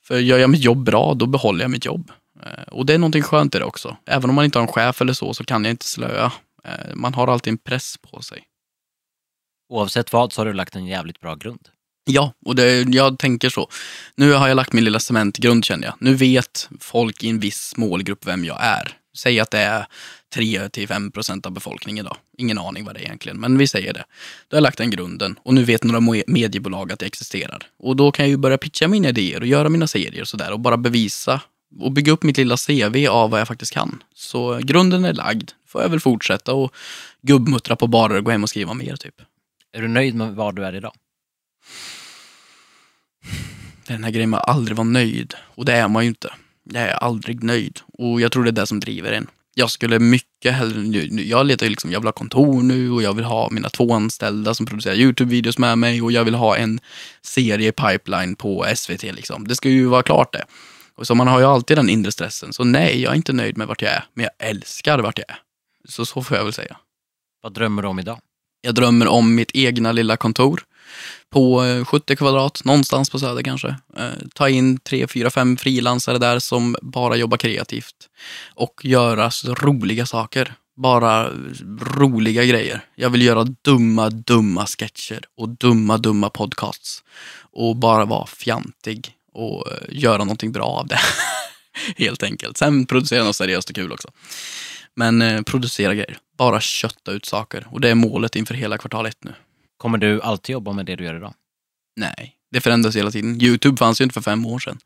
För 0.05 0.19
gör 0.19 0.39
jag 0.39 0.51
mitt 0.51 0.65
jobb 0.65 0.85
bra, 0.85 1.15
då 1.15 1.27
behåller 1.27 1.65
jag 1.65 1.71
mitt 1.71 1.85
jobb. 1.85 2.11
Eh, 2.47 2.63
Och 2.73 2.87
det 2.87 2.95
är 2.95 2.99
någonting 2.99 3.23
skönt 3.23 3.55
i 3.55 3.59
det 3.59 3.65
också. 3.65 3.97
Även 4.07 4.31
om 4.31 4.37
man 4.37 4.45
inte 4.45 4.59
har 4.59 4.63
en 4.67 4.73
chef 4.73 5.01
eller 5.01 5.13
så, 5.13 5.35
så 5.35 5.45
kan 5.45 5.65
jag 5.65 5.71
inte 5.71 5.87
slöa. 5.87 6.33
Eh, 6.65 6.95
Man 6.95 7.15
har 7.15 7.29
alltid 7.29 7.51
en 7.51 7.59
press 7.59 7.95
på 8.11 8.23
sig. 8.23 8.43
Oavsett 9.73 10.13
vad 10.13 10.33
så 10.33 10.41
har 10.41 10.47
du 10.47 10.53
lagt 10.53 10.75
en 10.77 10.87
jävligt 10.87 11.21
bra 11.21 11.35
grund. 11.35 11.69
Ja, 12.05 12.33
och 12.47 12.55
det, 12.57 12.83
jag 12.89 13.19
tänker 13.19 13.49
så. 13.49 13.69
Nu 14.17 14.33
har 14.33 14.49
jag 14.49 14.55
lagt 14.57 14.73
min 14.73 14.85
lilla 14.85 15.01
cementgrund 15.01 15.65
känner 15.65 15.87
jag. 15.87 15.95
Nu 15.99 16.15
vet 16.15 16.69
folk 16.81 17.23
i 17.25 17.29
en 17.29 17.39
viss 17.41 17.75
målgrupp 17.77 18.27
vem 18.27 18.45
jag 18.45 18.59
är. 18.61 18.97
Säg 19.17 19.41
att 19.41 19.51
det 19.51 19.59
är 19.59 19.87
3-5 20.35 21.11
procent 21.11 21.47
av 21.47 21.53
befolkningen 21.53 22.05
då. 22.05 22.17
Ingen 22.39 22.59
aning 22.59 22.85
vad 22.85 22.95
det 22.95 23.01
är 23.01 23.05
egentligen, 23.05 23.41
men 23.41 23.59
vi 23.59 23.67
säger 23.67 23.93
det. 23.93 24.05
Då 24.49 24.55
har 24.55 24.59
jag 24.59 24.63
lagt 24.63 24.79
den 24.79 24.91
grunden 24.91 25.39
och 25.43 25.55
nu 25.55 25.65
vet 25.65 25.85
några 25.85 26.01
mediebolag 26.27 26.93
att 26.93 27.03
jag 27.03 27.07
existerar. 27.07 27.63
Och 27.79 27.97
då 27.97 28.13
kan 28.13 28.25
jag 28.25 28.31
ju 28.31 28.37
börja 28.37 28.59
pitcha 28.59 28.89
mina 28.89 29.09
idéer 29.09 29.41
och 29.41 29.47
göra 29.47 29.69
mina 29.69 29.87
serier 29.87 30.21
och 30.23 30.29
sådär 30.29 30.53
och 30.53 30.61
bara 30.61 30.77
bevisa 30.77 31.41
och 31.79 31.93
bygga 31.93 32.13
upp 32.13 32.23
mitt 32.23 32.37
lilla 32.37 32.57
CV 32.57 33.07
av 33.11 33.31
vad 33.31 33.41
jag 33.41 33.49
faktiskt 33.49 33.73
kan. 33.73 34.03
Så 34.15 34.61
grunden 34.63 35.05
är 35.05 35.13
lagd. 35.13 35.51
Får 35.67 35.83
jag 35.83 35.89
väl 35.89 36.01
fortsätta 36.01 36.55
och 36.55 36.75
gubbmuttra 37.23 37.77
på 37.77 37.87
barer 37.87 38.17
och 38.17 38.25
gå 38.25 38.31
hem 38.31 38.43
och 38.43 38.49
skriva 38.49 38.75
mer 38.75 38.97
typ. 38.97 39.15
Är 39.73 39.83
du 39.83 39.89
nöjd 39.89 40.15
med 40.15 40.35
var 40.35 40.53
du 40.53 40.65
är 40.65 40.75
idag? 40.75 40.93
Den 43.87 44.05
här 44.05 44.11
grejen 44.11 44.31
med 44.31 44.41
att 44.41 44.49
aldrig 44.49 44.77
vara 44.77 44.89
nöjd. 44.89 45.35
Och 45.55 45.65
det 45.65 45.73
är 45.73 45.89
man 45.89 46.03
ju 46.03 46.09
inte. 46.09 46.33
Jag 46.65 46.83
är 46.83 46.95
aldrig 46.95 47.43
nöjd. 47.45 47.81
Och 47.99 48.21
jag 48.21 48.33
tror 48.33 48.45
det 48.45 48.51
är 48.51 48.53
det 48.53 48.67
som 48.67 48.81
driver 48.81 49.13
en. 49.13 49.27
Jag 49.55 49.71
skulle 49.71 49.99
mycket 49.99 50.55
hellre, 50.55 50.81
nu, 50.81 51.23
jag 51.23 51.47
letar 51.47 51.67
ju 51.67 51.71
liksom, 51.71 51.93
jag 51.93 52.01
vill 52.01 52.07
ha 52.07 52.13
kontor 52.13 52.63
nu 52.63 52.91
och 52.91 53.03
jag 53.03 53.15
vill 53.15 53.25
ha 53.25 53.51
mina 53.51 53.69
två 53.69 53.95
anställda 53.95 54.55
som 54.55 54.67
producerar 54.67 54.95
YouTube-videos 54.95 55.61
med 55.61 55.79
mig 55.79 56.03
och 56.03 56.13
jag 56.13 56.25
vill 56.25 56.35
ha 56.35 56.57
en 56.57 56.81
serie 57.23 57.73
pipeline 57.73 58.37
på 58.37 58.67
SVT 58.75 59.03
liksom. 59.03 59.49
Det 59.49 59.57
ska 59.57 59.69
ju 59.69 59.87
vara 59.87 60.03
klart 60.03 60.33
det. 60.33 60.45
Och 61.01 61.07
så 61.07 61.15
man 61.15 61.27
har 61.27 61.41
ju 61.41 61.45
alltid 61.45 61.79
den 61.79 61.89
inre 61.89 62.13
stressen. 62.13 62.53
Så 62.53 62.65
nej, 62.65 63.03
jag 63.03 63.13
är 63.13 63.17
inte 63.17 63.33
nöjd 63.33 63.57
med 63.57 63.67
vart 63.67 63.83
jag 63.83 63.93
är. 63.93 64.05
Men 64.15 64.25
jag 64.25 64.49
älskar 64.49 64.99
vart 64.99 65.19
jag 65.19 65.31
är. 65.31 65.39
Så 65.89 66.07
så 66.07 66.23
får 66.23 66.37
jag 66.37 66.45
väl 66.45 66.53
säga. 66.53 66.77
Vad 67.43 67.53
drömmer 67.53 67.83
du 67.83 67.89
om 67.89 67.99
idag? 67.99 68.21
Jag 68.61 68.75
drömmer 68.75 69.07
om 69.07 69.35
mitt 69.35 69.51
egna 69.55 69.93
lilla 69.93 70.17
kontor 70.17 70.63
på 71.31 71.65
eh, 71.65 71.85
70 71.85 72.17
kvadrat, 72.17 72.65
någonstans 72.65 73.11
på 73.11 73.19
Söder 73.19 73.43
kanske. 73.43 73.69
Eh, 73.97 74.11
ta 74.35 74.49
in 74.49 74.79
tre, 74.79 75.07
fyra, 75.07 75.31
fem 75.31 75.57
frilansare 75.57 76.19
där 76.19 76.39
som 76.39 76.77
bara 76.83 77.17
jobbar 77.17 77.37
kreativt 77.37 78.09
och 78.55 78.85
göra 78.85 79.31
roliga 79.45 80.07
saker. 80.07 80.55
Bara 80.77 81.27
eh, 81.27 81.33
roliga 81.81 82.45
grejer. 82.45 82.85
Jag 82.95 83.11
vill 83.11 83.23
göra 83.23 83.45
dumma, 83.45 84.11
dumma 84.11 84.67
sketcher 84.67 85.21
och 85.37 85.49
dumma, 85.49 85.99
dumma 85.99 86.31
podcasts 86.31 87.03
och 87.53 87.77
bara 87.77 88.05
vara 88.05 88.27
fjantig 88.27 89.17
och 89.33 89.73
eh, 89.73 89.79
göra 89.89 90.19
någonting 90.19 90.53
bra 90.53 90.65
av 90.65 90.87
det. 90.87 90.99
Helt 91.97 92.23
enkelt. 92.23 92.57
Sen 92.57 92.87
producera 92.87 93.25
något 93.25 93.37
seriöst 93.37 93.71
och 93.71 93.77
kul 93.77 93.93
också. 93.93 94.09
Men 94.95 95.23
eh, 95.23 95.43
producera 95.43 95.95
grejer. 95.95 96.19
Bara 96.39 96.61
kötta 96.61 97.13
ut 97.13 97.25
saker. 97.25 97.67
Och 97.71 97.81
det 97.81 97.89
är 97.89 97.95
målet 97.95 98.37
inför 98.37 98.55
hela 98.55 98.79
kvartal 98.79 99.07
ett 99.07 99.25
nu. 99.25 99.33
Kommer 99.77 99.99
du 99.99 100.21
alltid 100.21 100.53
jobba 100.53 100.73
med 100.73 100.87
det 100.87 100.97
du 100.97 101.05
gör 101.05 101.15
idag? 101.15 101.35
Nej, 101.97 102.35
det 102.53 102.61
förändras 102.61 102.97
hela 102.97 103.11
tiden. 103.11 103.43
Youtube 103.43 103.77
fanns 103.77 104.01
ju 104.01 104.03
inte 104.03 104.15
för 104.15 104.21
fem 104.21 104.47
år 104.47 104.59
sedan. 104.59 104.79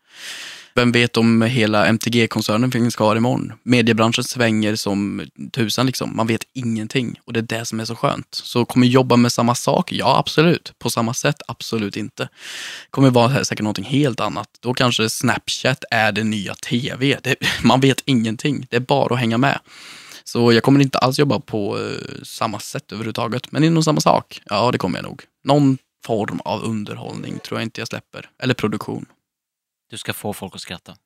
Vem 0.76 0.92
vet 0.92 1.16
om 1.16 1.42
hela 1.42 1.86
MTG-koncernen 1.86 2.70
finns 2.70 2.96
kvar 2.96 3.16
imorgon? 3.16 3.52
Mediebranschen 3.62 4.24
svänger 4.24 4.76
som 4.76 5.22
tusan 5.52 5.86
liksom. 5.86 6.16
Man 6.16 6.26
vet 6.26 6.40
ingenting 6.54 7.20
och 7.24 7.32
det 7.32 7.40
är 7.40 7.58
det 7.58 7.64
som 7.64 7.80
är 7.80 7.84
så 7.84 7.96
skönt. 7.96 8.28
Så 8.30 8.64
kommer 8.64 8.86
jobba 8.86 9.16
med 9.16 9.32
samma 9.32 9.54
sak? 9.54 9.92
Ja, 9.92 10.18
absolut. 10.18 10.72
På 10.78 10.90
samma 10.90 11.14
sätt? 11.14 11.36
Absolut 11.48 11.96
inte. 11.96 12.28
Kommer 12.90 13.10
vara 13.10 13.44
säkert 13.44 13.62
någonting 13.62 13.84
helt 13.84 14.20
annat. 14.20 14.48
Då 14.60 14.74
kanske 14.74 15.10
Snapchat 15.10 15.84
är 15.90 16.12
det 16.12 16.24
nya 16.24 16.54
TV. 16.54 17.18
Det, 17.22 17.36
man 17.62 17.80
vet 17.80 18.02
ingenting. 18.04 18.66
Det 18.70 18.76
är 18.76 18.80
bara 18.80 19.14
att 19.14 19.20
hänga 19.20 19.38
med. 19.38 19.58
Så 20.24 20.52
jag 20.52 20.62
kommer 20.62 20.80
inte 20.80 20.98
alls 20.98 21.18
jobba 21.18 21.40
på 21.40 21.78
eh, 21.78 22.22
samma 22.22 22.60
sätt 22.60 22.92
överhuvudtaget. 22.92 23.52
Men 23.52 23.64
inom 23.64 23.82
samma 23.82 24.00
sak? 24.00 24.40
Ja, 24.44 24.72
det 24.72 24.78
kommer 24.78 24.98
jag 24.98 25.04
nog. 25.04 25.22
Någon 25.44 25.78
form 26.04 26.40
av 26.44 26.62
underhållning 26.64 27.38
tror 27.38 27.60
jag 27.60 27.66
inte 27.66 27.80
jag 27.80 27.88
släpper. 27.88 28.30
Eller 28.38 28.54
produktion. 28.54 29.06
Du 29.90 29.98
ska 29.98 30.12
få 30.12 30.32
folk 30.32 30.54
att 30.54 30.60
skratta. 30.60 30.96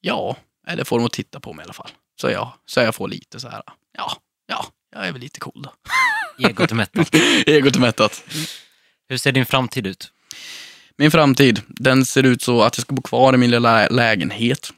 Ja, 0.00 0.36
eller 0.66 0.84
får 0.84 0.98
dem 0.98 1.06
att 1.06 1.12
titta 1.12 1.40
på 1.40 1.52
mig 1.52 1.62
i 1.62 1.64
alla 1.64 1.72
fall. 1.72 1.90
Så 2.20 2.30
ja, 2.30 2.58
så 2.66 2.80
jag 2.80 2.94
får 2.94 3.08
lite 3.08 3.40
så 3.40 3.48
här. 3.48 3.62
Ja, 3.96 4.12
ja, 4.46 4.66
jag 4.94 5.06
är 5.06 5.12
väl 5.12 5.20
lite 5.20 5.40
cool 5.40 5.62
då. 5.62 5.72
Egot 6.48 6.72
mättat. 6.72 7.14
Egot 7.46 7.76
mättat. 7.78 8.24
Hur 9.08 9.16
ser 9.18 9.32
din 9.32 9.46
framtid 9.46 9.86
ut? 9.86 10.12
Min 10.96 11.10
framtid, 11.10 11.62
den 11.68 12.06
ser 12.06 12.22
ut 12.22 12.42
så 12.42 12.62
att 12.62 12.76
jag 12.78 12.82
ska 12.82 12.94
bo 12.94 13.02
kvar 13.02 13.34
i 13.34 13.36
min 13.36 13.50
lilla 13.50 13.74
lä- 13.76 13.88
lägenhet. 13.90 14.72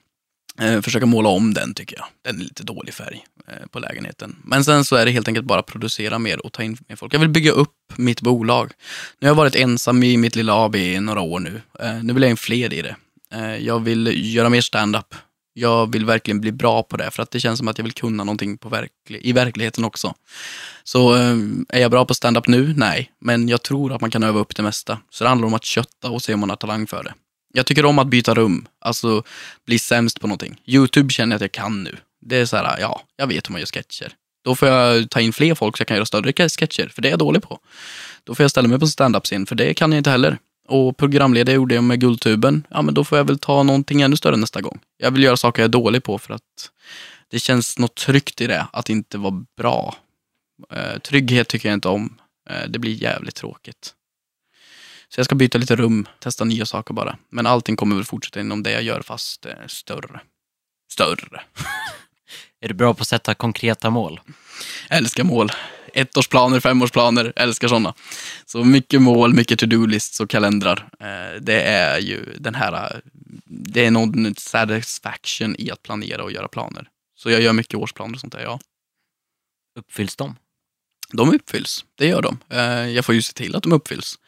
Eh, 0.61 0.81
försöka 0.81 1.07
måla 1.07 1.29
om 1.29 1.55
den 1.55 1.75
tycker 1.75 1.97
jag. 1.97 2.07
Den 2.23 2.41
är 2.41 2.45
lite 2.45 2.63
dålig 2.63 2.95
färg 2.95 3.25
eh, 3.49 3.67
på 3.71 3.79
lägenheten. 3.79 4.37
Men 4.45 4.65
sen 4.65 4.85
så 4.85 4.97
är 4.97 5.05
det 5.05 5.11
helt 5.11 5.29
enkelt 5.29 5.47
bara 5.47 5.63
producera 5.63 6.19
mer 6.19 6.47
och 6.47 6.53
ta 6.53 6.63
in 6.63 6.77
mer 6.89 6.97
folk. 6.97 7.15
Jag 7.15 7.21
vill 7.21 7.29
bygga 7.29 7.53
upp 7.53 7.75
mitt 7.97 8.21
bolag. 8.21 8.73
Nu 9.19 9.27
har 9.27 9.31
jag 9.31 9.37
varit 9.37 9.55
ensam 9.55 10.03
i 10.03 10.17
mitt 10.17 10.37
lilla 10.37 10.65
AB 10.65 10.77
i 10.77 11.01
några 11.01 11.21
år 11.21 11.41
nu. 11.41 11.63
Eh, 11.81 12.03
nu 12.03 12.13
vill 12.13 12.23
jag 12.23 12.31
in 12.31 12.37
fler 12.37 12.73
i 12.73 12.83
det. 12.83 12.97
Eh, 13.33 13.57
jag 13.57 13.81
vill 13.81 14.35
göra 14.35 14.49
mer 14.49 14.61
stand-up. 14.61 15.15
Jag 15.55 15.93
vill 15.93 16.05
verkligen 16.05 16.41
bli 16.41 16.53
bra 16.53 16.83
på 16.83 16.97
det 16.97 17.11
för 17.11 17.23
att 17.23 17.31
det 17.31 17.41
känns 17.41 17.59
som 17.59 17.69
att 17.69 17.79
jag 17.79 17.83
vill 17.83 17.93
kunna 17.93 18.25
någonting 18.25 18.59
på 18.59 18.69
verkli 18.69 19.21
i 19.23 19.33
verkligheten 19.33 19.85
också. 19.85 20.15
Så 20.85 21.15
eh, 21.15 21.37
är 21.69 21.81
jag 21.81 21.91
bra 21.91 22.05
på 22.05 22.15
stand-up 22.15 22.49
nu? 22.49 22.75
Nej, 22.77 23.13
men 23.21 23.49
jag 23.49 23.63
tror 23.63 23.93
att 23.93 24.01
man 24.01 24.11
kan 24.11 24.23
öva 24.23 24.41
upp 24.41 24.57
det 24.57 24.63
mesta. 24.63 24.99
Så 25.11 25.25
det 25.25 25.29
handlar 25.29 25.47
om 25.47 25.55
att 25.55 25.65
kötta 25.65 26.11
och 26.11 26.23
se 26.23 26.35
om 26.35 26.41
man 26.41 26.51
har 26.51 26.57
talang 26.57 26.87
för 26.87 27.05
det. 27.05 27.15
Jag 27.53 27.67
tycker 27.67 27.85
om 27.85 27.99
att 27.99 28.07
byta 28.07 28.35
rum, 28.35 28.67
alltså 28.79 29.23
bli 29.67 29.79
sämst 29.79 30.21
på 30.21 30.27
någonting. 30.27 30.61
Youtube 30.67 31.13
känner 31.13 31.35
jag 31.35 31.37
att 31.37 31.43
jag 31.43 31.53
kan 31.53 31.83
nu. 31.83 31.97
Det 32.21 32.37
är 32.37 32.47
så 32.47 32.57
här, 32.57 32.81
ja, 32.81 33.03
jag 33.17 33.27
vet 33.27 33.49
hur 33.49 33.53
man 33.53 33.61
gör 33.61 33.67
sketcher. 33.67 34.13
Då 34.45 34.55
får 34.55 34.69
jag 34.69 35.11
ta 35.11 35.21
in 35.21 35.33
fler 35.33 35.55
folk 35.55 35.77
så 35.77 35.81
jag 35.81 35.89
kan 35.89 35.97
göra 35.97 36.07
större 36.07 36.33
sketcher, 36.33 36.89
för 36.89 37.03
det 37.03 37.09
är 37.09 37.11
jag 37.11 37.19
dålig 37.19 37.43
på. 37.43 37.61
Då 38.25 38.35
får 38.35 38.45
jag 38.45 38.51
ställa 38.51 38.69
mig 38.69 38.79
på 38.79 38.87
stand-up-scen, 38.87 39.47
för 39.47 39.55
det 39.55 39.75
kan 39.75 39.93
jag 39.93 39.99
inte 39.99 40.11
heller. 40.11 40.39
Och 40.69 40.97
programledare 40.97 41.55
gjorde 41.55 41.75
jag 41.75 41.85
med 41.85 42.01
Guldtuben. 42.01 42.67
Ja, 42.71 42.83
men 42.83 42.95
då 42.95 43.05
får 43.05 43.19
jag 43.19 43.25
väl 43.25 43.39
ta 43.39 43.63
någonting 43.63 44.03
ännu 44.03 44.17
större 44.17 44.37
nästa 44.37 44.61
gång. 44.61 44.81
Jag 44.97 45.11
vill 45.11 45.23
göra 45.23 45.37
saker 45.37 45.63
jag 45.63 45.69
är 45.69 45.73
dålig 45.73 46.03
på 46.03 46.19
för 46.19 46.35
att 46.35 46.71
det 47.31 47.39
känns 47.39 47.79
något 47.79 47.95
tryggt 47.95 48.41
i 48.41 48.47
det, 48.47 48.67
att 48.73 48.91
inte 48.91 49.19
vara 49.19 49.45
bra. 49.57 49.97
Eh, 50.73 50.99
trygghet 50.99 51.49
tycker 51.49 51.69
jag 51.69 51.77
inte 51.77 51.89
om. 51.89 52.19
Eh, 52.51 52.69
det 52.69 52.79
blir 52.79 52.93
jävligt 52.93 53.35
tråkigt. 53.35 53.95
Så 55.15 55.19
jag 55.21 55.25
ska 55.25 55.35
byta 55.35 55.59
lite 55.59 55.77
rum, 55.77 56.09
testa 56.19 56.45
nya 56.45 56.67
saker 56.67 56.95
bara. 56.95 57.19
Men 57.31 57.47
allting 57.47 57.77
kommer 57.77 57.97
väl 57.97 58.05
fortsätta 58.05 58.41
inom 58.41 58.63
det 58.63 58.71
jag 58.71 58.83
gör 58.83 59.03
fast 59.03 59.47
eh, 59.47 59.53
större. 59.67 60.21
större. 60.93 61.43
Är 62.61 62.69
du 62.69 62.75
bra 62.75 62.95
på 62.95 63.03
att 63.03 63.09
sätta 63.09 63.35
konkreta 63.35 63.91
mål? 63.91 64.21
Älskar 64.91 65.25
mål. 65.25 65.51
Ettårsplaner, 65.95 66.61
femårsplaner, 66.61 67.33
älskar 67.37 67.69
sådana. 67.69 67.95
Så 68.47 68.65
mycket 68.65 69.03
mål, 69.03 69.35
mycket 69.35 69.59
to-do-lists 69.59 70.21
och 70.21 70.31
kalendrar. 70.31 70.89
Eh, 71.01 71.41
Det 71.41 71.63
är 71.63 71.99
ju 71.99 72.37
den 72.39 72.55
här, 72.55 72.73
eh, 72.73 73.01
det 73.45 73.87
är 73.87 73.91
någon 73.91 74.35
satisfaction 74.35 75.57
i 75.59 75.71
att 75.71 75.83
planera 75.83 76.23
och 76.25 76.33
göra 76.33 76.49
planer. 76.49 76.89
Så 77.15 77.31
jag 77.31 77.41
gör 77.41 77.53
mycket 77.53 77.75
årsplaner 77.75 78.15
och 78.15 78.21
sånt 78.21 78.33
där, 78.33 78.43
ja. 78.43 78.61
Uppfylls 79.79 80.17
de? 80.17 80.37
De 81.13 81.35
uppfylls, 81.35 81.85
det 81.99 82.07
gör 82.07 82.23
de. 82.23 82.39
Eh, 82.51 82.89
jag 82.89 83.05
får 83.05 83.15
ju 83.15 83.23
se 83.23 83.33
till 83.33 83.57
att 83.57 83.63
de 83.63 83.73
uppfylls. 83.73 84.19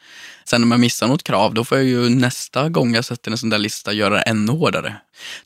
Sen 0.44 0.62
om 0.62 0.70
jag 0.70 0.80
missar 0.80 1.08
något 1.08 1.22
krav, 1.22 1.54
då 1.54 1.64
får 1.64 1.78
jag 1.78 1.86
ju 1.86 2.08
nästa 2.08 2.68
gång 2.68 2.94
jag 2.94 3.04
sätter 3.04 3.30
en 3.30 3.38
sån 3.38 3.50
där 3.50 3.58
lista 3.58 3.92
göra 3.92 4.14
det 4.14 4.20
ännu 4.20 4.52
hårdare. 4.52 4.96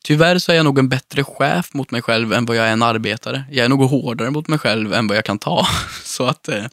Tyvärr 0.02 0.38
så 0.38 0.52
är 0.52 0.56
jag 0.56 0.64
nog 0.64 0.78
en 0.78 0.88
bättre 0.88 1.24
chef 1.24 1.74
mot 1.74 1.90
mig 1.90 2.02
själv 2.02 2.32
än 2.32 2.46
vad 2.46 2.56
jag 2.56 2.66
är 2.66 2.72
en 2.72 2.82
arbetare. 2.82 3.44
Jag 3.50 3.64
är 3.64 3.68
nog 3.68 3.82
hårdare 3.82 4.30
mot 4.30 4.48
mig 4.48 4.58
själv 4.58 4.94
än 4.94 5.06
vad 5.06 5.16
jag 5.16 5.24
kan 5.24 5.38
ta. 5.38 5.66
Så 6.04 6.26
att 6.26 6.48
eh, 6.48 6.64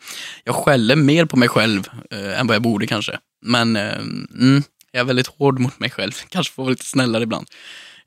jag 0.43 0.55
skäller 0.55 0.95
mer 0.95 1.25
på 1.25 1.37
mig 1.37 1.49
själv 1.49 1.89
eh, 2.11 2.39
än 2.39 2.47
vad 2.47 2.55
jag 2.55 2.61
borde 2.61 2.87
kanske. 2.87 3.19
Men 3.41 3.75
eh, 3.75 3.97
mm, 3.97 4.63
jag 4.91 4.99
är 4.99 5.05
väldigt 5.05 5.27
hård 5.27 5.59
mot 5.59 5.79
mig 5.79 5.89
själv. 5.89 6.11
Kanske 6.29 6.53
får 6.53 6.63
vara 6.63 6.71
lite 6.71 6.85
snällare 6.85 7.23
ibland. 7.23 7.47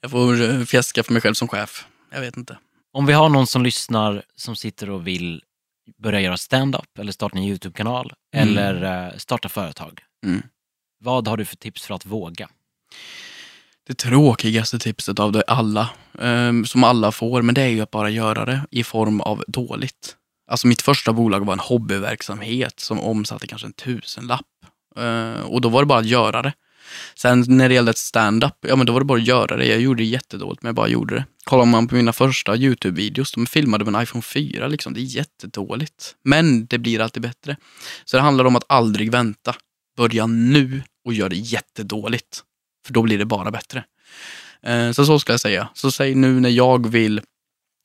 Jag 0.01 0.11
får 0.11 0.42
eh, 0.42 0.64
fjäska 0.64 1.03
för 1.03 1.12
mig 1.12 1.23
själv 1.23 1.35
som 1.35 1.49
chef. 1.49 1.85
Jag 2.12 2.21
vet 2.21 2.37
inte. 2.37 2.59
Om 2.92 3.07
vi 3.07 3.12
har 3.12 3.29
någon 3.29 3.47
som 3.47 3.62
lyssnar 3.62 4.23
som 4.37 4.57
sitter 4.57 4.90
och 4.90 5.07
vill 5.07 5.42
börja 5.96 6.20
göra 6.20 6.37
stand-up 6.37 6.98
eller 6.98 7.12
starta 7.12 7.38
en 7.38 7.44
YouTube-kanal 7.44 8.12
Mm. 8.37 8.48
eller 8.48 9.07
eh, 9.09 9.16
starta 9.16 9.48
företag. 9.48 10.01
Mm. 10.27 10.42
Vad 11.01 11.29
har 11.29 11.37
du 11.37 11.44
för 11.44 11.57
tips 11.57 11.87
för 11.87 11.94
att 11.94 12.07
våga? 12.07 12.48
Det 13.87 13.94
tråkigaste 13.94 14.79
tipset 14.79 15.18
av 15.18 15.33
det 15.33 15.42
alla, 15.42 15.90
eh, 16.20 16.62
som 16.64 16.85
alla 16.85 17.12
får, 17.12 17.42
men 17.42 17.55
det 17.55 17.62
är 17.62 17.68
ju 17.68 17.81
att 17.81 17.90
bara 17.90 18.11
göra 18.11 18.44
det 18.44 18.61
i 18.70 18.85
form 18.85 19.20
av 19.20 19.44
dåligt. 19.48 20.16
Alltså 20.51 20.66
mitt 20.66 20.83
första 20.83 21.12
bolag 21.12 21.44
var 21.46 21.53
en 21.53 21.59
hobbyverksamhet 21.59 22.81
som 22.81 23.01
omsatte 23.01 23.46
kanske 23.46 23.66
en 23.66 23.72
tusenlapp. 23.72 24.46
Eh, 24.96 25.40
och 25.40 25.61
då 25.61 25.68
var 25.68 25.83
det 25.83 25.87
bara 25.87 25.98
att 25.98 26.07
göra 26.07 26.42
det. 26.42 26.53
Sen 27.14 27.44
när 27.48 27.68
det 27.68 27.74
gällde 27.74 27.94
stand-up, 27.94 28.55
ja 28.61 28.77
men 28.77 28.87
då 28.87 28.92
var 28.92 29.01
det 29.01 29.07
bara 29.07 29.18
att 29.18 29.27
göra 29.27 29.57
det. 29.57 29.66
Jag 29.66 29.81
gjorde 29.81 30.03
det 30.03 30.07
jättedåligt, 30.07 30.62
men 30.62 30.68
jag 30.68 30.74
bara 30.74 30.88
gjorde 30.88 31.14
det. 31.14 31.24
Kollar 31.44 31.64
man 31.64 31.88
på 31.88 31.94
mina 31.94 32.12
första 32.12 32.57
YouTube-videos, 32.57 33.35
de 33.35 33.46
filmade 33.46 33.85
med 33.85 33.94
en 33.94 34.03
iPhone 34.03 34.22
4 34.22 34.68
liksom. 34.68 34.94
Det 34.94 35.01
är 35.01 35.16
jättedåligt. 35.16 36.14
Men 36.24 36.66
det 36.66 36.79
blir 36.79 37.01
alltid 37.01 37.22
bättre. 37.22 37.57
Så 38.05 38.16
det 38.16 38.22
handlar 38.22 38.44
om 38.44 38.57
att 38.57 38.64
aldrig 38.68 39.12
vänta. 39.12 39.55
Börja 39.96 40.27
nu 40.27 40.83
och 41.05 41.14
gör 41.14 41.29
det 41.29 41.37
jättedåligt. 41.37 42.42
För 42.87 42.94
då 42.94 43.03
blir 43.03 43.18
det 43.18 43.24
bara 43.24 43.51
bättre. 43.51 43.85
Eh, 44.62 44.90
så 44.90 45.05
så 45.05 45.18
ska 45.18 45.33
jag 45.33 45.40
säga. 45.40 45.68
Så 45.74 45.90
säg 45.90 46.14
nu 46.14 46.40
när 46.40 46.51
jag 46.51 46.88
vill 46.88 47.20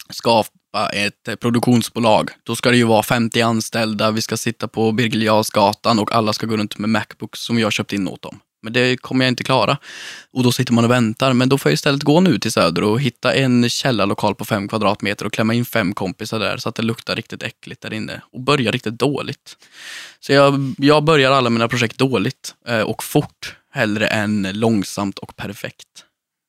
skapa 0.09 0.89
ett 0.93 1.39
produktionsbolag. 1.39 2.31
Då 2.43 2.55
ska 2.55 2.69
det 2.69 2.77
ju 2.77 2.83
vara 2.83 3.03
50 3.03 3.41
anställda, 3.41 4.11
vi 4.11 4.21
ska 4.21 4.37
sitta 4.37 4.67
på 4.67 4.91
Birger 4.91 5.19
Jarlsgatan 5.19 5.99
och 5.99 6.11
alla 6.11 6.33
ska 6.33 6.47
gå 6.47 6.57
runt 6.57 6.77
med 6.77 6.89
Macbooks 6.89 7.39
som 7.39 7.59
jag 7.59 7.73
köpt 7.73 7.93
in 7.93 8.07
åt 8.07 8.21
dem. 8.21 8.39
Men 8.63 8.73
det 8.73 9.01
kommer 9.01 9.25
jag 9.25 9.31
inte 9.31 9.43
klara. 9.43 9.77
Och 10.31 10.43
då 10.43 10.51
sitter 10.51 10.73
man 10.73 10.85
och 10.85 10.91
väntar. 10.91 11.33
Men 11.33 11.49
då 11.49 11.57
får 11.57 11.69
jag 11.69 11.73
istället 11.73 12.03
gå 12.03 12.21
nu 12.21 12.39
till 12.39 12.51
Söder 12.51 12.83
och 12.83 13.01
hitta 13.01 13.33
en 13.33 13.69
källarlokal 13.69 14.35
på 14.35 14.45
fem 14.45 14.67
kvadratmeter 14.67 15.25
och 15.25 15.33
klämma 15.33 15.53
in 15.53 15.65
fem 15.65 15.93
kompisar 15.93 16.39
där 16.39 16.57
så 16.57 16.69
att 16.69 16.75
det 16.75 16.83
luktar 16.83 17.15
riktigt 17.15 17.43
äckligt 17.43 17.81
där 17.81 17.93
inne. 17.93 18.21
Och 18.31 18.41
börja 18.41 18.71
riktigt 18.71 18.99
dåligt. 18.99 19.57
Så 20.19 20.33
jag, 20.33 20.73
jag 20.77 21.03
börjar 21.03 21.31
alla 21.31 21.49
mina 21.49 21.67
projekt 21.67 21.97
dåligt 21.97 22.55
eh, 22.67 22.81
och 22.81 23.03
fort 23.03 23.55
hellre 23.71 24.07
än 24.07 24.47
långsamt 24.53 25.19
och 25.19 25.35
perfekt. 25.35 26.05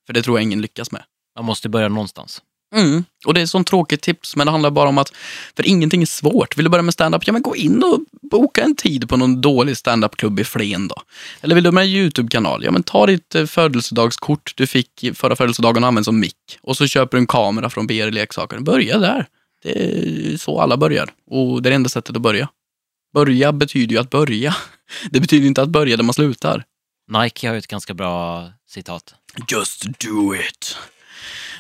För 0.07 0.13
det 0.13 0.23
tror 0.23 0.39
jag 0.39 0.43
ingen 0.43 0.61
lyckas 0.61 0.93
med. 0.93 1.03
Man 1.37 1.45
måste 1.45 1.69
börja 1.69 1.89
någonstans. 1.89 2.43
Mm. 2.75 3.05
Och 3.27 3.35
det 3.35 3.41
är 3.41 3.47
sånt 3.47 3.67
tråkigt 3.67 4.03
tips, 4.03 4.37
men 4.37 4.47
det 4.47 4.51
handlar 4.51 4.71
bara 4.71 4.89
om 4.89 4.99
att, 4.99 5.13
för 5.57 5.67
ingenting 5.67 6.03
är 6.03 6.07
svårt. 6.07 6.59
Vill 6.59 6.65
du 6.65 6.71
börja 6.71 6.83
med 6.83 6.95
stand-up, 6.95 7.27
ja 7.27 7.33
men 7.33 7.43
gå 7.43 7.57
in 7.57 7.83
och 7.83 8.01
boka 8.31 8.63
en 8.63 8.77
tid 8.77 9.09
på 9.09 9.17
någon 9.17 9.41
dålig 9.41 9.77
stand-up-klubb 9.77 10.41
i 10.41 10.45
Flen 10.45 10.89
då. 10.89 10.97
Eller 11.41 11.55
vill 11.55 11.65
du 11.65 11.73
med 11.73 11.85
en 11.85 11.91
YouTube-kanal, 11.91 12.65
ja 12.65 12.71
men 12.71 12.83
ta 12.83 13.07
ditt 13.07 13.35
eh, 13.35 13.47
födelsedagskort 13.47 14.53
du 14.57 14.67
fick 14.67 15.05
förra 15.15 15.37
födelsedagen 15.37 15.85
och 15.85 15.89
använd 15.89 16.05
som 16.05 16.21
mick. 16.21 16.59
Och 16.63 16.77
så 16.77 16.87
köper 16.87 17.17
du 17.17 17.21
en 17.21 17.27
kamera 17.27 17.71
från 17.71 17.87
BR 17.87 18.11
Leksaker. 18.11 18.59
Börja 18.59 18.99
där. 18.99 19.27
Det 19.63 19.71
är 19.71 20.37
så 20.37 20.61
alla 20.61 20.77
börjar. 20.77 21.09
Och 21.31 21.63
det 21.63 21.69
är 21.69 21.71
det 21.71 21.77
enda 21.77 21.89
sättet 21.89 22.17
att 22.17 22.23
börja. 22.23 22.49
Börja 23.15 23.53
betyder 23.53 23.95
ju 23.95 24.01
att 24.01 24.11
börja. 24.11 24.57
Det 25.11 25.21
betyder 25.21 25.47
inte 25.47 25.63
att 25.63 25.69
börja 25.69 25.97
där 25.97 26.05
man 26.05 26.15
slutar. 26.15 26.65
Nike 27.11 27.49
har 27.49 27.55
ju 27.55 27.59
ett 27.59 27.67
ganska 27.67 27.95
bra 27.95 28.49
citat. 28.69 29.15
Just 29.49 29.83
do 29.83 30.35
it. 30.35 30.77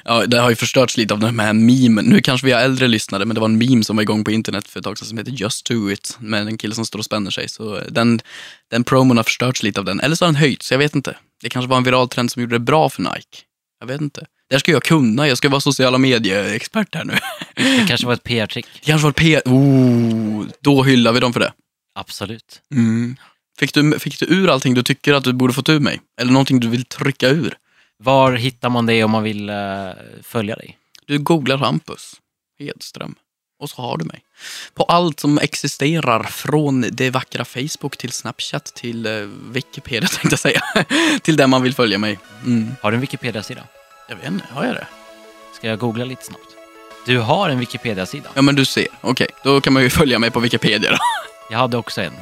Ja, 0.05 0.27
det 0.27 0.41
har 0.41 0.51
ju 0.51 0.57
förstörts 0.57 0.97
lite 0.97 1.15
av 1.15 1.21
den 1.21 1.41
här 1.41 1.53
memen. 1.53 2.05
Nu 2.05 2.21
kanske 2.21 2.47
vi 2.47 2.53
har 2.53 2.61
äldre 2.61 2.89
lyssnare, 2.89 3.25
men 3.25 3.35
det 3.35 3.41
var 3.41 3.49
en 3.49 3.59
meme 3.59 3.85
som 3.85 3.97
var 3.97 4.03
igång 4.03 4.25
på 4.25 4.31
internet 4.31 4.69
för 4.69 4.81
ett 4.81 4.85
tag 4.85 4.99
sedan 4.99 5.09
som 5.09 5.19
heter 5.19 5.33
Just 5.33 5.67
do 5.67 5.91
it, 5.91 6.17
med 6.21 6.47
en 6.47 6.59
kille 6.59 6.75
som 6.75 6.87
står 6.87 6.99
och 6.99 7.05
spänner 7.05 7.31
sig. 7.31 7.49
Så 7.49 7.81
den, 7.89 8.21
den 8.71 8.85
promon 8.85 9.17
har 9.17 9.25
förstörts 9.25 9.63
lite 9.63 9.81
av 9.81 9.85
den. 9.85 10.01
Eller 10.01 10.17
så 10.17 10.25
har 10.25 10.33
den 10.33 10.41
höjts, 10.41 10.71
jag 10.71 10.79
vet 10.79 10.95
inte. 10.95 11.17
Det 11.43 11.49
kanske 11.49 11.69
var 11.69 11.77
en 11.77 11.85
viral 11.85 12.09
trend 12.09 12.31
som 12.31 12.43
gjorde 12.43 12.55
det 12.55 12.61
bra 12.61 12.89
för 12.89 13.03
Nike. 13.03 13.39
Jag 13.81 13.87
vet 13.87 14.01
inte. 14.01 14.21
Det 14.49 14.55
här 14.55 14.59
ska 14.59 14.73
jag 14.73 14.83
kunna, 14.83 15.29
jag 15.29 15.39
ska 15.39 15.49
vara 15.49 15.61
sociala 15.61 15.99
medieexpert 15.99 16.95
här 16.95 17.05
nu. 17.05 17.15
Det 17.55 17.85
kanske 17.89 18.07
var 18.07 18.15
ett 18.15 18.23
PR-trick. 18.23 18.67
Det 18.75 18.87
kanske 18.87 19.05
var 19.05 19.11
ett 19.11 19.17
P... 19.17 19.41
Oh, 19.45 20.45
då 20.61 20.83
hyllar 20.83 21.13
vi 21.13 21.21
dem 21.21 21.33
för 21.33 21.41
det. 21.41 21.53
Absolut. 21.99 22.61
Mm. 22.75 23.17
Fick, 23.59 23.75
du, 23.75 23.99
fick 23.99 24.19
du 24.19 24.27
ur 24.27 24.49
allting 24.49 24.75
du 24.75 24.83
tycker 24.83 25.15
att 25.15 25.25
du 25.25 25.33
borde 25.33 25.53
fått 25.53 25.69
ur 25.69 25.81
mig? 25.81 26.01
Eller 26.21 26.33
någonting 26.33 26.61
du 26.61 26.69
vill 26.69 26.85
trycka 26.85 27.29
ur? 27.29 27.55
Var 28.05 28.33
hittar 28.33 28.69
man 28.69 28.87
det 28.87 29.05
om 29.05 29.11
man 29.11 29.23
vill 29.23 29.49
eh, 29.49 29.57
följa 30.23 30.57
dig? 30.57 30.79
Du 31.07 31.19
googlar 31.19 31.57
Hampus 31.57 32.15
Hedström 32.59 33.15
och 33.61 33.71
så 33.71 33.83
har 33.83 33.97
du 33.99 34.05
mig. 34.05 34.21
På 34.75 34.85
allt 34.85 35.21
som 35.21 35.39
existerar 35.39 36.23
från 36.23 36.85
det 36.93 37.11
vackra 37.11 37.45
Facebook 37.45 37.97
till 37.97 38.13
Snapchat 38.13 38.65
till 38.65 39.07
eh, 39.07 39.13
Wikipedia 39.51 40.09
tänkte 40.21 40.29
jag 40.31 40.39
säga. 40.39 40.63
till 41.23 41.37
där 41.37 41.47
man 41.47 41.63
vill 41.63 41.75
följa 41.75 41.99
mig. 41.99 42.19
Mm. 42.45 42.75
Har 42.83 42.91
du 42.91 42.95
en 42.95 43.01
Wikipedia-sida? 43.01 43.63
Jag 44.09 44.17
vet 44.17 44.27
inte, 44.27 44.45
har 44.51 44.65
jag 44.65 44.75
det? 44.75 44.87
Ska 45.55 45.69
jag 45.69 45.79
googla 45.79 46.05
lite 46.05 46.25
snabbt? 46.25 46.49
Du 47.07 47.19
har 47.19 47.49
en 47.49 47.59
Wikipedia-sida. 47.59 48.31
Ja 48.35 48.43
men 48.43 48.55
du 48.55 48.65
ser, 48.65 48.87
okej. 49.01 49.29
Då 49.45 49.61
kan 49.61 49.73
man 49.73 49.83
ju 49.83 49.91
följa 49.91 50.19
mig 50.19 50.31
på 50.31 50.41
Wikipedia 50.41 50.91
då. 50.91 50.99
Jag 51.51 51.59
hade 51.59 51.77
också 51.77 52.01
en, 52.01 52.13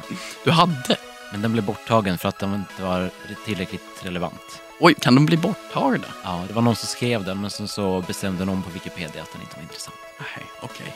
Du 0.43 0.51
hade? 0.51 0.97
Men 1.33 1.41
den 1.41 1.51
blev 1.51 1.63
borttagen 1.65 2.17
för 2.17 2.29
att 2.29 2.39
den 2.39 2.53
inte 2.55 2.81
var 2.83 3.09
tillräckligt 3.45 3.81
relevant. 4.01 4.61
Oj, 4.79 4.93
kan 4.99 5.15
de 5.15 5.25
bli 5.25 5.37
borttagna? 5.37 6.07
Ja, 6.23 6.43
det 6.47 6.53
var 6.53 6.61
någon 6.61 6.75
som 6.75 6.87
skrev 6.87 7.23
den, 7.23 7.41
men 7.41 7.49
sen 7.49 7.67
så 7.67 8.01
bestämde 8.07 8.45
någon 8.45 8.63
på 8.63 8.69
Wikipedia 8.69 9.21
att 9.21 9.31
den 9.33 9.41
inte 9.41 9.55
var 9.55 9.61
intressant. 9.63 9.95
Nej, 10.19 10.45
okej. 10.61 10.95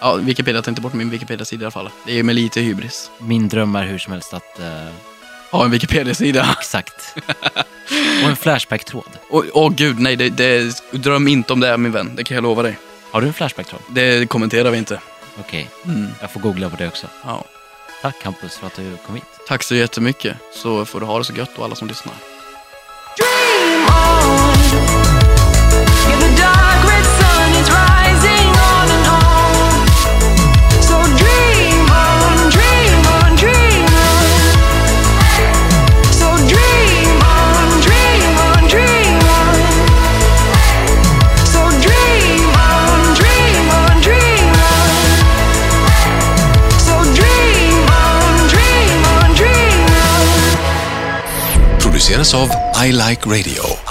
Ja, 0.00 0.14
Wikipedia 0.14 0.62
tar 0.62 0.70
inte 0.72 0.80
bort 0.82 0.92
min 0.92 1.10
Wikipedia-sida 1.10 1.62
i 1.62 1.64
alla 1.64 1.70
fall. 1.70 1.90
Det 2.06 2.18
är 2.18 2.22
med 2.22 2.34
lite 2.34 2.60
hybris. 2.60 3.10
Min 3.18 3.48
dröm 3.48 3.76
är 3.76 3.84
hur 3.86 3.98
som 3.98 4.12
helst 4.12 4.34
att... 4.34 4.58
eh, 4.60 4.86
Ha 5.50 5.64
en 5.64 5.70
Wikipedia-sida. 5.70 6.56
exakt. 6.60 7.14
Och 8.24 8.28
en 8.30 8.36
Flashback-tråd. 8.36 9.08
Åh 9.30 9.44
åh, 9.52 9.72
gud, 9.72 9.98
nej, 9.98 10.16
det, 10.16 10.28
det, 10.28 10.82
dröm 10.90 11.28
inte 11.28 11.52
om 11.52 11.60
det 11.60 11.76
min 11.78 11.92
vän. 11.92 12.12
Det 12.16 12.24
kan 12.24 12.34
jag 12.34 12.42
lova 12.42 12.62
dig. 12.62 12.78
Har 13.10 13.20
du 13.20 13.26
en 13.26 13.32
Flashback-tråd? 13.34 13.80
Det 13.88 14.26
kommenterar 14.30 14.70
vi 14.70 14.78
inte. 14.78 15.00
Okej, 15.38 15.68
Mm. 15.84 16.06
jag 16.20 16.30
får 16.30 16.40
googla 16.40 16.70
på 16.70 16.76
det 16.76 16.88
också. 16.88 17.06
Ja. 17.24 17.44
Tack 18.04 18.24
Hampus 18.24 18.56
för 18.56 18.66
att 18.66 18.74
du 18.74 18.96
kom 19.06 19.14
hit. 19.14 19.24
Tack 19.48 19.62
så 19.62 19.74
jättemycket, 19.74 20.36
så 20.52 20.84
får 20.84 21.00
du 21.00 21.06
ha 21.06 21.18
det 21.18 21.24
så 21.24 21.32
gött 21.32 21.58
och 21.58 21.64
alla 21.64 21.74
som 21.74 21.88
lyssnar. 21.88 22.14
of 52.14 52.48
I 52.76 52.92
Like 52.92 53.26
Radio. 53.26 53.83